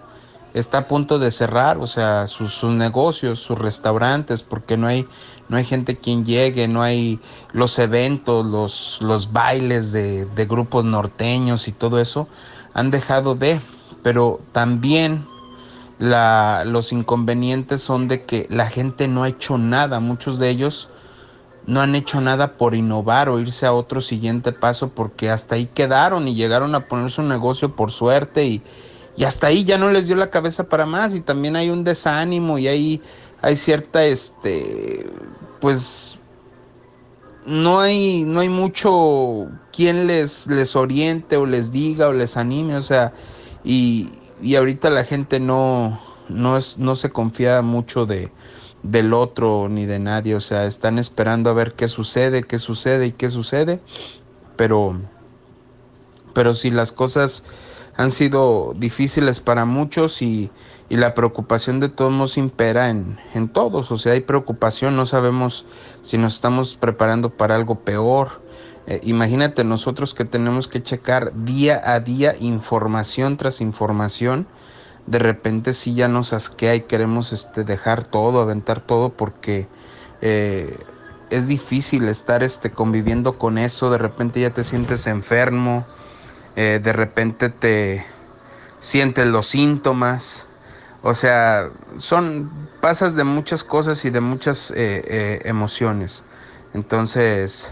está 0.53 0.79
a 0.79 0.89
punto 0.89 1.21
de 1.21 1.31
cerrar, 1.31 1.79
o 1.79 1.87
sea, 1.87 2.27
sus, 2.27 2.53
sus 2.53 2.73
negocios, 2.73 3.39
sus 3.39 3.59
restaurantes, 3.59 4.43
porque 4.43 4.77
no 4.77 4.89
hay 4.89 5.07
no 5.49 5.57
hay 5.57 5.65
gente 5.65 5.97
quien 5.97 6.25
llegue, 6.25 6.69
no 6.69 6.83
hay 6.83 7.21
los 7.53 7.79
eventos, 7.79 8.47
los, 8.47 8.99
los 9.01 9.33
bailes 9.33 9.93
de, 9.93 10.27
de 10.27 10.47
grupos 10.47 10.85
norteños 10.85 11.69
y 11.69 11.73
todo 11.73 12.01
eso, 12.01 12.29
han 12.75 12.91
dejado 12.91 13.35
de, 13.35 13.61
pero 14.03 14.41
también 14.53 15.27
la, 15.99 16.65
los 16.67 16.93
inconvenientes 16.93 17.83
son 17.83 18.09
de 18.09 18.23
que 18.23 18.47
la 18.51 18.67
gente 18.67 19.09
no 19.09 19.25
ha 19.25 19.29
hecho 19.29 19.59
nada, 19.59 20.01
muchos 20.01 20.39
de 20.39 20.51
ellos 20.51 20.91
no 21.67 21.83
han 21.83 21.95
hecho 21.95 22.21
nada 22.23 22.57
por 22.57 22.75
innovar 22.75 23.29
o 23.29 23.39
irse 23.39 23.67
a 23.67 23.75
otro 23.75 24.01
siguiente 24.01 24.53
paso 24.53 24.89
porque 24.89 25.29
hasta 25.29 25.57
ahí 25.57 25.67
quedaron 25.67 26.27
y 26.27 26.35
llegaron 26.35 26.75
a 26.75 26.89
poner 26.89 27.11
su 27.11 27.23
negocio 27.23 27.77
por 27.77 27.91
suerte 27.91 28.47
y, 28.47 28.63
y 29.17 29.25
hasta 29.25 29.49
ahí 29.49 29.65
ya 29.65 29.77
no 29.77 29.91
les 29.91 30.07
dio 30.07 30.17
la 30.17 30.31
cabeza 30.31 30.65
para 30.65 30.87
más 30.87 31.15
y 31.15 31.21
también 31.21 31.57
hay 31.57 31.69
un 31.69 31.85
desánimo 31.85 32.59
y 32.59 32.69
hay, 32.69 33.03
hay 33.43 33.57
cierta 33.57 34.05
este 34.05 35.11
pues 35.61 36.19
no 37.47 37.81
hay, 37.81 38.25
no 38.25 38.41
hay 38.41 38.49
mucho 38.49 39.49
quien 39.73 40.07
les, 40.07 40.47
les 40.47 40.77
oriente 40.77 41.37
o 41.37 41.47
les 41.47 41.71
diga 41.71 42.09
o 42.09 42.13
les 42.13 42.37
anime, 42.37 42.77
o 42.77 42.83
sea, 42.83 43.13
y, 43.65 44.11
y 44.43 44.57
ahorita 44.57 44.91
la 44.91 45.05
gente 45.05 45.41
no, 45.41 46.01
no, 46.29 46.57
es, 46.57 46.79
no 46.79 46.95
se 46.97 47.11
confía 47.11 47.63
mucho 47.63 48.07
de, 48.07 48.31
del 48.83 49.13
otro 49.13 49.69
ni 49.69 49.87
de 49.87 49.99
nadie, 49.99 50.35
o 50.35 50.41
sea, 50.41 50.67
están 50.67 50.99
esperando 50.99 51.51
a 51.51 51.55
ver 51.55 51.75
qué 51.75 51.89
sucede, 51.89 52.43
qué 52.43 52.59
sucede 52.59 53.07
y 53.07 53.13
qué 53.13 53.31
sucede, 53.31 53.81
pero, 54.57 55.01
pero 56.35 56.55
si 56.55 56.71
las 56.71 56.93
cosas 56.93 57.45
han 57.99 58.13
sido 58.13 58.75
difíciles 58.77 59.41
para 59.41 59.65
muchos 59.65 60.23
y, 60.23 60.53
y 60.89 60.97
la 60.97 61.15
preocupación 61.15 61.81
de 61.81 61.89
todos 61.89 62.13
nos 62.13 62.39
impera 62.39 62.91
en, 62.91 63.19
en, 63.35 63.49
todos, 63.49 63.91
o 63.91 63.99
sea, 63.99 64.13
hay 64.13 64.21
preocupación, 64.21 64.95
no 64.97 65.05
sabemos 65.05 65.67
si 66.03 66.17
nos 66.17 66.37
estamos 66.37 66.77
preparando 66.77 67.31
para 67.31 67.57
algo 67.57 67.81
peor. 67.81 68.41
Eh, 68.87 69.01
imagínate 69.03 69.65
nosotros 69.65 70.15
que 70.15 70.25
tenemos 70.25 70.69
que 70.69 70.81
checar 70.81 71.33
día 71.45 71.83
a 71.85 71.99
día 71.99 72.37
información 72.39 73.37
tras 73.37 73.61
información, 73.61 74.47
de 75.07 75.19
repente 75.19 75.75
sí 75.75 75.95
ya 75.95 76.07
nos 76.07 76.33
asquea 76.33 76.77
y 76.77 76.83
queremos 76.83 77.33
este, 77.33 77.65
dejar 77.65 78.05
todo, 78.05 78.41
aventar 78.41 78.81
todo 78.81 79.11
porque 79.11 79.67
eh, 80.21 80.77
es 81.31 81.49
difícil 81.49 82.07
estar 82.09 82.45
este, 82.45 82.71
conviviendo 82.71 83.39
con 83.39 83.59
eso, 83.59 83.91
de 83.91 83.99
repente 83.99 84.41
ya 84.41 84.51
te 84.51 84.63
sientes 84.63 85.09
enfermo, 85.09 85.85
eh, 86.61 86.81
de 86.83 86.93
repente 86.93 87.51
te 87.51 88.05
sientes 88.81 89.29
los 89.29 89.47
síntomas 89.47 90.45
O 91.03 91.15
sea, 91.15 91.71
son, 91.99 92.51
pasas 92.81 93.15
de 93.15 93.23
muchas 93.23 93.63
cosas 93.63 94.05
y 94.05 94.11
de 94.11 94.21
muchas 94.21 94.73
eh, 94.73 95.05
eh, 95.07 95.41
emociones. 95.45 96.25
Entonces, 96.75 97.71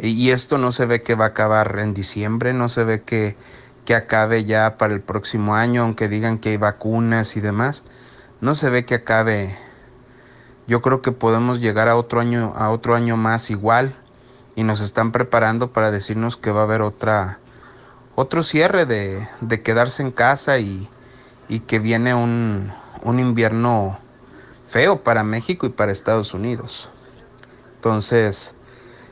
y, 0.00 0.30
esto 0.30 0.58
no 0.58 0.72
se 0.72 0.84
ve 0.84 1.02
que 1.04 1.14
va 1.14 1.26
a 1.26 1.28
acabar 1.28 1.78
en 1.78 1.94
diciembre, 1.94 2.52
no 2.52 2.68
se 2.68 2.82
ve 2.82 3.02
que, 3.02 3.36
que 3.84 3.94
acabe 3.94 4.44
ya 4.44 4.78
para 4.78 4.94
el 4.94 5.00
próximo 5.00 5.54
año, 5.54 5.82
aunque 5.82 6.08
digan 6.08 6.38
que 6.38 6.48
hay 6.50 6.56
vacunas 6.56 7.36
y 7.36 7.40
demás. 7.40 7.84
No 8.40 8.56
se 8.56 8.68
ve 8.68 8.84
que 8.84 8.96
acabe. 8.96 9.56
Yo 10.66 10.82
creo 10.82 11.02
que 11.02 11.12
podemos 11.12 11.60
llegar 11.60 11.88
a 11.88 11.94
otro 11.94 12.20
año, 12.20 12.52
a 12.56 12.70
otro 12.70 12.96
año 12.96 13.16
más 13.16 13.50
igual 13.50 13.94
y 14.56 14.64
nos 14.64 14.80
están 14.80 15.12
preparando 15.12 15.72
para 15.72 15.92
decirnos 15.92 16.36
que 16.36 16.50
va 16.50 16.62
a 16.62 16.64
haber 16.64 16.82
otra 16.82 17.38
otro 18.14 18.42
cierre 18.42 18.86
de, 18.86 19.28
de 19.40 19.62
quedarse 19.62 20.02
en 20.02 20.10
casa 20.10 20.58
y, 20.58 20.88
y 21.48 21.60
que 21.60 21.78
viene 21.78 22.14
un, 22.14 22.72
un, 23.02 23.18
invierno 23.18 23.98
feo 24.68 25.02
para 25.02 25.24
México 25.24 25.66
y 25.66 25.70
para 25.70 25.92
Estados 25.92 26.34
Unidos. 26.34 26.90
Entonces, 27.76 28.54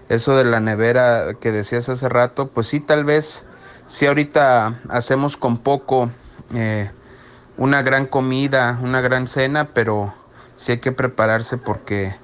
eso 0.08 0.36
de 0.36 0.44
la 0.44 0.60
nevera 0.60 1.34
que 1.40 1.52
decías 1.52 1.88
hace 1.88 2.08
rato, 2.08 2.48
pues 2.48 2.68
sí, 2.68 2.80
tal 2.80 3.04
vez, 3.04 3.44
si 3.86 4.06
ahorita 4.06 4.80
hacemos 4.88 5.36
con 5.36 5.58
poco 5.58 6.10
eh, 6.54 6.90
una 7.56 7.82
gran 7.82 8.06
comida, 8.06 8.78
una 8.82 9.00
gran 9.00 9.26
cena, 9.26 9.70
pero 9.74 10.14
sí 10.56 10.72
hay 10.72 10.78
que 10.78 10.92
prepararse 10.92 11.58
porque 11.58 12.14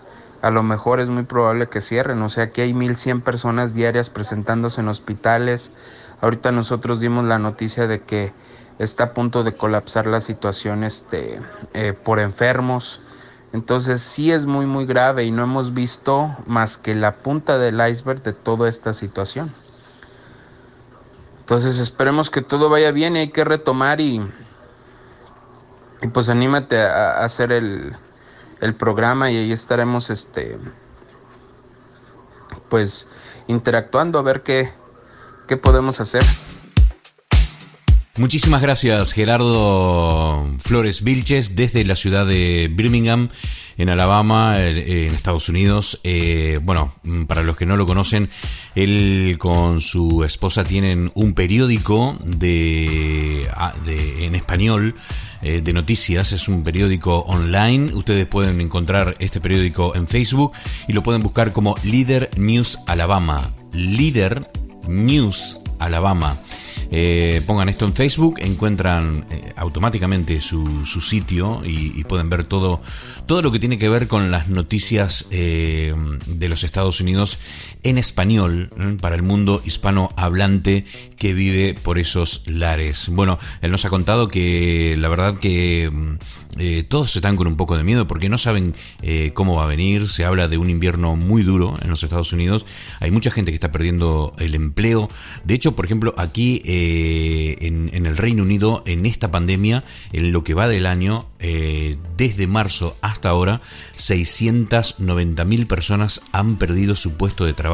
a 0.42 0.50
lo 0.50 0.62
mejor 0.62 1.00
es 1.00 1.08
muy 1.08 1.24
probable 1.24 1.68
que 1.68 1.80
cierren. 1.80 2.22
O 2.22 2.28
sea, 2.28 2.44
aquí 2.44 2.60
hay 2.60 2.72
1.100 2.72 3.22
personas 3.22 3.74
diarias 3.74 4.10
presentándose 4.10 4.80
en 4.80 4.88
hospitales. 4.88 5.72
Ahorita 6.20 6.52
nosotros 6.52 7.00
dimos 7.00 7.24
la 7.24 7.38
noticia 7.38 7.86
de 7.86 8.02
que 8.02 8.32
está 8.78 9.04
a 9.04 9.14
punto 9.14 9.44
de 9.44 9.54
colapsar 9.54 10.06
la 10.06 10.20
situación 10.20 10.84
este, 10.84 11.40
eh, 11.74 11.92
por 11.92 12.18
enfermos. 12.18 13.00
Entonces 13.52 14.02
sí 14.02 14.30
es 14.30 14.46
muy 14.46 14.66
muy 14.66 14.84
grave 14.84 15.24
y 15.24 15.30
no 15.30 15.44
hemos 15.44 15.72
visto 15.72 16.36
más 16.46 16.76
que 16.76 16.94
la 16.94 17.16
punta 17.16 17.58
del 17.58 17.80
iceberg 17.88 18.22
de 18.22 18.32
toda 18.32 18.68
esta 18.68 18.92
situación. 18.94 19.52
Entonces 21.40 21.78
esperemos 21.78 22.30
que 22.30 22.42
todo 22.42 22.68
vaya 22.68 22.92
bien 22.92 23.16
y 23.16 23.20
hay 23.20 23.30
que 23.30 23.44
retomar 23.44 24.00
y, 24.00 24.20
y 26.02 26.06
pues 26.08 26.28
anímate 26.28 26.80
a 26.82 27.24
hacer 27.24 27.52
el, 27.52 27.96
el 28.60 28.74
programa 28.74 29.30
y 29.30 29.38
ahí 29.38 29.52
estaremos 29.52 30.10
este 30.10 30.58
pues 32.68 33.08
interactuando 33.46 34.18
a 34.18 34.22
ver 34.22 34.42
qué, 34.42 34.72
qué 35.48 35.56
podemos 35.56 36.00
hacer. 36.00 36.22
Muchísimas 38.18 38.60
gracias 38.62 39.12
Gerardo 39.12 40.44
Flores 40.58 41.02
Vilches 41.02 41.54
desde 41.54 41.84
la 41.84 41.94
ciudad 41.94 42.26
de 42.26 42.68
Birmingham 42.68 43.28
en 43.76 43.90
Alabama, 43.90 44.60
en 44.60 45.14
Estados 45.14 45.48
Unidos. 45.48 46.00
Eh, 46.02 46.58
bueno, 46.64 46.92
mm, 47.04 47.24
para 47.24 47.44
los 47.44 47.56
que 47.56 47.64
no 47.64 47.76
lo 47.76 47.86
conocen, 47.86 48.28
él 48.74 49.36
con 49.38 49.80
su 49.80 50.24
esposa 50.24 50.64
tienen 50.64 51.12
un 51.14 51.32
periódico 51.32 52.18
de, 52.24 53.48
ah, 53.54 53.72
en 53.86 54.34
español 54.34 54.96
eh, 55.42 55.60
de 55.62 55.72
noticias. 55.72 56.32
Es 56.32 56.48
un 56.48 56.64
periódico 56.64 57.20
online. 57.20 57.94
Ustedes 57.94 58.26
pueden 58.26 58.60
encontrar 58.60 59.14
este 59.20 59.40
periódico 59.40 59.94
en 59.94 60.08
Facebook 60.08 60.52
y 60.88 60.92
lo 60.92 61.04
pueden 61.04 61.22
buscar 61.22 61.52
como 61.52 61.76
Leader 61.84 62.30
News 62.36 62.80
Alabama. 62.88 63.54
Leader 63.72 64.50
News 64.88 65.58
Alabama. 65.78 66.38
Eh, 66.90 67.42
pongan 67.46 67.68
esto 67.68 67.84
en 67.84 67.92
Facebook, 67.92 68.36
encuentran 68.40 69.26
eh, 69.30 69.52
automáticamente 69.56 70.40
su, 70.40 70.86
su 70.86 71.02
sitio 71.02 71.60
y, 71.64 72.02
pueden 72.04 72.30
ver 72.30 72.44
todo, 72.44 72.80
todo 73.26 73.42
lo 73.42 73.52
que 73.52 73.58
tiene 73.58 73.76
que 73.76 73.90
ver 73.90 74.08
con 74.08 74.30
las 74.30 74.48
noticias 74.48 75.26
eh, 75.30 75.94
de 76.26 76.48
los 76.48 76.64
Estados 76.64 77.02
Unidos 77.02 77.38
en 77.82 77.98
español 77.98 78.70
para 79.00 79.16
el 79.16 79.22
mundo 79.22 79.62
hispanohablante 79.64 80.84
que 81.16 81.34
vive 81.34 81.74
por 81.74 81.98
esos 81.98 82.42
lares. 82.46 83.08
Bueno, 83.10 83.38
él 83.60 83.70
nos 83.70 83.84
ha 83.84 83.90
contado 83.90 84.28
que 84.28 84.96
la 84.98 85.08
verdad 85.08 85.38
que 85.38 85.90
mm, 85.92 86.16
todos 86.88 87.14
están 87.14 87.36
con 87.36 87.46
un 87.46 87.56
poco 87.56 87.76
de 87.76 87.84
miedo 87.84 88.06
porque 88.06 88.28
no 88.28 88.38
saben 88.38 88.74
cómo 89.34 89.56
va 89.56 89.64
a 89.64 89.68
venir. 89.68 90.08
Se 90.08 90.24
habla 90.24 90.48
de 90.48 90.58
un 90.58 90.70
invierno 90.70 91.14
muy 91.16 91.42
duro 91.42 91.76
en 91.80 91.88
los 91.90 92.02
Estados 92.02 92.32
Unidos. 92.32 92.66
Hay 93.00 93.10
mucha 93.10 93.30
gente 93.30 93.50
que 93.52 93.56
está 93.56 93.70
perdiendo 93.70 94.32
el 94.38 94.54
empleo. 94.54 95.08
De 95.44 95.54
hecho, 95.54 95.74
por 95.76 95.84
ejemplo, 95.84 96.14
aquí 96.16 96.62
eh, 96.64 97.56
en, 97.60 98.06
el 98.06 98.16
Reino 98.16 98.42
Unido 98.42 98.82
en 98.86 99.06
esta 99.06 99.30
pandemia, 99.30 99.84
en 100.12 100.32
lo 100.32 100.44
que 100.44 100.54
va 100.54 100.68
del 100.68 100.86
año, 100.86 101.28
eh, 101.38 101.96
desde 102.16 102.46
marzo 102.46 102.96
hasta 103.00 103.28
ahora, 103.28 103.60
690.000 103.96 105.66
personas 105.66 106.20
han 106.32 106.56
perdido 106.56 106.94
su 106.94 107.14
puesto 107.14 107.44
de 107.44 107.54
trabajo. 107.54 107.67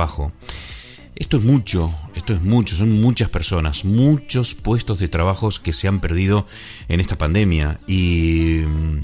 Esto 1.16 1.36
es 1.36 1.44
mucho, 1.44 1.94
esto 2.14 2.34
es 2.34 2.42
mucho, 2.42 2.74
son 2.74 3.00
muchas 3.00 3.28
personas, 3.28 3.84
muchos 3.84 4.54
puestos 4.54 4.98
de 4.98 5.08
trabajo 5.08 5.48
que 5.62 5.72
se 5.72 5.86
han 5.86 6.00
perdido 6.00 6.46
en 6.88 6.98
esta 6.98 7.16
pandemia 7.16 7.78
y 7.86 8.62
mm, 8.66 9.00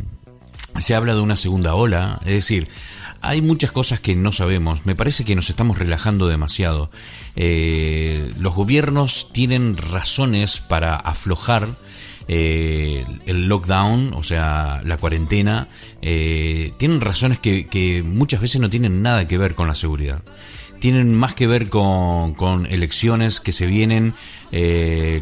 se 0.78 0.95
habla 0.97 1.14
de 1.14 1.20
una 1.20 1.36
segunda 1.36 1.74
ola, 1.74 2.18
es 2.22 2.32
decir, 2.32 2.68
hay 3.22 3.43
muchas 3.43 3.70
cosas 3.70 4.01
que 4.01 4.16
no 4.16 4.32
sabemos. 4.32 4.86
Me 4.86 4.97
parece 4.97 5.24
que 5.24 5.36
nos 5.36 5.51
estamos 5.51 5.78
relajando 5.78 6.26
demasiado. 6.26 6.91
Eh, 7.36 8.32
los 8.38 8.55
gobiernos 8.55 9.28
tienen 9.32 9.76
razones 9.76 10.61
para 10.61 10.97
aflojar 10.97 11.68
eh, 12.28 13.05
el 13.26 13.47
lockdown, 13.47 14.14
o 14.14 14.22
sea, 14.22 14.80
la 14.84 14.97
cuarentena. 14.97 15.68
Eh, 16.01 16.72
tienen 16.78 17.01
razones 17.01 17.41
que, 17.41 18.03
muchas 18.07 18.41
veces 18.41 18.61
no 18.61 18.70
tienen 18.70 19.03
nada 19.03 19.28
que 19.28 19.36
ver 19.36 19.55
con 19.55 19.68
la 19.68 19.74
seguridad 19.74 20.22
tienen 20.81 21.14
más 21.14 21.35
que 21.35 21.47
ver 21.47 21.68
con, 21.68 22.35
con 22.35 22.66
elecciones 22.66 23.41
que 23.41 23.53
se 23.53 23.66
vienen, 23.66 24.14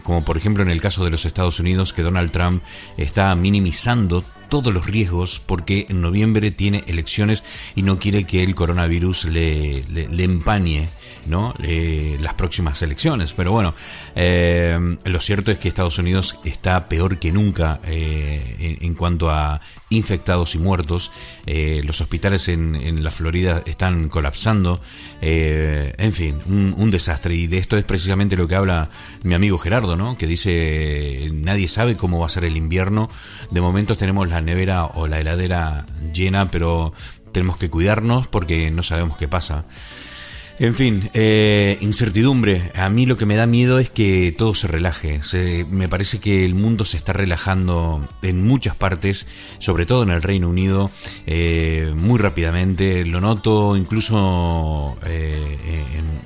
como 0.04 0.24
por 0.24 0.38
ejemplo 0.38 0.62
en 0.62 0.70
el 0.70 0.80
caso 0.80 1.04
de 1.04 1.10
los 1.10 1.24
Estados 1.26 1.60
Unidos, 1.60 1.92
que 1.92 2.02
Donald 2.02 2.30
Trump 2.30 2.62
está 2.96 3.34
minimizando 3.34 4.24
todos 4.48 4.72
los 4.72 4.86
riesgos 4.86 5.40
porque 5.44 5.86
en 5.88 6.00
noviembre 6.00 6.50
tiene 6.50 6.84
elecciones 6.86 7.44
y 7.74 7.82
no 7.82 7.98
quiere 7.98 8.24
que 8.24 8.42
el 8.42 8.54
coronavirus 8.54 9.26
le, 9.26 9.84
le, 9.88 10.24
empañe 10.24 10.88
¿no? 11.26 11.54
las 11.58 12.34
próximas 12.34 12.80
elecciones. 12.82 13.32
Pero 13.32 13.52
bueno, 13.52 13.74
eh, 14.14 14.78
lo 15.04 15.20
cierto 15.20 15.50
es 15.50 15.58
que 15.58 15.68
Estados 15.68 15.98
Unidos 15.98 16.38
está 16.44 16.88
peor 16.88 17.18
que 17.18 17.32
nunca 17.32 17.80
eh, 17.84 18.78
en, 18.80 18.94
cuanto 18.94 19.30
a 19.30 19.60
infectados 19.90 20.54
y 20.54 20.58
muertos. 20.58 21.10
Eh, 21.46 21.80
los 21.84 22.00
hospitales 22.00 22.48
en, 22.48 22.74
en, 22.74 23.04
la 23.04 23.10
Florida 23.10 23.62
están 23.66 24.08
colapsando. 24.08 24.80
en 25.20 26.12
fin, 26.12 26.40
un, 26.46 26.74
un, 26.76 26.90
desastre. 26.90 27.34
Y 27.34 27.46
de 27.46 27.58
esto 27.58 27.76
es 27.76 27.84
precisamente 27.84 28.36
lo 28.36 28.48
que 28.48 28.54
habla 28.54 28.90
mi 29.22 29.34
amigo 29.34 29.58
Gerardo, 29.58 29.96
¿no? 29.96 30.16
que 30.16 30.26
dice, 30.26 31.28
nadie 31.32 31.68
sabe 31.68 31.96
cómo 31.96 32.18
va 32.18 32.26
a 32.26 32.30
ser 32.30 32.44
el 32.44 32.56
invierno. 32.56 33.08
De 33.50 33.60
momento 33.60 33.96
tenemos 33.96 34.28
la 34.28 34.40
nevera 34.40 34.86
o 34.86 35.06
la 35.06 35.20
heladera 35.20 35.86
llena, 36.12 36.50
pero 36.50 36.92
tenemos 37.32 37.56
que 37.56 37.70
cuidarnos 37.70 38.26
porque 38.26 38.70
no 38.70 38.82
sabemos 38.82 39.18
qué 39.18 39.28
pasa. 39.28 39.64
En 40.60 40.74
fin, 40.74 41.08
eh, 41.14 41.78
incertidumbre. 41.80 42.72
A 42.74 42.88
mí 42.88 43.06
lo 43.06 43.16
que 43.16 43.26
me 43.26 43.36
da 43.36 43.46
miedo 43.46 43.78
es 43.78 43.90
que 43.90 44.34
todo 44.36 44.54
se 44.54 44.66
relaje. 44.66 45.20
me 45.70 45.88
parece 45.88 46.18
que 46.18 46.44
el 46.44 46.56
mundo 46.56 46.84
se 46.84 46.96
está 46.96 47.12
relajando 47.12 48.08
en 48.22 48.44
muchas 48.44 48.74
partes, 48.74 49.28
sobre 49.60 49.86
todo 49.86 50.02
en 50.02 50.10
el 50.10 50.20
Reino 50.20 50.48
Unido, 50.48 50.90
eh, 51.26 51.92
muy 51.94 52.18
rápidamente. 52.18 53.04
Lo 53.04 53.20
noto 53.20 53.76
incluso 53.76 54.98
eh, 55.06 55.56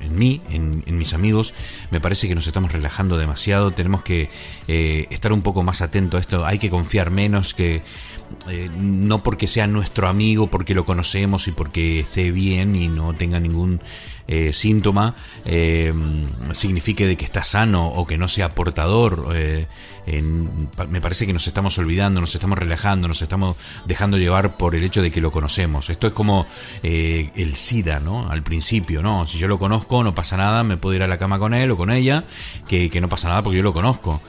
en, 0.00 0.18
mí, 0.18 0.40
en, 0.50 0.82
mis 0.96 1.12
amigos. 1.12 1.52
Me 1.90 2.00
parece 2.00 2.26
que 2.26 2.34
nos 2.34 2.46
estamos 2.46 2.72
relajando 2.72 3.18
demasiado. 3.18 3.70
Tenemos 3.70 4.02
que 4.02 4.30
estar 4.66 5.34
un 5.34 5.42
poco 5.42 5.62
más 5.62 5.82
atentos 5.82 6.16
a 6.16 6.20
esto. 6.20 6.46
Hay 6.46 6.58
que 6.58 6.70
confiar 6.70 7.10
menos 7.10 7.52
que... 7.52 7.82
no 8.78 9.22
porque 9.22 9.46
sea 9.46 9.66
nuestro 9.66 10.08
amigo, 10.08 10.46
porque 10.46 10.74
lo 10.74 10.86
conocemos 10.86 11.48
y 11.48 11.52
porque 11.52 12.00
esté 12.00 12.30
bien 12.30 12.74
y 12.76 12.88
no 12.88 13.12
tenga 13.12 13.38
ningún 13.38 13.82
eh, 14.28 14.52
síntoma 14.52 15.14
eh, 15.44 15.92
signifique 16.52 17.06
de 17.06 17.16
que 17.16 17.24
está 17.24 17.42
sano 17.42 17.86
o 17.88 18.06
que 18.06 18.18
no 18.18 18.28
sea 18.28 18.54
portador. 18.54 19.28
Eh, 19.34 19.66
me 20.88 21.00
parece 21.00 21.26
que 21.26 21.32
nos 21.32 21.46
estamos 21.46 21.78
olvidando, 21.78 22.20
nos 22.20 22.34
estamos 22.34 22.58
relajando, 22.58 23.06
nos 23.06 23.22
estamos 23.22 23.56
dejando 23.86 24.18
llevar 24.18 24.56
por 24.56 24.74
el 24.74 24.82
hecho 24.82 25.00
de 25.00 25.12
que 25.12 25.20
lo 25.20 25.30
conocemos. 25.30 25.90
Esto 25.90 26.08
es 26.08 26.12
como 26.12 26.46
el 26.82 27.54
SIDA, 27.54 28.00
¿no? 28.00 28.28
Al 28.28 28.42
principio, 28.42 29.00
¿no? 29.00 29.26
Si 29.28 29.38
yo 29.38 29.46
lo 29.46 29.60
conozco, 29.60 30.02
no 30.02 30.12
pasa 30.14 30.36
nada, 30.36 30.64
me 30.64 30.76
puedo 30.76 30.96
ir 30.96 31.02
a 31.04 31.06
la 31.06 31.18
cama 31.18 31.38
con 31.38 31.54
él 31.54 31.70
o 31.70 31.76
con 31.76 31.90
ella, 31.90 32.24
que, 32.66 32.90
que 32.90 33.00
no 33.00 33.08
pasa 33.08 33.28
nada 33.28 33.42
porque 33.42 33.58
yo 33.58 33.62
lo 33.62 33.72
conozco. 33.72 34.20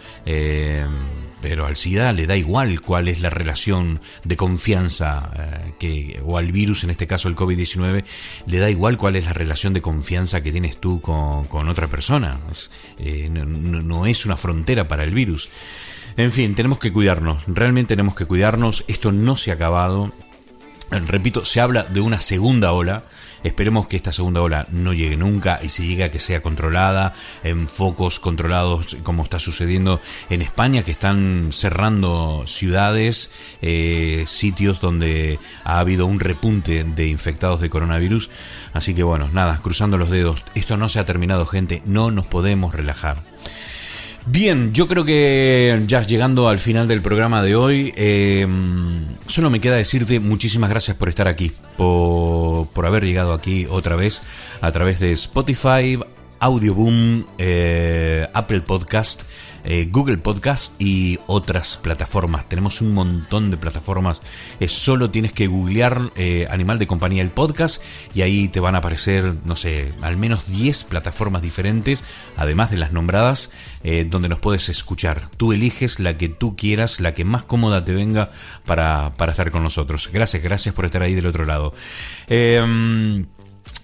Pero 1.43 1.65
al 1.65 1.75
SIDA 1.75 2.13
le 2.13 2.25
da 2.25 2.37
igual 2.37 2.79
cuál 2.79 3.09
es 3.09 3.19
la 3.19 3.29
relación 3.29 3.99
de 4.23 4.37
confianza 4.37 5.29
eh, 5.37 5.73
que, 5.77 6.21
o 6.23 6.37
al 6.37 6.53
virus, 6.53 6.85
en 6.85 6.89
este 6.89 7.05
caso 7.05 7.27
el 7.27 7.35
COVID-19, 7.35 8.05
le 8.45 8.59
da 8.59 8.69
igual 8.69 8.95
cuál 8.95 9.17
es 9.17 9.25
la 9.25 9.33
relación 9.33 9.73
de 9.73 9.81
confianza 9.81 10.41
que 10.41 10.53
tienes 10.53 10.77
tú 10.77 11.01
con, 11.01 11.67
otra 11.67 11.89
persona. 11.89 12.39
Eh, 12.97 13.27
no, 13.29 14.05
es 14.05 14.25
una 14.25 14.37
frontera 14.37 14.87
para 14.87 15.03
el 15.03 15.11
virus. 15.11 15.49
En 16.15 16.31
fin, 16.31 16.55
tenemos 16.55 16.79
que 16.79 16.93
cuidarnos, 16.93 17.43
realmente 17.47 17.89
tenemos 17.89 18.15
que 18.15 18.25
cuidarnos, 18.25 18.85
esto 18.87 19.11
no 19.11 19.35
se 19.35 19.51
ha 19.51 19.55
acabado. 19.55 20.13
Repito, 21.07 21.43
se 21.43 21.59
habla 21.59 21.83
de 21.83 22.01
una 22.01 22.19
segunda 22.19 22.71
ola. 22.71 23.03
Esperemos 23.43 23.87
que 23.87 23.97
esta 23.97 24.13
segunda 24.13 24.41
ola 24.41 24.67
no 24.69 24.93
llegue 24.93 25.17
nunca 25.17 25.59
y 25.61 25.69
si 25.69 25.87
llega 25.87 26.09
que 26.09 26.19
sea 26.19 26.41
controlada 26.41 27.13
en 27.43 27.67
focos 27.67 28.19
controlados 28.19 28.95
como 29.03 29.23
está 29.23 29.37
sucediendo 29.37 29.99
en 30.29 30.41
España 30.41 30.83
que 30.83 30.91
están 30.91 31.49
cerrando 31.51 32.45
ciudades, 32.47 33.31
eh, 33.61 34.23
sitios 34.27 34.79
donde 34.79 35.39
ha 35.65 35.79
habido 35.79 36.05
un 36.05 36.21
repunte 36.21 36.83
de 36.83 37.07
infectados 37.07 37.59
de 37.59 37.69
coronavirus. 37.69 38.29
Así 38.71 38.93
que 38.93 39.03
bueno, 39.03 39.29
nada, 39.33 39.59
cruzando 39.61 39.97
los 39.97 40.09
dedos. 40.09 40.45
Esto 40.55 40.77
no 40.77 40.87
se 40.87 40.99
ha 40.99 41.05
terminado 41.05 41.45
gente, 41.45 41.81
no 41.85 42.11
nos 42.11 42.27
podemos 42.27 42.73
relajar. 42.73 43.23
Bien, 44.25 44.71
yo 44.71 44.87
creo 44.87 45.03
que 45.03 45.83
ya 45.85 46.01
llegando 46.01 46.47
al 46.47 46.57
final 46.57 46.87
del 46.87 47.01
programa 47.01 47.43
de 47.43 47.55
hoy, 47.55 47.93
eh, 47.97 48.47
solo 49.27 49.49
me 49.49 49.59
queda 49.59 49.75
decirte 49.75 50.21
muchísimas 50.21 50.69
gracias 50.69 50.95
por 50.95 51.09
estar 51.09 51.27
aquí, 51.27 51.51
por, 51.75 52.67
por 52.67 52.85
haber 52.85 53.03
llegado 53.03 53.33
aquí 53.33 53.67
otra 53.69 53.97
vez 53.97 54.21
a 54.61 54.71
través 54.71 55.01
de 55.01 55.11
Spotify, 55.11 55.99
Audioboom, 56.43 57.25
eh, 57.37 58.27
Apple 58.33 58.61
Podcast 58.61 59.23
eh, 59.65 59.87
Google 59.89 60.17
Podcast 60.17 60.73
y 60.81 61.19
otras 61.27 61.77
plataformas. 61.77 62.49
Tenemos 62.49 62.81
un 62.81 62.93
montón 62.93 63.49
de 63.49 63.57
plataformas. 63.57 64.21
Es 64.59 64.71
solo 64.73 65.09
tienes 65.09 65.31
que 65.31 65.47
googlear 65.47 66.11
eh, 66.15 66.47
Animal 66.49 66.79
de 66.79 66.87
Compañía 66.87 67.21
el 67.21 67.29
podcast 67.29 67.81
y 68.13 68.23
ahí 68.23 68.49
te 68.49 68.59
van 68.59 68.75
a 68.75 68.79
aparecer, 68.79 69.35
no 69.45 69.55
sé, 69.55 69.93
al 70.01 70.17
menos 70.17 70.47
10 70.51 70.83
plataformas 70.85 71.41
diferentes, 71.41 72.03
además 72.35 72.71
de 72.71 72.77
las 72.77 72.91
nombradas, 72.91 73.51
eh, 73.83 74.05
donde 74.09 74.27
nos 74.27 74.39
puedes 74.39 74.67
escuchar. 74.67 75.29
Tú 75.37 75.53
eliges 75.53 75.99
la 75.99 76.17
que 76.17 76.27
tú 76.27 76.57
quieras, 76.57 76.99
la 76.99 77.13
que 77.13 77.23
más 77.23 77.43
cómoda 77.43 77.85
te 77.85 77.93
venga 77.93 78.31
para, 78.65 79.13
para 79.15 79.31
estar 79.31 79.49
con 79.49 79.63
nosotros. 79.63 80.09
Gracias, 80.11 80.43
gracias 80.43 80.75
por 80.75 80.85
estar 80.85 81.03
ahí 81.03 81.15
del 81.15 81.27
otro 81.27 81.45
lado. 81.45 81.73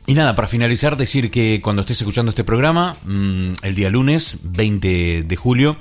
Y 0.10 0.16
nada, 0.16 0.34
para 0.34 0.47
finalizar, 0.47 0.97
decir 0.97 1.30
que 1.30 1.62
cuando 1.62 1.82
estés 1.82 2.01
escuchando 2.01 2.32
este 2.32 2.43
programa, 2.43 2.97
mm, 3.05 3.51
el 3.62 3.76
día 3.76 3.91
lunes 3.91 4.39
20 4.41 5.22
de 5.22 5.36
julio, 5.36 5.78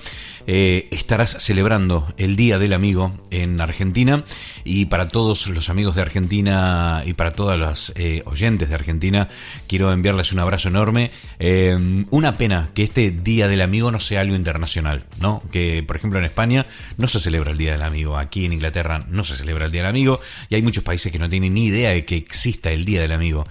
eh, 0.51 0.89
estarás 0.91 1.37
celebrando 1.41 2.11
el 2.17 2.35
Día 2.35 2.59
del 2.59 2.73
Amigo 2.73 3.15
en 3.31 3.61
Argentina. 3.61 4.25
Y 4.65 4.87
para 4.87 5.09
todos 5.09 5.49
los 5.49 5.71
amigos 5.71 5.97
de 5.97 6.03
Argentina 6.03 7.03
y 7.07 7.15
para 7.15 7.33
todas 7.33 7.59
las 7.59 7.93
eh, 7.97 8.23
oyentes 8.25 8.69
de 8.71 8.75
Argentina, 8.75 9.29
quiero 9.67 9.93
enviarles 9.93 10.33
un 10.33 10.41
abrazo 10.41 10.69
enorme. 10.69 11.11
Eh, 11.39 12.05
una 12.11 12.37
pena 12.37 12.71
que 12.75 12.83
este 12.83 13.11
Día 13.11 13.49
del 13.49 13.63
Amigo 13.63 13.91
no 13.91 14.01
sea 14.01 14.21
algo 14.21 14.37
internacional, 14.37 15.05
¿no? 15.21 15.43
Que, 15.51 15.83
por 15.87 15.97
ejemplo, 15.97 16.19
en 16.19 16.27
España 16.27 16.67
no 16.97 17.09
se 17.09 17.21
celebra 17.21 17.53
el 17.53 17.59
Día 17.59 17.73
del 17.73 17.83
Amigo, 17.83 18.19
aquí 18.19 18.45
en 18.45 18.53
Inglaterra 18.53 19.07
no 19.09 19.25
se 19.25 19.37
celebra 19.37 19.67
el 19.67 19.73
Día 19.73 19.83
del 19.83 19.91
Amigo, 19.91 20.21
y 20.49 20.55
hay 20.55 20.63
muchos 20.63 20.85
países 20.85 21.13
que 21.13 21.19
no 21.19 21.31
tienen 21.31 21.55
ni 21.55 21.67
idea 21.67 21.91
de 21.91 22.05
que 22.05 22.17
exista 22.17 22.71
el 22.71 22.85
Día 22.85 23.01
del 23.01 23.13
Amigo. 23.13 23.47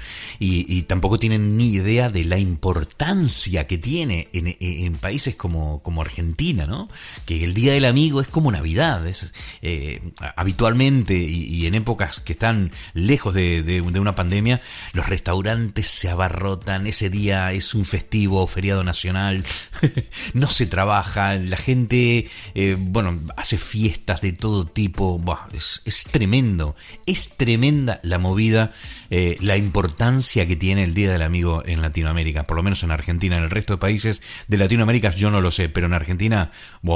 Tampoco 0.84 1.18
tienen 1.18 1.58
ni 1.58 1.70
idea 1.74 2.10
de 2.10 2.26
la 2.26 2.38
importancia 2.38 3.68
que 3.68 3.78
tiene 3.78 4.30
en, 4.34 4.96
países 4.96 5.36
como, 5.36 5.82
como 5.84 6.02
Argentina, 6.02 6.66
¿no? 6.66 6.90
Que 7.26 7.44
el 7.44 7.54
Día 7.54 7.74
del 7.74 7.86
Amigo 7.86 8.20
es 8.22 8.28
como 8.28 8.52
Navidad, 8.52 9.06
es, 9.08 9.34
eh, 9.62 10.02
habitualmente 10.36 11.16
y, 11.16 11.66
en 11.68 11.76
épocas 11.76 12.20
que 12.20 12.34
están 12.34 12.72
lejos 12.94 13.34
de, 13.34 13.82
una 13.82 14.16
pandemia, 14.16 14.62
los 14.94 15.08
restaurantes 15.08 15.88
se 15.88 16.10
abarrotan, 16.10 16.86
ese 16.88 17.10
día 17.10 17.52
es 17.52 17.74
un 17.74 17.86
festivo 17.86 18.46
feriado 18.48 18.84
nacional, 18.84 19.44
no 20.34 20.48
se 20.48 20.66
trabaja, 20.66 21.36
la 21.36 21.58
gente, 21.58 22.28
eh, 22.56 22.76
bueno, 22.78 23.20
hace 23.38 23.58
fiestas 23.58 24.22
de 24.22 24.34
todo 24.34 24.66
tipo, 24.66 25.22
es, 25.54 26.08
tremendo, 26.12 26.76
es 27.06 27.38
tremenda 27.38 28.00
la 28.04 28.18
movida, 28.18 28.72
eh, 29.10 29.38
la 29.42 29.58
importancia 29.58 30.47
que 30.48 30.56
tiene 30.56 30.84
el 30.84 30.94
Día 30.94 31.12
del 31.12 31.22
Amigo 31.22 31.64
en 31.66 31.82
Latinoamérica, 31.82 32.44
por 32.44 32.58
lo 32.58 32.64
menos 32.64 32.84
en 32.84 32.92
Argentina, 32.92 33.38
en 33.38 33.44
el 33.44 33.50
resto 33.50 33.74
de 33.74 33.78
países 33.78 34.22
de 34.48 34.58
Latinoamérica 34.58 35.12
yo 35.12 35.30
no 35.30 35.42
lo 35.42 35.52
sé, 35.52 35.70
pero 35.70 35.88
en 35.88 35.94
Argentina 35.94 36.52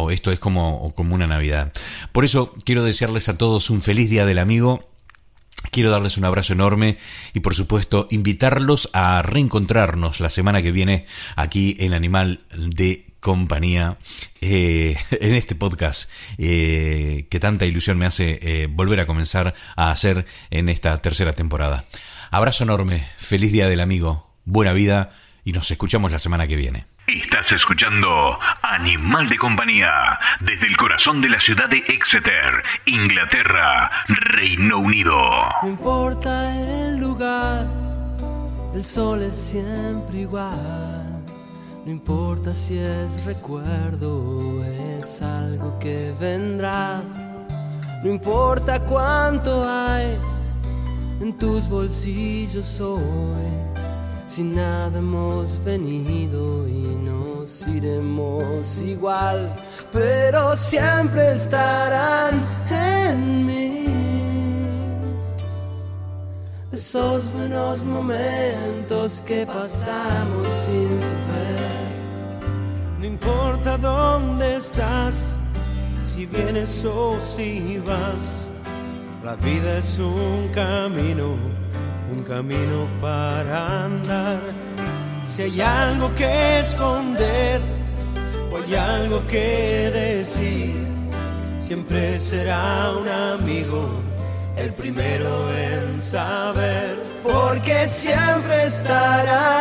esto 0.10 0.32
es 0.32 0.40
como, 0.40 0.94
como 0.96 1.16
una 1.16 1.28
Navidad. 1.28 1.74
Por 2.12 2.26
eso 2.26 2.54
quiero 2.66 2.84
desearles 2.84 3.30
a 3.30 3.38
todos 3.38 3.70
un 3.70 3.82
feliz 3.82 4.10
Día 4.10 4.26
del 4.26 4.40
Amigo. 4.40 4.88
Quiero 5.70 5.92
darles 5.92 6.18
un 6.18 6.26
abrazo 6.26 6.54
enorme 6.54 6.98
y 7.34 7.42
por 7.42 7.54
supuesto 7.54 8.08
invitarlos 8.10 8.90
a 8.94 9.22
reencontrarnos 9.22 10.20
la 10.20 10.30
semana 10.30 10.62
que 10.62 10.72
viene 10.72 11.06
aquí 11.36 11.76
en 11.80 11.94
Animal 11.94 12.42
de 12.56 13.06
Compañía 13.22 14.00
eh, 14.42 14.98
en 15.12 15.36
este 15.36 15.56
podcast 15.56 16.10
eh, 16.40 17.28
que 17.30 17.40
tanta 17.40 17.66
ilusión 17.66 17.98
me 17.98 18.08
hace 18.08 18.40
eh, 18.42 18.68
volver 18.68 19.00
a 19.00 19.06
comenzar 19.06 19.54
a 19.76 19.92
hacer 19.92 20.26
en 20.50 20.68
esta 20.68 20.98
tercera 20.98 21.34
temporada. 21.34 21.86
Abrazo 22.34 22.64
enorme, 22.64 23.04
feliz 23.18 23.52
día 23.52 23.68
del 23.68 23.82
amigo, 23.82 24.26
buena 24.46 24.72
vida 24.72 25.10
y 25.44 25.52
nos 25.52 25.70
escuchamos 25.70 26.14
la 26.14 26.18
semana 26.18 26.48
que 26.48 26.56
viene. 26.56 26.86
Estás 27.06 27.52
escuchando 27.52 28.40
Animal 28.62 29.28
de 29.28 29.38
Compañía 29.38 30.18
desde 30.40 30.68
el 30.68 30.78
corazón 30.78 31.20
de 31.20 31.28
la 31.28 31.42
ciudad 31.42 31.68
de 31.68 31.80
Exeter, 31.80 32.64
Inglaterra, 32.86 33.92
Reino 34.08 34.80
Unido. 34.80 35.14
No 35.62 35.68
importa 35.68 36.56
el 36.56 37.00
lugar, 37.00 37.68
el 38.74 38.86
sol 38.86 39.24
es 39.24 39.36
siempre 39.36 40.20
igual. 40.20 41.22
No 41.84 41.92
importa 41.92 42.54
si 42.54 42.78
es 42.78 43.26
recuerdo 43.26 44.16
o 44.16 44.64
es 44.64 45.22
algo 45.22 45.78
que 45.80 46.14
vendrá. 46.18 47.04
No 48.02 48.10
importa 48.10 48.80
cuánto 48.80 49.68
hay 49.70 50.18
en 51.22 51.38
tus 51.38 51.70
bolsillos 51.70 52.82
hoy 52.82 53.72
sin 54.32 54.56
nada 54.56 54.98
hemos 54.98 55.62
venido 55.66 56.66
y 56.66 56.84
nos 56.96 57.68
iremos 57.68 58.80
igual, 58.80 59.54
pero 59.92 60.56
siempre 60.56 61.34
estarán 61.34 62.42
en 62.70 63.46
mí. 63.46 63.88
Esos 66.72 67.30
buenos 67.34 67.84
momentos 67.84 69.22
que 69.26 69.46
pasamos 69.46 70.48
sin 70.66 70.90
saber. 71.02 71.72
No 73.00 73.06
importa 73.06 73.78
dónde 73.78 74.56
estás, 74.56 75.36
si 76.02 76.26
vienes 76.26 76.86
o 76.86 77.20
si 77.20 77.80
vas, 77.86 78.41
la 79.32 79.38
vida 79.38 79.78
es 79.78 79.98
un 79.98 80.50
camino 80.54 81.38
un 82.14 82.24
camino 82.24 82.86
para 83.00 83.86
andar. 83.86 84.42
Si 85.26 85.44
hay 85.44 85.62
algo 85.62 86.14
que 86.16 86.60
esconder 86.60 87.62
o 88.52 88.58
hay 88.58 88.76
algo 88.76 89.26
que 89.28 89.90
decir, 89.94 90.76
siempre 91.66 92.20
será 92.20 92.92
un 93.00 93.08
amigo 93.08 94.02
el 94.58 94.74
primero 94.74 95.32
en 95.56 96.02
saber, 96.02 96.98
porque 97.24 97.88
siempre 97.88 98.66
estarán 98.66 99.61